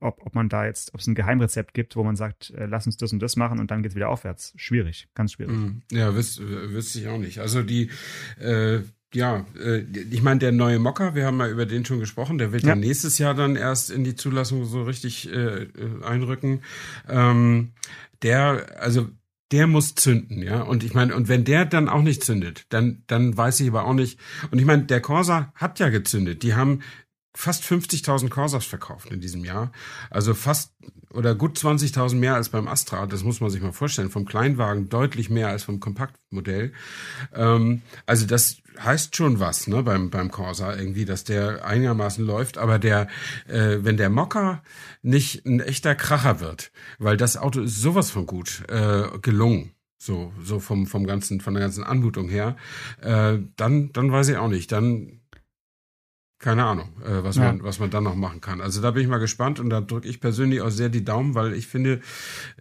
ob, 0.00 0.26
ob 0.26 0.34
man 0.34 0.48
da 0.48 0.66
jetzt, 0.66 0.92
ob 0.92 1.00
es 1.00 1.06
ein 1.06 1.14
Geheimrezept 1.14 1.72
gibt, 1.72 1.96
wo 1.96 2.04
man 2.04 2.16
sagt, 2.16 2.50
äh, 2.50 2.66
lass 2.66 2.86
uns 2.86 2.98
das 2.98 3.12
und 3.12 3.20
das 3.20 3.36
machen 3.36 3.58
und 3.60 3.70
dann 3.70 3.82
geht 3.82 3.92
es 3.92 3.96
wieder 3.96 4.10
aufwärts. 4.10 4.52
Schwierig, 4.56 5.08
ganz 5.14 5.32
schwierig. 5.32 5.56
Mm, 5.56 5.82
ja, 5.90 6.14
wüsste 6.14 6.70
wüs 6.72 6.94
ich 6.96 7.08
auch 7.08 7.18
nicht. 7.18 7.38
Also 7.38 7.62
die, 7.62 7.90
äh, 8.38 8.80
ja, 9.14 9.46
äh, 9.58 9.84
ich 10.10 10.22
meine, 10.22 10.40
der 10.40 10.52
neue 10.52 10.78
Mocker, 10.78 11.14
wir 11.14 11.26
haben 11.26 11.38
ja 11.40 11.48
über 11.48 11.66
den 11.66 11.84
schon 11.84 12.00
gesprochen, 12.00 12.38
der 12.38 12.52
wird 12.52 12.64
ja, 12.64 12.74
nächstes 12.74 13.18
Jahr 13.18 13.34
dann 13.34 13.56
erst 13.56 13.90
in 13.90 14.04
die 14.04 14.14
Zulassung 14.14 14.64
so 14.64 14.82
richtig 14.82 15.30
äh, 15.30 15.64
äh, 15.64 15.68
einrücken. 16.04 16.62
Ähm, 17.08 17.72
der, 18.22 18.76
also 18.80 19.08
der 19.52 19.66
muss 19.66 19.94
zünden, 19.94 20.42
ja. 20.42 20.62
Und 20.62 20.82
ich 20.82 20.94
meine, 20.94 21.14
und 21.14 21.28
wenn 21.28 21.44
der 21.44 21.64
dann 21.64 21.88
auch 21.88 22.02
nicht 22.02 22.24
zündet, 22.24 22.66
dann, 22.70 23.02
dann 23.06 23.36
weiß 23.36 23.60
ich 23.60 23.68
aber 23.68 23.84
auch 23.84 23.92
nicht. 23.92 24.18
Und 24.50 24.58
ich 24.58 24.64
meine, 24.64 24.84
der 24.84 25.00
Corsa 25.00 25.52
hat 25.54 25.78
ja 25.78 25.90
gezündet. 25.90 26.42
Die 26.42 26.54
haben 26.54 26.80
fast 27.34 27.64
50.000 27.64 28.30
Corsas 28.30 28.64
verkauft 28.64 29.10
in 29.10 29.20
diesem 29.20 29.44
Jahr. 29.44 29.72
Also 30.10 30.34
fast 30.34 30.72
oder 31.12 31.34
gut 31.34 31.58
20.000 31.58 32.14
mehr 32.16 32.34
als 32.34 32.48
beim 32.48 32.68
Astra. 32.68 33.06
Das 33.06 33.24
muss 33.24 33.40
man 33.40 33.50
sich 33.50 33.60
mal 33.60 33.72
vorstellen. 33.72 34.10
Vom 34.10 34.24
Kleinwagen 34.24 34.88
deutlich 34.88 35.30
mehr 35.30 35.48
als 35.48 35.64
vom 35.64 35.80
Kompaktmodell. 35.80 36.72
Ähm, 37.34 37.82
also 38.06 38.26
das 38.26 38.58
heißt 38.82 39.14
schon 39.14 39.38
was, 39.38 39.68
ne, 39.68 39.82
beim, 39.82 40.10
beim 40.10 40.30
Corsa 40.30 40.76
irgendwie, 40.76 41.04
dass 41.04 41.24
der 41.24 41.64
einigermaßen 41.64 42.24
läuft. 42.24 42.58
Aber 42.58 42.78
der, 42.78 43.08
äh, 43.46 43.78
wenn 43.80 43.96
der 43.96 44.10
Mocker 44.10 44.62
nicht 45.02 45.44
ein 45.44 45.60
echter 45.60 45.94
Kracher 45.94 46.40
wird, 46.40 46.72
weil 46.98 47.16
das 47.16 47.36
Auto 47.36 47.62
ist 47.62 47.80
sowas 47.80 48.10
von 48.10 48.26
gut 48.26 48.62
äh, 48.68 49.18
gelungen. 49.20 49.72
So, 49.96 50.34
so 50.42 50.60
vom, 50.60 50.86
vom 50.86 51.06
ganzen, 51.06 51.40
von 51.40 51.54
der 51.54 51.62
ganzen 51.62 51.82
Anmutung 51.82 52.28
her, 52.28 52.56
äh, 53.00 53.38
dann, 53.56 53.92
dann 53.92 54.12
weiß 54.12 54.28
ich 54.28 54.36
auch 54.36 54.48
nicht. 54.48 54.70
Dann 54.70 55.20
keine 56.44 56.66
Ahnung, 56.66 56.90
äh, 57.02 57.24
was, 57.24 57.36
ja. 57.36 57.44
man, 57.44 57.62
was 57.62 57.78
man 57.78 57.88
dann 57.88 58.04
noch 58.04 58.16
machen 58.16 58.42
kann. 58.42 58.60
Also 58.60 58.82
da 58.82 58.90
bin 58.90 59.02
ich 59.02 59.08
mal 59.08 59.16
gespannt 59.16 59.60
und 59.60 59.70
da 59.70 59.80
drücke 59.80 60.06
ich 60.06 60.20
persönlich 60.20 60.60
auch 60.60 60.68
sehr 60.68 60.90
die 60.90 61.02
Daumen, 61.02 61.34
weil 61.34 61.54
ich 61.54 61.66
finde, 61.66 62.00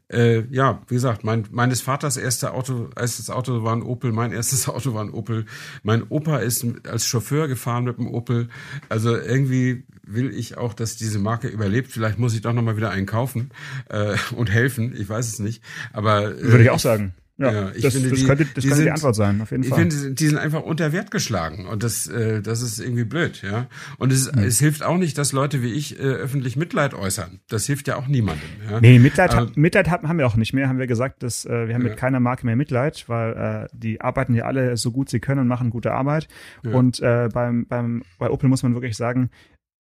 äh, 0.09 0.45
ja, 0.51 0.81
wie 0.87 0.93
gesagt, 0.93 1.25
mein, 1.25 1.45
meines 1.51 1.81
Vaters 1.81 2.15
erste 2.15 2.53
Auto, 2.53 2.89
erstes 2.95 3.29
Auto 3.29 3.65
war 3.65 3.75
ein 3.75 3.83
Opel, 3.83 4.13
mein 4.13 4.31
erstes 4.31 4.69
Auto 4.69 4.93
war 4.93 5.03
ein 5.03 5.09
Opel. 5.09 5.45
Mein 5.83 6.03
Opa 6.07 6.37
ist 6.37 6.65
als 6.87 7.05
Chauffeur 7.05 7.49
gefahren 7.49 7.83
mit 7.83 7.97
dem 7.97 8.07
Opel. 8.07 8.47
Also 8.87 9.17
irgendwie 9.17 9.83
will 10.07 10.33
ich 10.33 10.57
auch, 10.57 10.73
dass 10.73 10.95
diese 10.95 11.19
Marke 11.19 11.49
überlebt. 11.49 11.91
Vielleicht 11.91 12.19
muss 12.19 12.33
ich 12.33 12.41
doch 12.41 12.53
nochmal 12.53 12.77
wieder 12.77 12.89
einen 12.89 13.05
kaufen 13.05 13.49
äh, 13.89 14.15
und 14.33 14.49
helfen. 14.49 14.95
Ich 14.95 15.09
weiß 15.09 15.27
es 15.27 15.39
nicht. 15.39 15.61
Aber 15.91 16.31
äh, 16.31 16.41
würde 16.41 16.63
ich 16.63 16.69
auch 16.69 16.79
sagen. 16.79 17.13
Ja, 17.37 17.51
ja 17.51 17.71
ich 17.73 17.81
das, 17.81 17.93
finde, 17.93 18.09
das, 18.09 18.19
die, 18.19 18.25
könnte, 18.25 18.45
das 18.45 18.53
die 18.53 18.61
könnte 18.61 18.75
sind, 18.75 18.85
die 18.85 18.91
Antwort 18.91 19.15
sein, 19.15 19.41
auf 19.41 19.49
jeden 19.49 19.63
ich 19.63 19.69
Fall. 19.69 19.87
Ich 19.87 19.93
finde, 19.93 20.13
die 20.13 20.27
sind 20.27 20.37
einfach 20.37 20.61
unter 20.61 20.91
Wert 20.91 21.09
geschlagen 21.09 21.65
und 21.65 21.81
das, 21.81 22.07
äh, 22.07 22.41
das 22.41 22.61
ist 22.61 22.79
irgendwie 22.79 23.05
blöd, 23.05 23.41
ja. 23.41 23.67
Und 23.97 24.13
es, 24.13 24.31
mhm. 24.31 24.43
es 24.43 24.59
hilft 24.59 24.83
auch 24.83 24.97
nicht, 24.97 25.17
dass 25.17 25.31
Leute 25.31 25.63
wie 25.63 25.71
ich 25.73 25.99
äh, 25.99 26.03
öffentlich 26.03 26.55
Mitleid 26.57 26.93
äußern. 26.93 27.39
Das 27.49 27.65
hilft 27.65 27.87
ja 27.87 27.95
auch 27.95 28.07
niemandem. 28.07 28.47
Ja? 28.69 28.79
Nee, 28.81 28.99
Mitleid, 28.99 29.33
ähm, 29.33 29.51
Mitleid 29.55 29.89
haben 29.89 30.17
wir 30.19 30.27
auch 30.27 30.35
nicht 30.35 30.53
mehr, 30.53 30.69
haben 30.69 30.77
wir 30.77 30.87
gesagt, 30.87 31.23
dass 31.23 31.45
äh, 31.45 31.67
wir 31.67 31.73
haben 31.73 31.81
ja. 31.81 31.89
mit 31.89 31.97
keiner 31.97 32.19
Marke 32.19 32.45
mehr 32.45 32.55
Mitleid, 32.55 33.05
weil 33.07 33.33
äh, 33.33 33.67
die 33.73 33.99
arbeiten 33.99 34.35
ja 34.35 34.45
alle 34.45 34.77
so 34.77 34.91
gut 34.91 35.09
sie 35.09 35.19
können 35.19 35.41
und 35.41 35.47
machen 35.47 35.71
gute 35.71 35.91
Arbeit. 35.91 36.27
Ja. 36.63 36.71
Und 36.71 36.99
äh, 36.99 37.29
beim, 37.33 37.65
beim, 37.67 38.03
bei 38.19 38.29
Opel 38.29 38.47
muss 38.47 38.61
man 38.61 38.75
wirklich 38.75 38.95
sagen, 38.95 39.31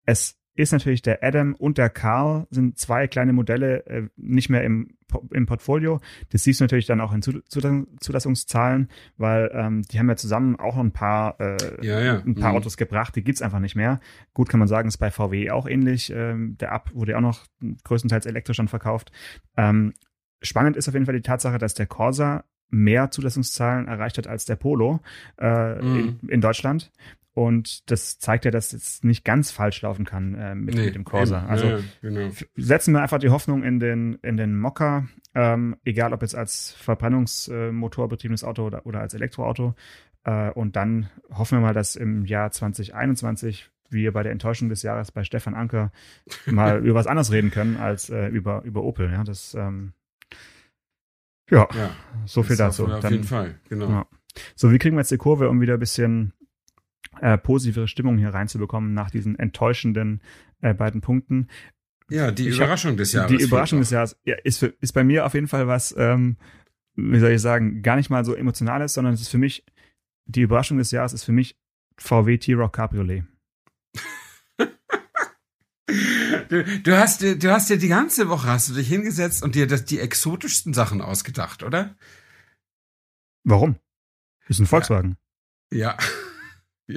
es 0.07 0.37
ist 0.55 0.73
natürlich 0.73 1.03
der 1.03 1.23
Adam 1.23 1.55
und 1.55 1.79
der 1.79 1.89
Carl 1.89 2.47
sind 2.51 2.79
zwei 2.79 3.07
kleine 3.07 3.33
Modelle 3.33 3.87
äh, 3.87 4.09
nicht 4.17 4.51
mehr 4.51 4.65
im, 4.65 4.97
im 5.31 5.47
Portfolio. 5.47 6.01
Das 6.31 6.45
siehst 6.45 6.61
du 6.61 6.65
natürlich 6.65 6.87
dann 6.87 7.01
auch 7.01 7.13
in 7.13 7.23
Zulassungszahlen, 7.23 8.89
weil 9.17 9.51
ähm, 9.55 9.83
die 9.83 9.99
haben 9.99 10.09
ja 10.09 10.17
zusammen 10.17 10.57
auch 10.57 10.77
noch 10.77 10.85
ein 10.85 10.93
paar, 10.93 11.41
äh, 11.41 11.57
ja, 11.87 12.01
ja. 12.01 12.19
ein 12.19 12.35
paar 12.35 12.51
mhm. 12.51 12.59
Autos 12.59 12.77
gebracht, 12.77 13.15
die 13.17 13.23
gibt's 13.23 13.43
einfach 13.43 13.61
nicht 13.61 13.77
mehr. 13.77 14.01
Gut 14.35 14.49
kann 14.49 14.59
man 14.59 14.69
sagen, 14.69 14.89
ist 14.89 14.99
bei 14.99 15.11
VW 15.11 15.51
auch 15.51 15.67
ähnlich. 15.67 16.13
Ähm, 16.15 16.57
der 16.59 16.73
Up 16.73 16.91
wurde 16.95 17.13
ja 17.13 17.19
auch 17.19 17.23
noch 17.23 17.45
größtenteils 17.85 18.27
elektrisch 18.27 18.57
dann 18.57 18.69
verkauft. 18.69 19.13
Ähm, 19.57 19.95
spannend 20.43 20.77
ist 20.77 20.89
auf 20.89 20.95
jeden 20.95 21.07
Fall 21.07 21.15
die 21.15 21.23
Tatsache, 21.23 21.59
dass 21.59 21.75
der 21.75 21.87
Corsa 21.87 22.45
mehr 22.69 23.11
Zulassungszahlen 23.11 23.87
erreicht 23.87 24.19
hat 24.19 24.27
als 24.27 24.47
der 24.47 24.57
Polo 24.57 25.01
äh, 25.39 25.75
mhm. 25.75 26.19
in, 26.23 26.29
in 26.29 26.41
Deutschland. 26.41 26.91
Und 27.35 27.91
das 27.91 28.19
zeigt 28.19 28.45
ja, 28.45 28.51
dass 28.51 28.75
es 28.75 29.03
nicht 29.03 29.25
ganz 29.25 29.51
falsch 29.51 29.81
laufen 29.81 30.05
kann 30.05 30.35
äh, 30.35 30.55
mit, 30.55 30.75
nee, 30.75 30.87
mit 30.87 30.95
dem 30.95 31.05
Corsa. 31.05 31.47
Also 31.47 31.67
ja, 31.67 31.79
genau. 32.03 32.31
setzen 32.57 32.93
wir 32.93 33.01
einfach 33.01 33.19
die 33.19 33.31
Hoffnung 33.31 33.63
in 33.63 33.81
den, 33.81 34.19
in 34.23 34.37
den 34.37 34.59
Mokka, 34.59 35.09
ähm, 35.35 35.77
egal 35.85 36.13
ob 36.13 36.21
jetzt 36.21 36.35
als 36.35 36.73
Verbrennungsmotor 36.73 38.09
betriebenes 38.09 38.45
Auto 38.45 38.67
oder, 38.67 38.85
oder 38.85 39.01
als 39.01 39.15
Elektroauto. 39.15 39.75
Äh, 40.25 40.51
und 40.51 40.77
dann 40.77 41.09
hoffen 41.31 41.59
wir 41.59 41.63
mal, 41.63 41.75
dass 41.75 41.97
im 41.97 42.27
Jahr 42.27 42.51
2021 42.51 43.71
wir 43.89 44.13
bei 44.13 44.23
der 44.23 44.33
Enttäuschung 44.33 44.69
des 44.69 44.83
Jahres 44.83 45.11
bei 45.11 45.25
Stefan 45.25 45.55
Anker 45.55 45.91
mal 46.47 46.85
über 46.85 46.97
was 46.97 47.07
anderes 47.07 47.33
reden 47.33 47.51
können 47.51 47.79
als 47.79 48.11
äh, 48.11 48.27
über, 48.29 48.63
über 48.65 48.83
Opel. 48.83 49.11
Ja, 49.11 49.25
das 49.25 49.55
ähm, 49.55 49.95
ja, 51.51 51.67
ja, 51.75 51.91
so 52.27 52.43
viel 52.43 52.57
dazu. 52.57 52.87
Auf, 52.87 53.05
auf 53.05 53.11
jeden 53.11 53.25
Fall, 53.25 53.55
genau. 53.69 53.89
Ja. 53.89 54.07
So, 54.55 54.71
wie 54.71 54.79
kriegen 54.79 54.97
wir 54.97 55.01
jetzt 55.01 55.11
die 55.11 55.19
Kurve, 55.19 55.49
um 55.49 55.61
wieder 55.61 55.75
ein 55.75 55.81
bisschen 55.81 56.33
äh, 57.21 57.39
positivere 57.39 57.89
Stimmung 57.89 58.19
hier 58.19 58.31
reinzubekommen 58.31 58.95
nach 58.95 59.11
diesen 59.11 59.39
enttäuschenden 59.39 60.21
äh, 60.61 60.75
beiden 60.75 61.01
Punkten? 61.01 61.49
Ja, 62.11 62.31
die 62.31 62.49
Ich 62.49 62.57
Überraschung 62.57 62.97
des 62.97 63.13
Jahres. 63.13 63.31
Die 63.31 63.43
Überraschung 63.43 63.79
des 63.79 63.91
Jahres 63.91 64.17
ja, 64.25 64.37
ist, 64.45 64.59
für, 64.59 64.75
ist 64.81 64.93
bei 64.93 65.05
mir 65.05 65.25
auf 65.25 65.35
jeden 65.35 65.49
Fall 65.49 65.67
was, 65.67 65.95
ähm, 65.97 66.37
wie 66.95 67.19
soll 67.19 67.31
ich 67.31 67.41
sagen, 67.41 67.83
gar 67.83 67.97
nicht 67.97 68.11
mal 68.11 68.25
so 68.25 68.35
emotionales, 68.35 68.95
sondern 68.95 69.15
es 69.15 69.23
ist 69.23 69.29
für 69.29 69.39
mich, 69.39 69.65
die 70.27 70.43
Überraschung 70.43 70.79
des 70.79 70.91
Jahres 70.91 71.13
ist 71.13 71.25
für 71.25 71.33
mich 71.33 71.57
VW 71.99 72.39
T-Rock 72.39 72.75
Cabriolet. 72.75 73.25
Du, 76.49 76.65
du 76.65 76.99
hast 76.99 77.23
dir, 77.23 77.39
du 77.39 77.51
hast 77.51 77.71
dir 77.71 77.79
die 77.79 77.89
ganze 77.89 78.29
Woche 78.29 78.47
hast 78.47 78.69
du 78.69 78.75
dich 78.75 78.89
hingesetzt 78.89 79.43
und 79.43 79.55
dir 79.55 79.67
das, 79.67 79.85
die 79.85 79.99
exotischsten 79.99 80.75
Sachen 80.75 81.01
ausgedacht, 81.01 81.63
oder? 81.63 81.97
Warum? 83.45 83.77
Ist 84.49 84.61
ein 84.61 84.67
Volkswagen. 84.67 85.17
Ja. 85.73 85.97
Ja, 85.97 85.97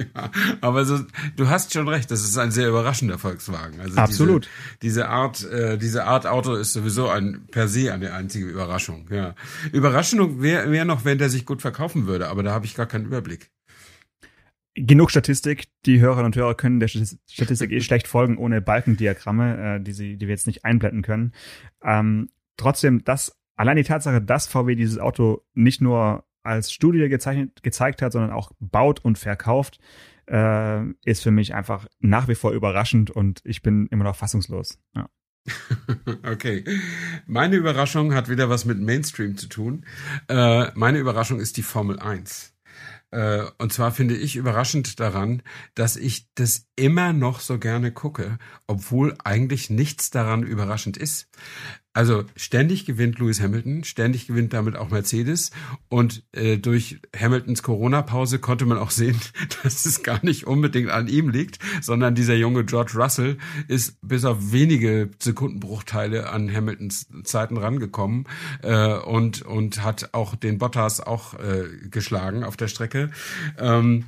aber 0.60 0.84
so, 0.84 1.00
du 1.36 1.48
hast 1.48 1.72
schon 1.72 1.88
recht, 1.88 2.10
das 2.10 2.22
ist 2.22 2.36
ein 2.38 2.50
sehr 2.50 2.68
überraschender 2.68 3.18
Volkswagen. 3.18 3.80
Also 3.80 3.96
Absolut. 3.96 4.48
Diese, 4.82 4.96
diese 4.96 5.08
Art, 5.08 5.44
äh, 5.44 5.78
diese 5.78 6.04
Art 6.04 6.26
Auto 6.26 6.54
ist 6.54 6.72
sowieso 6.72 7.08
ein 7.08 7.46
per 7.50 7.68
se 7.68 7.92
eine 7.92 8.12
einzige 8.12 8.46
Überraschung. 8.46 9.08
Ja, 9.10 9.34
Überraschung 9.72 10.42
wäre 10.42 10.70
wär 10.70 10.84
noch, 10.84 11.04
wenn 11.04 11.18
der 11.18 11.30
sich 11.30 11.46
gut 11.46 11.62
verkaufen 11.62 12.06
würde, 12.06 12.28
aber 12.28 12.42
da 12.42 12.52
habe 12.52 12.66
ich 12.66 12.74
gar 12.74 12.86
keinen 12.86 13.06
Überblick. 13.06 13.50
Genug 14.74 15.10
Statistik. 15.10 15.68
Die 15.86 16.00
Hörerinnen 16.00 16.26
und 16.26 16.36
Hörer 16.36 16.54
können 16.54 16.80
der 16.80 16.88
Statistik 16.88 17.72
eh 17.72 17.80
schlecht 17.80 18.06
folgen 18.06 18.36
ohne 18.36 18.60
Balkendiagramme, 18.60 19.76
äh, 19.76 19.80
die, 19.80 19.92
sie, 19.92 20.18
die 20.18 20.26
wir 20.26 20.34
jetzt 20.34 20.46
nicht 20.46 20.66
einblenden 20.66 21.00
können. 21.00 21.32
Ähm, 21.82 22.28
trotzdem, 22.58 23.02
das, 23.02 23.38
allein 23.54 23.76
die 23.76 23.84
Tatsache, 23.84 24.20
dass 24.20 24.46
VW 24.46 24.74
dieses 24.74 24.98
Auto 24.98 25.44
nicht 25.54 25.80
nur 25.80 26.24
als 26.46 26.72
Studie 26.72 27.08
gezeichnet, 27.08 27.62
gezeigt 27.62 28.02
hat, 28.02 28.12
sondern 28.12 28.30
auch 28.30 28.52
baut 28.60 29.04
und 29.04 29.18
verkauft, 29.18 29.78
äh, 30.26 30.84
ist 31.04 31.22
für 31.22 31.30
mich 31.30 31.54
einfach 31.54 31.86
nach 32.00 32.28
wie 32.28 32.34
vor 32.34 32.52
überraschend 32.52 33.10
und 33.10 33.40
ich 33.44 33.62
bin 33.62 33.86
immer 33.88 34.04
noch 34.04 34.16
fassungslos. 34.16 34.78
Ja. 34.94 35.08
Okay. 36.24 36.64
Meine 37.26 37.56
Überraschung 37.56 38.14
hat 38.14 38.28
wieder 38.28 38.48
was 38.48 38.64
mit 38.64 38.80
Mainstream 38.80 39.36
zu 39.36 39.48
tun. 39.48 39.84
Äh, 40.28 40.72
meine 40.74 40.98
Überraschung 40.98 41.38
ist 41.38 41.56
die 41.56 41.62
Formel 41.62 42.00
1. 42.00 42.54
Äh, 43.12 43.44
und 43.58 43.72
zwar 43.72 43.92
finde 43.92 44.16
ich 44.16 44.36
überraschend 44.36 44.98
daran, 44.98 45.42
dass 45.74 45.96
ich 45.96 46.28
das 46.34 46.65
immer 46.76 47.12
noch 47.12 47.40
so 47.40 47.58
gerne 47.58 47.90
gucke, 47.90 48.38
obwohl 48.66 49.16
eigentlich 49.24 49.70
nichts 49.70 50.10
daran 50.10 50.42
überraschend 50.42 50.96
ist. 50.96 51.28
Also 51.96 52.24
ständig 52.36 52.84
gewinnt 52.84 53.18
Lewis 53.18 53.40
Hamilton, 53.40 53.82
ständig 53.82 54.26
gewinnt 54.26 54.52
damit 54.52 54.76
auch 54.76 54.90
Mercedes 54.90 55.50
und 55.88 56.24
äh, 56.32 56.58
durch 56.58 57.00
Hamiltons 57.18 57.62
Corona-Pause 57.62 58.38
konnte 58.38 58.66
man 58.66 58.76
auch 58.76 58.90
sehen, 58.90 59.18
dass 59.62 59.86
es 59.86 60.02
gar 60.02 60.22
nicht 60.22 60.46
unbedingt 60.46 60.90
an 60.90 61.08
ihm 61.08 61.30
liegt, 61.30 61.58
sondern 61.80 62.14
dieser 62.14 62.34
junge 62.34 62.66
George 62.66 62.92
Russell 62.96 63.38
ist 63.66 63.96
bis 64.02 64.26
auf 64.26 64.52
wenige 64.52 65.08
Sekundenbruchteile 65.18 66.28
an 66.28 66.54
Hamiltons 66.54 67.08
Zeiten 67.24 67.56
rangekommen 67.56 68.28
äh, 68.62 68.98
und 68.98 69.40
und 69.40 69.82
hat 69.82 70.10
auch 70.12 70.34
den 70.34 70.58
Bottas 70.58 71.00
auch 71.00 71.32
äh, 71.38 71.88
geschlagen 71.88 72.44
auf 72.44 72.58
der 72.58 72.68
Strecke 72.68 73.10
ähm, 73.56 74.04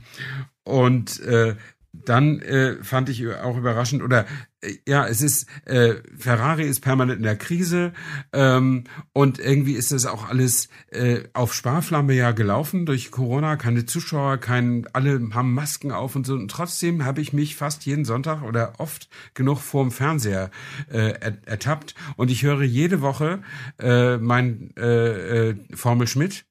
und 0.62 1.20
äh, 1.20 1.56
dann 2.04 2.40
äh, 2.40 2.82
fand 2.82 3.08
ich 3.08 3.26
auch 3.28 3.56
überraschend 3.56 4.02
oder 4.02 4.26
äh, 4.60 4.74
ja, 4.86 5.06
es 5.06 5.22
ist 5.22 5.46
äh, 5.66 5.96
Ferrari 6.16 6.64
ist 6.64 6.80
permanent 6.80 7.18
in 7.18 7.24
der 7.24 7.36
Krise 7.36 7.92
ähm, 8.32 8.84
und 9.12 9.38
irgendwie 9.38 9.74
ist 9.74 9.92
das 9.92 10.06
auch 10.06 10.28
alles 10.28 10.68
äh, 10.90 11.20
auf 11.32 11.54
Sparflamme 11.54 12.14
ja 12.14 12.32
gelaufen 12.32 12.86
durch 12.86 13.10
Corona, 13.10 13.56
keine 13.56 13.86
Zuschauer, 13.86 14.38
kein 14.38 14.86
alle 14.92 15.20
haben 15.32 15.54
Masken 15.54 15.92
auf 15.92 16.16
und 16.16 16.26
so. 16.26 16.34
Und 16.34 16.50
trotzdem 16.50 17.04
habe 17.04 17.20
ich 17.20 17.32
mich 17.32 17.56
fast 17.56 17.86
jeden 17.86 18.04
Sonntag 18.04 18.42
oder 18.42 18.74
oft 18.78 19.08
genug 19.34 19.58
vorm 19.58 19.90
Fernseher 19.90 20.50
äh, 20.90 21.14
ertappt. 21.46 21.94
Und 22.16 22.30
ich 22.30 22.42
höre 22.42 22.62
jede 22.62 23.00
Woche 23.00 23.42
äh, 23.78 24.16
mein 24.18 24.72
äh, 24.76 25.50
äh, 25.50 25.56
Formel 25.74 26.06
Schmidt 26.06 26.47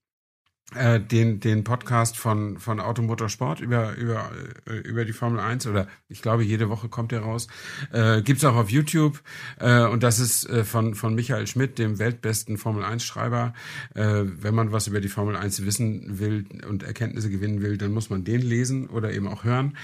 äh, 0.76 1.00
den 1.00 1.40
den 1.40 1.64
Podcast 1.64 2.18
von 2.18 2.60
von 2.60 2.82
Automotorsport 2.82 3.62
über 3.62 3.96
über 3.96 4.32
äh, 4.66 4.74
über 4.80 5.06
die 5.06 5.14
Formel 5.14 5.40
1 5.40 5.66
oder 5.68 5.88
ich 6.10 6.22
glaube 6.22 6.44
jede 6.44 6.70
Woche 6.70 6.90
kommt 6.90 7.14
der 7.14 7.22
raus. 7.22 7.48
Äh, 7.94 8.22
gibt's 8.22 8.44
auch 8.44 8.56
auf 8.56 8.70
YouTube. 8.70 9.22
Äh, 9.60 9.86
und 9.86 10.04
das 10.04 10.20
ist 10.20 10.50
äh, 10.50 10.66
von 10.66 10.94
von 10.94 11.16
Michael 11.16 11.48
Schmidt 11.48 11.80
dem 11.80 12.00
weltbesten 12.00 12.58
Formel 12.58 12.84
1 12.84 13.04
Schreiber. 13.06 13.54
Äh, 13.96 14.24
wenn 14.26 14.56
man 14.56 14.74
was 14.74 14.88
über 14.88 15.00
die 15.00 15.08
Formel 15.08 15.38
1 15.38 15.66
wissen 15.66 16.20
will 16.20 16.46
und 16.68 16.84
Erkenntnisse 16.84 17.30
gewinnen 17.30 17.62
will 17.62 17.78
dann 17.78 17.94
muss 17.94 18.10
man 18.10 18.26
den 18.26 18.42
lesen 18.42 18.88
oder 18.88 19.14
eben 19.14 19.28
auch 19.28 19.46
hören. 19.46 19.78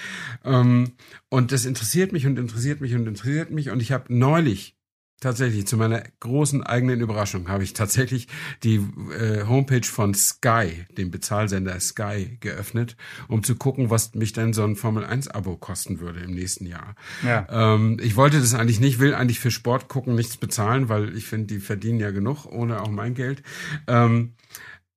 Ähm, 0.43 0.93
und 1.29 1.51
das 1.53 1.63
interessiert 1.65 2.11
mich 2.11 2.27
und 2.27 2.37
interessiert 2.37 2.81
mich 2.81 2.93
und 2.93 3.07
interessiert 3.07 3.51
mich. 3.51 3.69
Und 3.69 3.81
ich 3.81 3.91
habe 3.93 4.13
neulich 4.13 4.75
tatsächlich 5.23 5.65
zu 5.65 5.77
meiner 5.77 6.03
großen 6.19 6.63
eigenen 6.63 7.01
Überraschung 7.01 7.47
habe 7.47 7.63
ich 7.63 7.73
tatsächlich 7.73 8.27
die 8.63 8.75
äh, 9.17 9.45
Homepage 9.47 9.85
von 9.85 10.13
Sky, 10.13 10.85
dem 10.97 11.11
Bezahlsender 11.11 11.79
Sky, 11.79 12.37
geöffnet, 12.39 12.95
um 13.27 13.43
zu 13.43 13.55
gucken, 13.55 13.89
was 13.89 14.13
mich 14.13 14.33
denn 14.33 14.53
so 14.53 14.63
ein 14.63 14.75
Formel 14.75 15.05
1 15.05 15.29
Abo 15.29 15.55
kosten 15.55 15.99
würde 15.99 16.19
im 16.19 16.31
nächsten 16.31 16.65
Jahr. 16.65 16.95
Ja. 17.23 17.47
Ähm, 17.49 17.97
ich 18.01 18.15
wollte 18.15 18.39
das 18.39 18.53
eigentlich 18.53 18.79
nicht, 18.79 18.99
will 18.99 19.15
eigentlich 19.15 19.39
für 19.39 19.51
Sport 19.51 19.87
gucken 19.87 20.15
nichts 20.15 20.37
bezahlen, 20.37 20.89
weil 20.89 21.15
ich 21.15 21.25
finde, 21.25 21.47
die 21.47 21.59
verdienen 21.59 21.99
ja 21.99 22.11
genug 22.11 22.45
ohne 22.45 22.81
auch 22.81 22.91
mein 22.91 23.13
Geld. 23.13 23.41
Ähm, 23.87 24.33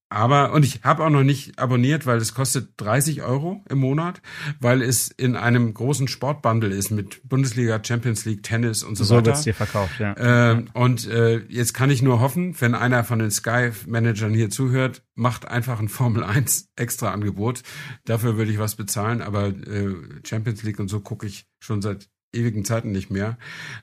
aber, 0.09 0.53
und 0.53 0.65
ich 0.65 0.83
habe 0.85 1.05
auch 1.05 1.11
noch 1.11 1.25
nicht 1.25 1.59
abonniert, 1.59 2.07
weil 2.07 2.19
es 2.19 2.33
kostet 2.33 2.71
30 2.77 3.23
Euro 3.23 3.65
im 3.69 3.79
Monat, 3.79 4.23
weil 4.61 4.83
es 4.83 5.09
in 5.09 5.35
einem 5.35 5.75
großen 5.75 6.07
Sportbundle 6.07 6.75
ist 6.75 6.91
mit 6.91 7.21
Bundesliga, 7.29 7.81
Champions 7.83 8.25
League, 8.25 8.43
Tennis 8.45 8.85
und 8.85 8.97
so, 8.97 9.03
So 9.05 9.17
weiter. 9.17 9.27
wird's 9.27 9.43
dir 9.43 9.55
verkauft, 9.55 9.99
ja. 9.99 10.15
Ähm, 10.17 10.69
und 10.75 11.09
äh, 11.09 11.39
jetzt 11.49 11.75
kann 11.75 11.91
ich 11.91 12.03
nur 12.03 12.21
hoffen, 12.21 12.55
wenn 12.61 12.75
einer 12.75 13.03
von 13.03 13.19
den 13.19 13.31
Sky-Managern 13.33 14.33
hier 14.33 14.49
zuhört, 14.51 15.03
macht 15.15 15.49
einfach 15.49 15.81
ein 15.81 15.89
Formel 15.89 16.23
1 16.23 16.71
extra 16.77 17.11
Angebot. 17.13 17.63
Dafür 18.05 18.37
würde 18.37 18.53
ich 18.53 18.59
was 18.59 18.77
bezahlen, 18.77 19.23
aber 19.23 19.49
äh, 19.49 19.95
Champions 20.25 20.63
League 20.63 20.79
und 20.79 20.89
so 20.89 21.01
gucke 21.01 21.27
ich 21.27 21.47
schon 21.59 21.83
seit 21.83 22.09
ewigen 22.37 22.65
Zeiten 22.65 22.93
nicht 22.93 23.11
mehr. 23.11 23.37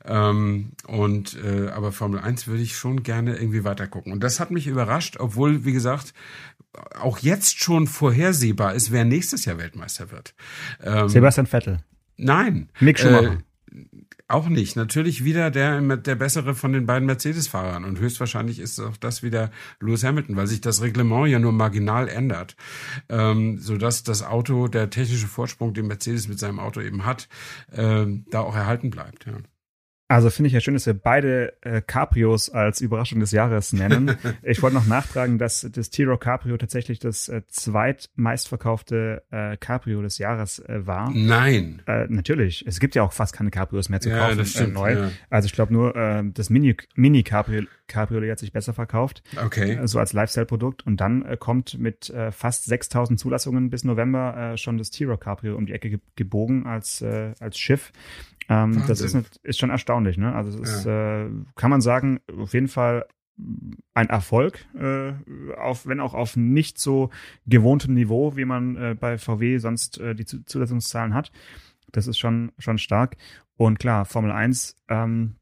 Ähm, 0.05 0.71
und 0.87 1.37
äh, 1.43 1.69
aber 1.69 1.91
Formel 1.91 2.19
1 2.19 2.47
würde 2.47 2.61
ich 2.61 2.75
schon 2.75 3.03
gerne 3.03 3.35
irgendwie 3.35 3.63
weitergucken. 3.63 4.13
Und 4.13 4.23
das 4.23 4.39
hat 4.39 4.51
mich 4.51 4.67
überrascht, 4.67 5.17
obwohl, 5.19 5.65
wie 5.65 5.73
gesagt, 5.73 6.13
auch 6.99 7.19
jetzt 7.19 7.59
schon 7.59 7.87
vorhersehbar 7.87 8.73
ist, 8.73 8.91
wer 8.91 9.05
nächstes 9.05 9.45
Jahr 9.45 9.57
Weltmeister 9.57 10.11
wird. 10.11 10.33
Ähm, 10.83 11.09
Sebastian 11.09 11.47
Vettel. 11.47 11.79
Nein. 12.17 12.69
Mick 12.79 12.99
Schumacher. 12.99 13.33
Äh, 13.33 13.37
auch 14.27 14.47
nicht. 14.47 14.75
Natürlich 14.75 15.23
wieder 15.23 15.51
der, 15.51 15.81
der 15.97 16.15
bessere 16.15 16.55
von 16.55 16.73
den 16.73 16.85
beiden 16.85 17.05
Mercedes-Fahrern. 17.05 17.83
Und 17.83 17.99
höchstwahrscheinlich 17.99 18.59
ist 18.59 18.79
auch 18.79 18.97
das 18.97 19.23
wieder 19.23 19.51
Lewis 19.79 20.03
Hamilton, 20.03 20.35
weil 20.35 20.47
sich 20.47 20.61
das 20.61 20.81
Reglement 20.81 21.29
ja 21.29 21.39
nur 21.39 21.51
marginal 21.51 22.07
ändert. 22.07 22.55
Ähm, 23.09 23.59
sodass 23.59 24.03
das 24.03 24.23
Auto, 24.23 24.67
der 24.67 24.89
technische 24.89 25.27
Vorsprung, 25.27 25.73
den 25.73 25.87
Mercedes 25.87 26.27
mit 26.27 26.39
seinem 26.39 26.59
Auto 26.59 26.81
eben 26.81 27.05
hat, 27.05 27.27
ähm, 27.71 28.25
da 28.29 28.41
auch 28.41 28.55
erhalten 28.55 28.89
bleibt. 28.89 29.25
Ja. 29.25 29.33
Also 30.13 30.29
finde 30.29 30.47
ich 30.47 30.53
ja 30.53 30.59
schön, 30.59 30.75
dass 30.75 30.85
wir 30.85 30.93
beide 30.93 31.53
äh, 31.61 31.81
Caprios 31.81 32.51
als 32.51 32.81
Überraschung 32.81 33.19
des 33.19 33.31
Jahres 33.31 33.73
nennen. 33.73 34.15
ich 34.43 34.61
wollte 34.61 34.75
noch 34.75 34.85
nachtragen, 34.85 35.39
dass 35.39 35.67
das 35.71 35.89
Tiro 35.89 36.17
Caprio 36.19 36.55
tatsächlich 36.57 36.99
das 36.99 37.29
äh, 37.29 37.41
zweitmeistverkaufte 37.47 39.23
äh, 39.31 39.57
Cabrio 39.57 40.03
des 40.03 40.19
Jahres 40.19 40.59
äh, 40.59 40.85
war. 40.85 41.09
Nein. 41.13 41.81
Äh, 41.87 42.05
natürlich. 42.09 42.63
Es 42.67 42.79
gibt 42.79 42.93
ja 42.93 43.01
auch 43.01 43.11
fast 43.13 43.33
keine 43.35 43.49
Cabrios 43.49 43.89
mehr 43.89 44.01
zu 44.01 44.09
Ja, 44.09 44.19
kaufen 44.19 44.37
das 44.37 44.51
stimmt, 44.51 44.69
äh, 44.69 44.73
neu. 44.73 44.93
ja. 44.93 45.11
Also 45.31 45.47
ich 45.47 45.53
glaube 45.53 45.73
nur 45.73 45.95
äh, 45.95 46.23
das 46.31 46.51
Mini, 46.51 46.75
Mini 46.95 47.23
Cabrio, 47.23 47.63
Cabriolet 47.87 48.31
hat 48.31 48.39
sich 48.39 48.53
besser 48.53 48.73
verkauft, 48.73 49.23
Okay. 49.43 49.73
äh, 49.77 49.87
so 49.87 49.97
als 49.99 50.13
Lifestyle-Produkt. 50.13 50.85
Und 50.85 51.01
dann 51.01 51.25
äh, 51.25 51.37
kommt 51.37 51.79
mit 51.79 52.11
äh, 52.11 52.31
fast 52.31 52.65
6000 52.65 53.19
Zulassungen 53.19 53.71
bis 53.71 53.83
November 53.83 54.53
äh, 54.53 54.57
schon 54.57 54.77
das 54.77 54.91
Tiro 54.91 55.17
Cabrio 55.17 55.55
um 55.57 55.65
die 55.65 55.73
Ecke 55.73 55.89
ge 55.89 55.99
gebogen 56.15 56.67
als, 56.67 57.01
äh, 57.01 57.33
als 57.39 57.57
Schiff. 57.57 57.91
Ähm, 58.49 58.83
das 58.87 58.99
ist, 58.99 59.13
nicht, 59.13 59.37
ist 59.43 59.57
schon 59.59 59.69
erstaunlich, 59.69 60.02
ne? 60.17 60.33
Also 60.35 60.59
es 60.61 60.69
ist, 60.79 60.85
äh, 60.85 61.29
kann 61.55 61.69
man 61.71 61.81
sagen, 61.81 62.19
auf 62.37 62.53
jeden 62.53 62.67
Fall 62.67 63.05
ein 63.95 64.09
Erfolg, 64.09 64.65
äh, 64.75 65.13
auf, 65.57 65.87
wenn 65.87 65.99
auch 65.99 66.13
auf 66.13 66.35
nicht 66.37 66.77
so 66.77 67.09
gewohntem 67.47 67.95
Niveau, 67.95 68.35
wie 68.35 68.45
man 68.45 68.75
äh, 68.75 68.95
bei 68.99 69.17
VW 69.17 69.57
sonst 69.57 69.99
äh, 69.99 70.13
die 70.15 70.25
Zu- 70.25 70.43
Zulassungszahlen 70.45 71.13
hat. 71.15 71.31
Das 71.91 72.05
ist 72.07 72.17
schon, 72.19 72.51
schon 72.59 72.77
stark. 72.77 73.17
Und 73.57 73.79
klar, 73.79 74.05
Formel 74.05 74.31
1 74.31 74.75
ähm, 74.87 75.35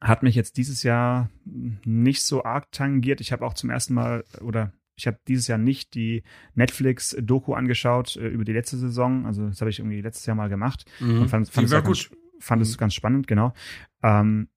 hat 0.00 0.22
mich 0.22 0.34
jetzt 0.34 0.56
dieses 0.56 0.82
Jahr 0.82 1.28
nicht 1.44 2.22
so 2.22 2.44
arg 2.44 2.70
tangiert. 2.72 3.20
Ich 3.20 3.32
habe 3.32 3.44
auch 3.44 3.54
zum 3.54 3.68
ersten 3.70 3.94
Mal 3.94 4.24
oder 4.40 4.72
ich 4.96 5.06
habe 5.06 5.18
dieses 5.26 5.48
Jahr 5.48 5.58
nicht 5.58 5.94
die 5.94 6.22
Netflix-Doku 6.54 7.54
angeschaut 7.54 8.16
äh, 8.16 8.28
über 8.28 8.44
die 8.44 8.52
letzte 8.52 8.76
Saison. 8.76 9.26
Also 9.26 9.46
das 9.48 9.60
habe 9.60 9.70
ich 9.70 9.78
irgendwie 9.78 10.00
letztes 10.00 10.26
Jahr 10.26 10.36
mal 10.36 10.48
gemacht 10.48 10.84
Mhm. 11.00 11.22
und 11.22 11.28
fand, 11.28 11.48
fand, 11.48 11.66
Die 11.66 11.72
war 11.72 11.80
auch 11.80 11.84
ganz, 11.84 12.08
gut. 12.08 12.18
Fand 12.42 12.62
es 12.62 12.74
Mhm. 12.76 12.80
ganz 12.80 12.94
spannend, 12.94 13.26
genau. 13.26 13.52
Ähm, 14.02 14.48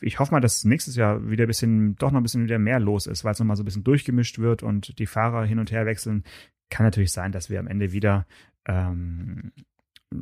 ich 0.00 0.18
hoffe 0.18 0.32
mal, 0.32 0.40
dass 0.40 0.64
nächstes 0.64 0.94
Jahr 0.96 1.30
wieder 1.30 1.44
ein 1.44 1.48
bisschen, 1.48 1.96
doch 1.96 2.10
noch 2.10 2.20
ein 2.20 2.22
bisschen 2.22 2.44
wieder 2.44 2.58
mehr 2.58 2.80
los 2.80 3.06
ist, 3.06 3.24
weil 3.24 3.32
es 3.32 3.38
nochmal 3.38 3.56
so 3.56 3.62
ein 3.62 3.64
bisschen 3.64 3.84
durchgemischt 3.84 4.38
wird 4.38 4.62
und 4.62 4.98
die 4.98 5.06
Fahrer 5.06 5.44
hin 5.46 5.58
und 5.58 5.70
her 5.72 5.86
wechseln. 5.86 6.24
Kann 6.70 6.84
natürlich 6.84 7.12
sein, 7.12 7.32
dass 7.32 7.48
wir 7.48 7.58
am 7.58 7.66
Ende 7.66 7.92
wieder 7.92 8.26
ähm, 8.66 9.52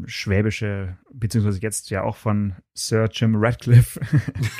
schwäbische, 0.07 0.97
beziehungsweise 1.13 1.61
jetzt 1.61 1.91
ja 1.91 2.03
auch 2.03 2.17
von 2.17 2.55
Sir 2.75 3.09
Jim 3.11 3.35
Radcliffe 3.37 4.01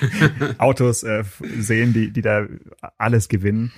Autos 0.59 1.03
äh, 1.05 1.25
sehen, 1.59 1.93
die, 1.93 2.11
die 2.13 2.23
da 2.23 2.47
alles 2.99 3.29
gewinnen. 3.29 3.73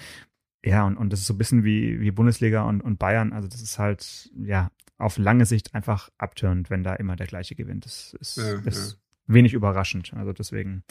Ja, 0.65 0.85
und, 0.87 0.97
und 0.97 1.13
das 1.13 1.21
ist 1.21 1.27
so 1.27 1.35
ein 1.35 1.39
bisschen 1.39 1.65
wie, 1.65 2.01
wie 2.01 2.11
Bundesliga 2.11 2.63
und, 2.63 2.81
und 2.81 2.99
Bayern. 2.99 3.33
Also 3.33 3.47
das 3.49 3.61
ist 3.63 3.79
halt, 3.79 4.31
ja, 4.37 4.71
auf 4.99 5.17
lange 5.17 5.47
Sicht 5.47 5.75
einfach 5.75 6.11
abturnend, 6.19 6.71
wenn 6.71 6.83
da 6.83 6.95
immer 6.95 7.17
der 7.17 7.27
gleiche 7.27 7.55
gewinnt. 7.55 7.85
Das 7.85 8.15
ist, 8.21 8.37
ja, 8.37 8.59
ist 8.65 8.93
ja. 8.93 8.99
wenig 9.35 9.55
überraschend. 9.55 10.13
Also 10.15 10.33
deswegen 10.33 10.83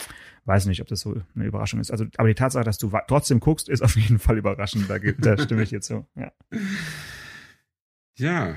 weiß 0.46 0.64
ich 0.64 0.68
nicht, 0.68 0.80
ob 0.80 0.88
das 0.88 1.00
so 1.00 1.20
eine 1.34 1.44
Überraschung 1.44 1.78
ist. 1.78 1.90
Also, 1.90 2.06
aber 2.16 2.28
die 2.28 2.34
Tatsache, 2.34 2.64
dass 2.64 2.78
du 2.78 2.90
trotzdem 3.06 3.40
guckst, 3.40 3.68
ist 3.68 3.82
auf 3.82 3.96
jeden 3.96 4.18
Fall 4.18 4.38
überraschend. 4.38 4.88
Da, 4.88 4.98
da 4.98 5.38
stimme 5.38 5.62
ich 5.62 5.70
jetzt 5.70 5.86
so. 5.86 6.06
Ja. 6.14 6.32
Ja. 8.16 8.54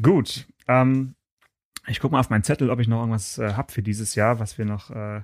Gut. 0.00 0.46
Ähm, 0.66 1.14
ich 1.86 2.00
gucke 2.00 2.12
mal 2.12 2.20
auf 2.20 2.30
meinen 2.30 2.44
Zettel, 2.44 2.70
ob 2.70 2.80
ich 2.80 2.88
noch 2.88 3.00
irgendwas 3.00 3.38
äh, 3.38 3.54
habe 3.54 3.72
für 3.72 3.82
dieses 3.82 4.14
Jahr, 4.14 4.38
was 4.38 4.56
wir 4.56 4.64
noch 4.64 4.90
äh, 4.90 5.22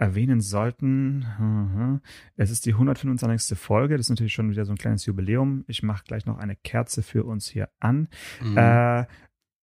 erwähnen 0.00 0.40
sollten. 0.40 2.00
Es 2.36 2.50
ist 2.50 2.64
die 2.66 2.72
125. 2.72 3.58
Folge. 3.58 3.96
Das 3.96 4.06
ist 4.06 4.10
natürlich 4.10 4.32
schon 4.32 4.50
wieder 4.50 4.64
so 4.64 4.72
ein 4.72 4.78
kleines 4.78 5.04
Jubiläum. 5.06 5.64
Ich 5.68 5.82
mache 5.82 6.04
gleich 6.04 6.26
noch 6.26 6.38
eine 6.38 6.56
Kerze 6.56 7.02
für 7.02 7.24
uns 7.24 7.48
hier 7.48 7.68
an. 7.78 8.08
Mhm. 8.42 8.56
Äh, 8.56 9.06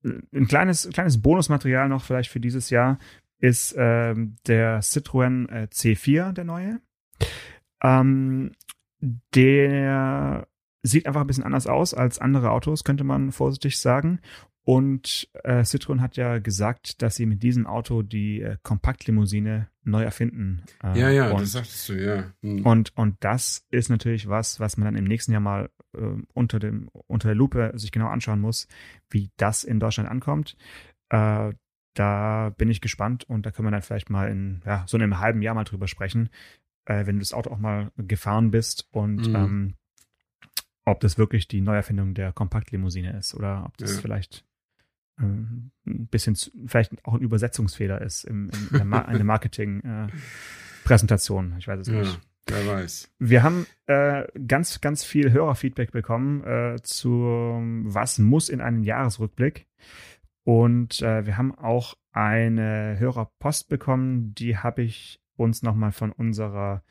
ein 0.02 0.46
kleines, 0.48 0.88
kleines 0.92 1.20
Bonusmaterial 1.20 1.88
noch 1.88 2.04
vielleicht 2.04 2.30
für 2.30 2.40
dieses 2.40 2.70
Jahr 2.70 2.98
ist 3.40 3.74
ähm, 3.76 4.36
der 4.46 4.80
Citroën 4.82 5.48
äh, 5.50 5.68
C4, 5.72 6.32
der 6.32 6.44
neue. 6.44 6.80
Ähm, 7.82 8.52
der 9.34 10.46
sieht 10.82 11.06
einfach 11.06 11.22
ein 11.22 11.26
bisschen 11.26 11.44
anders 11.44 11.66
aus 11.66 11.92
als 11.92 12.18
andere 12.18 12.50
Autos, 12.50 12.84
könnte 12.84 13.04
man 13.04 13.32
vorsichtig 13.32 13.78
sagen. 13.80 14.20
Und 14.64 15.28
äh, 15.42 15.62
Citroën 15.62 16.00
hat 16.00 16.16
ja 16.16 16.38
gesagt, 16.38 17.02
dass 17.02 17.16
sie 17.16 17.26
mit 17.26 17.42
diesem 17.42 17.66
Auto 17.66 18.02
die 18.02 18.42
äh, 18.42 18.56
Kompaktlimousine 18.62 19.68
neu 19.84 20.02
erfinden. 20.02 20.62
Äh, 20.82 20.98
ja, 20.98 21.10
ja, 21.10 21.30
und, 21.30 21.40
das 21.40 21.52
sagtest 21.52 21.88
du, 21.88 21.94
ja. 21.94 22.32
Hm. 22.42 22.66
Und, 22.66 22.96
und 22.96 23.16
das 23.20 23.66
ist 23.70 23.88
natürlich 23.88 24.28
was, 24.28 24.60
was 24.60 24.76
man 24.76 24.84
dann 24.84 24.96
im 24.96 25.04
nächsten 25.04 25.32
Jahr 25.32 25.40
mal 25.40 25.70
äh, 25.94 26.00
unter, 26.34 26.58
dem, 26.58 26.88
unter 27.06 27.28
der 27.28 27.34
Lupe 27.34 27.72
sich 27.74 27.90
genau 27.90 28.08
anschauen 28.08 28.40
muss, 28.40 28.68
wie 29.08 29.30
das 29.36 29.64
in 29.64 29.80
Deutschland 29.80 30.10
ankommt. 30.10 30.56
Äh, 31.08 31.52
da 31.94 32.50
bin 32.56 32.70
ich 32.70 32.80
gespannt 32.80 33.24
und 33.24 33.46
da 33.46 33.50
können 33.50 33.66
wir 33.66 33.72
dann 33.72 33.82
vielleicht 33.82 34.10
mal 34.10 34.30
in 34.30 34.62
ja, 34.64 34.84
so 34.86 34.96
einem 34.96 35.18
halben 35.18 35.42
Jahr 35.42 35.54
mal 35.54 35.64
drüber 35.64 35.88
sprechen, 35.88 36.28
äh, 36.84 37.06
wenn 37.06 37.16
du 37.16 37.20
das 37.20 37.32
Auto 37.32 37.50
auch 37.50 37.58
mal 37.58 37.90
gefahren 37.96 38.50
bist 38.50 38.86
und 38.92 39.28
mhm. 39.28 39.34
ähm, 39.36 39.74
ob 40.84 41.00
das 41.00 41.18
wirklich 41.18 41.48
die 41.48 41.60
Neuerfindung 41.60 42.14
der 42.14 42.32
Kompaktlimousine 42.32 43.16
ist 43.18 43.34
oder 43.34 43.64
ob 43.66 43.76
das 43.78 43.96
ja. 43.96 44.00
vielleicht 44.00 44.44
ein 45.20 45.70
bisschen 45.84 46.36
vielleicht 46.66 46.92
auch 47.04 47.14
ein 47.14 47.20
Übersetzungsfehler 47.20 48.02
ist 48.02 48.24
in, 48.24 48.50
in 48.50 48.68
der, 48.72 48.84
Ma 48.84 49.02
in 49.02 49.14
der 49.14 49.24
Marketing-Präsentation. 49.24 51.52
Äh, 51.52 51.58
ich 51.58 51.68
weiß 51.68 51.80
es 51.80 51.88
ja, 51.88 52.00
nicht. 52.00 52.20
Wer 52.46 52.66
weiß. 52.66 53.10
Wir 53.18 53.42
haben 53.42 53.66
äh, 53.86 54.26
ganz, 54.46 54.80
ganz 54.80 55.04
viel 55.04 55.32
Hörerfeedback 55.32 55.92
bekommen 55.92 56.42
äh, 56.44 56.76
zu 56.82 57.60
was 57.84 58.18
muss 58.18 58.48
in 58.48 58.60
einen 58.60 58.82
Jahresrückblick. 58.82 59.66
Und 60.44 61.02
äh, 61.02 61.26
wir 61.26 61.36
haben 61.36 61.54
auch 61.54 61.94
eine 62.12 62.98
Hörerpost 62.98 63.68
bekommen, 63.68 64.34
die 64.34 64.56
habe 64.56 64.82
ich 64.82 65.20
uns 65.36 65.62
nochmal 65.62 65.92
von 65.92 66.12
unserer 66.12 66.82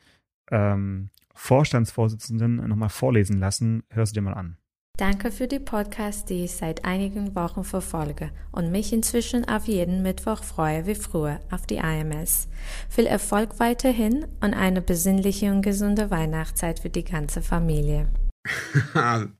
ähm, 0.50 1.10
Vorstandsvorsitzenden 1.34 2.56
nochmal 2.68 2.88
vorlesen 2.88 3.38
lassen. 3.38 3.82
Hör 3.90 4.06
sie 4.06 4.14
dir 4.14 4.22
mal 4.22 4.34
an. 4.34 4.56
Danke 5.00 5.32
für 5.32 5.48
die 5.48 5.58
Podcasts, 5.58 6.26
die 6.26 6.44
ich 6.44 6.52
seit 6.52 6.84
einigen 6.84 7.34
Wochen 7.34 7.64
verfolge 7.64 8.30
und 8.52 8.70
mich 8.70 8.92
inzwischen 8.92 9.48
auf 9.48 9.64
jeden 9.64 10.02
Mittwoch 10.02 10.44
freue 10.44 10.84
wie 10.84 10.94
früher 10.94 11.40
auf 11.50 11.66
die 11.66 11.78
IMS. 11.78 12.48
Viel 12.90 13.06
Erfolg 13.06 13.58
weiterhin 13.58 14.26
und 14.42 14.52
eine 14.52 14.82
besinnliche 14.82 15.52
und 15.52 15.62
gesunde 15.62 16.10
Weihnachtszeit 16.10 16.80
für 16.80 16.90
die 16.90 17.04
ganze 17.04 17.40
Familie. 17.40 18.10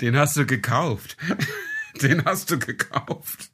Den 0.00 0.16
hast 0.16 0.38
du 0.38 0.46
gekauft. 0.46 1.18
Den 2.00 2.24
hast 2.24 2.50
du 2.50 2.58
gekauft. 2.58 3.50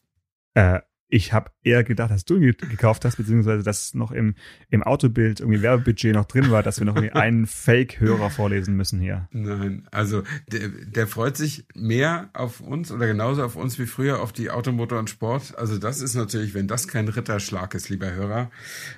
Äh, 0.54 0.82
ich 1.10 1.32
habe 1.32 1.50
eher 1.62 1.84
gedacht, 1.84 2.10
dass 2.10 2.24
du 2.24 2.36
ihn 2.36 2.56
gekauft 2.70 3.04
hast, 3.04 3.16
beziehungsweise 3.16 3.62
dass 3.62 3.94
noch 3.94 4.12
im, 4.12 4.34
im 4.70 4.82
Autobild 4.82 5.40
irgendwie 5.40 5.60
Werbebudget 5.60 6.14
noch 6.14 6.24
drin 6.24 6.50
war, 6.50 6.62
dass 6.62 6.78
wir 6.78 6.86
noch 6.86 6.94
irgendwie 6.94 7.14
einen 7.14 7.46
Fake-Hörer 7.48 8.30
vorlesen 8.30 8.76
müssen 8.76 9.00
hier. 9.00 9.28
Nein, 9.32 9.86
also 9.90 10.22
der, 10.50 10.68
der 10.68 11.06
freut 11.06 11.36
sich 11.36 11.66
mehr 11.74 12.30
auf 12.32 12.60
uns 12.60 12.92
oder 12.92 13.06
genauso 13.06 13.42
auf 13.42 13.56
uns 13.56 13.78
wie 13.78 13.86
früher 13.86 14.20
auf 14.20 14.32
die 14.32 14.50
Automotor 14.50 14.98
und 14.98 15.10
Sport. 15.10 15.58
Also 15.58 15.78
das 15.78 16.00
ist 16.00 16.14
natürlich, 16.14 16.54
wenn 16.54 16.68
das 16.68 16.86
kein 16.86 17.08
Ritterschlag 17.08 17.74
ist, 17.74 17.88
lieber 17.88 18.12
Hörer, 18.12 18.50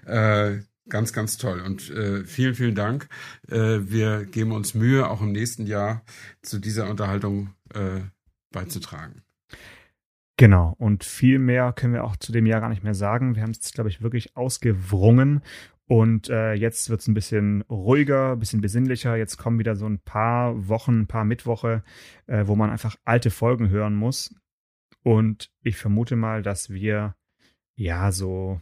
äh, 0.05 0.59
ganz, 0.89 1.13
ganz 1.13 1.39
toll. 1.39 1.61
Und 1.61 1.91
äh, 1.91 2.25
vielen, 2.25 2.55
vielen 2.55 2.75
Dank. 2.75 3.09
Äh, 3.49 3.81
wir 3.85 4.27
geben 4.27 4.53
uns 4.53 4.75
Mühe, 4.75 5.09
auch 5.09 5.23
im 5.23 5.33
nächsten 5.33 5.67
Jahr 5.67 6.05
zu 6.43 6.59
dieser 6.59 6.91
Unterhaltung 6.91 7.55
äh, 7.75 8.01
beizutragen. 8.51 9.23
Genau, 10.43 10.75
und 10.79 11.05
viel 11.05 11.39
mehr 11.39 11.73
können 11.73 11.95
wir 11.95 12.03
auch 12.03 12.17
zu 12.17 12.33
dem 12.33 12.47
Jahr 12.47 12.61
gar 12.61 12.69
nicht 12.69 12.83
mehr 12.83 12.97
sagen. 12.97 13.37
Wir 13.37 13.45
haben 13.45 13.53
es, 13.53 13.73
glaube 13.73 13.89
ich, 13.89 14.03
wirklich 14.03 14.37
ausgewrungen. 14.37 15.41
Und 15.87 16.31
äh, 16.31 16.55
jetzt 16.55 16.91
wird 16.91 17.01
es 17.01 17.07
ein 17.07 17.15
bisschen 17.15 17.63
ruhiger, 17.71 18.33
ein 18.33 18.41
bisschen 18.41 18.61
besinnlicher. 18.61 19.15
Jetzt 19.15 19.37
kommen 19.37 19.61
wieder 19.61 19.77
so 19.77 19.87
ein 19.87 20.01
paar 20.01 20.67
Wochen, 20.69 21.03
ein 21.03 21.07
paar 21.07 21.25
Mittwoche, 21.25 21.85
äh, 22.27 22.45
wo 22.49 22.57
man 22.57 22.71
einfach 22.71 22.97
alte 23.05 23.31
Folgen 23.31 23.69
hören 23.69 23.95
muss. 23.95 24.35
Und 25.05 25.53
ich 25.63 25.77
vermute 25.77 26.17
mal, 26.17 26.43
dass 26.43 26.71
wir 26.71 27.15
ja 27.77 28.11
so 28.11 28.61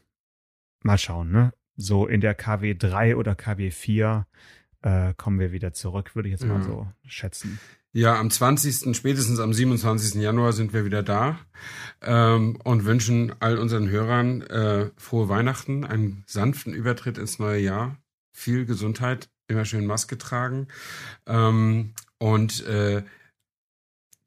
mal 0.83 0.99
schauen, 0.99 1.31
ne? 1.31 1.55
So 1.77 2.07
in 2.07 2.21
der 2.21 2.35
KW 2.35 2.75
3 2.75 3.17
oder 3.17 3.35
KW 3.35 3.71
4 3.71 4.27
äh, 4.83 5.15
kommen 5.15 5.41
wir 5.41 5.53
wieder 5.53 5.73
zurück, 5.73 6.15
würde 6.15 6.29
ich 6.29 6.33
jetzt 6.33 6.45
mal 6.45 6.59
mhm. 6.59 6.63
so 6.63 6.89
schätzen. 7.07 7.59
Ja, 7.93 8.21
am 8.21 8.31
20., 8.31 8.97
spätestens 8.97 9.41
am 9.41 9.53
27. 9.53 10.23
Januar 10.23 10.53
sind 10.53 10.73
wir 10.73 10.85
wieder 10.85 11.03
da 11.03 11.41
ähm, 12.01 12.57
und 12.63 12.85
wünschen 12.85 13.35
all 13.41 13.59
unseren 13.59 13.89
Hörern 13.89 14.43
äh, 14.43 14.91
frohe 14.97 15.29
Weihnachten, 15.29 15.85
einen 15.85 16.23
sanften 16.27 16.73
Übertritt 16.73 17.19
ins 17.19 17.41
neue 17.41 17.61
Jahr, 17.61 17.97
viel 18.33 18.65
Gesundheit, 18.65 19.29
immer 19.49 19.65
schön 19.65 19.87
Maske 19.87 20.19
tragen 20.19 20.69
ähm, 21.27 21.95
und 22.19 22.65
äh, 22.67 23.03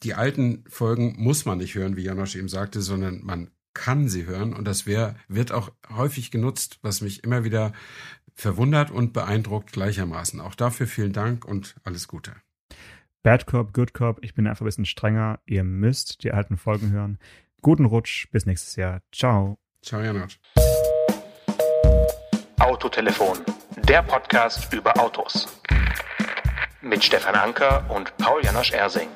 die 0.04 0.14
alten 0.14 0.66
Folgen 0.68 1.16
muss 1.18 1.46
man 1.46 1.60
nicht 1.60 1.76
hören, 1.76 1.96
wie 1.96 2.04
Janosch 2.04 2.36
eben 2.36 2.50
sagte, 2.50 2.82
sondern 2.82 3.24
man 3.24 3.50
kann 3.74 4.10
sie 4.10 4.26
hören 4.26 4.54
und 4.54 4.66
das 4.66 4.86
wär, 4.86 5.16
wird 5.30 5.54
auch 5.54 5.72
häufig 5.90 6.32
genutzt, 6.32 6.80
was 6.82 7.00
mich 7.00 7.24
immer 7.24 7.46
wieder 7.46 7.72
verwundert 8.36 8.92
und 8.92 9.14
beeindruckt 9.14 9.72
gleichermaßen. 9.72 10.42
Auch 10.42 10.56
dafür 10.56 10.86
vielen 10.86 11.14
Dank 11.14 11.46
und 11.46 11.76
alles 11.86 12.10
Gute. 12.10 12.34
Bad 13.24 13.46
Cop, 13.46 13.74
Good 13.74 13.94
Cop, 13.94 14.20
ich 14.22 14.34
bin 14.34 14.48
einfach 14.48 14.64
ein 14.64 14.66
bisschen 14.66 14.86
strenger. 14.86 15.40
Ihr 15.46 15.64
müsst 15.64 16.26
die 16.26 16.34
alten 16.34 16.58
Folgen 16.58 16.92
hören. 16.92 17.20
Guten 17.62 17.86
Rutsch, 17.86 18.28
bis 18.32 18.46
nächstes 18.46 18.76
Jahr. 18.76 19.00
Ciao. 19.14 19.58
Ciao, 19.82 20.02
Janot. 20.02 20.38
Autotelefon, 22.60 23.38
der 23.88 24.04
Podcast 24.04 24.74
über 24.74 25.00
Autos. 25.00 25.48
Mit 26.82 27.02
Stefan 27.02 27.36
Anker 27.36 27.90
und 27.90 28.16
Paul 28.18 28.44
Janosch 28.44 28.74
Ersing. 28.74 29.08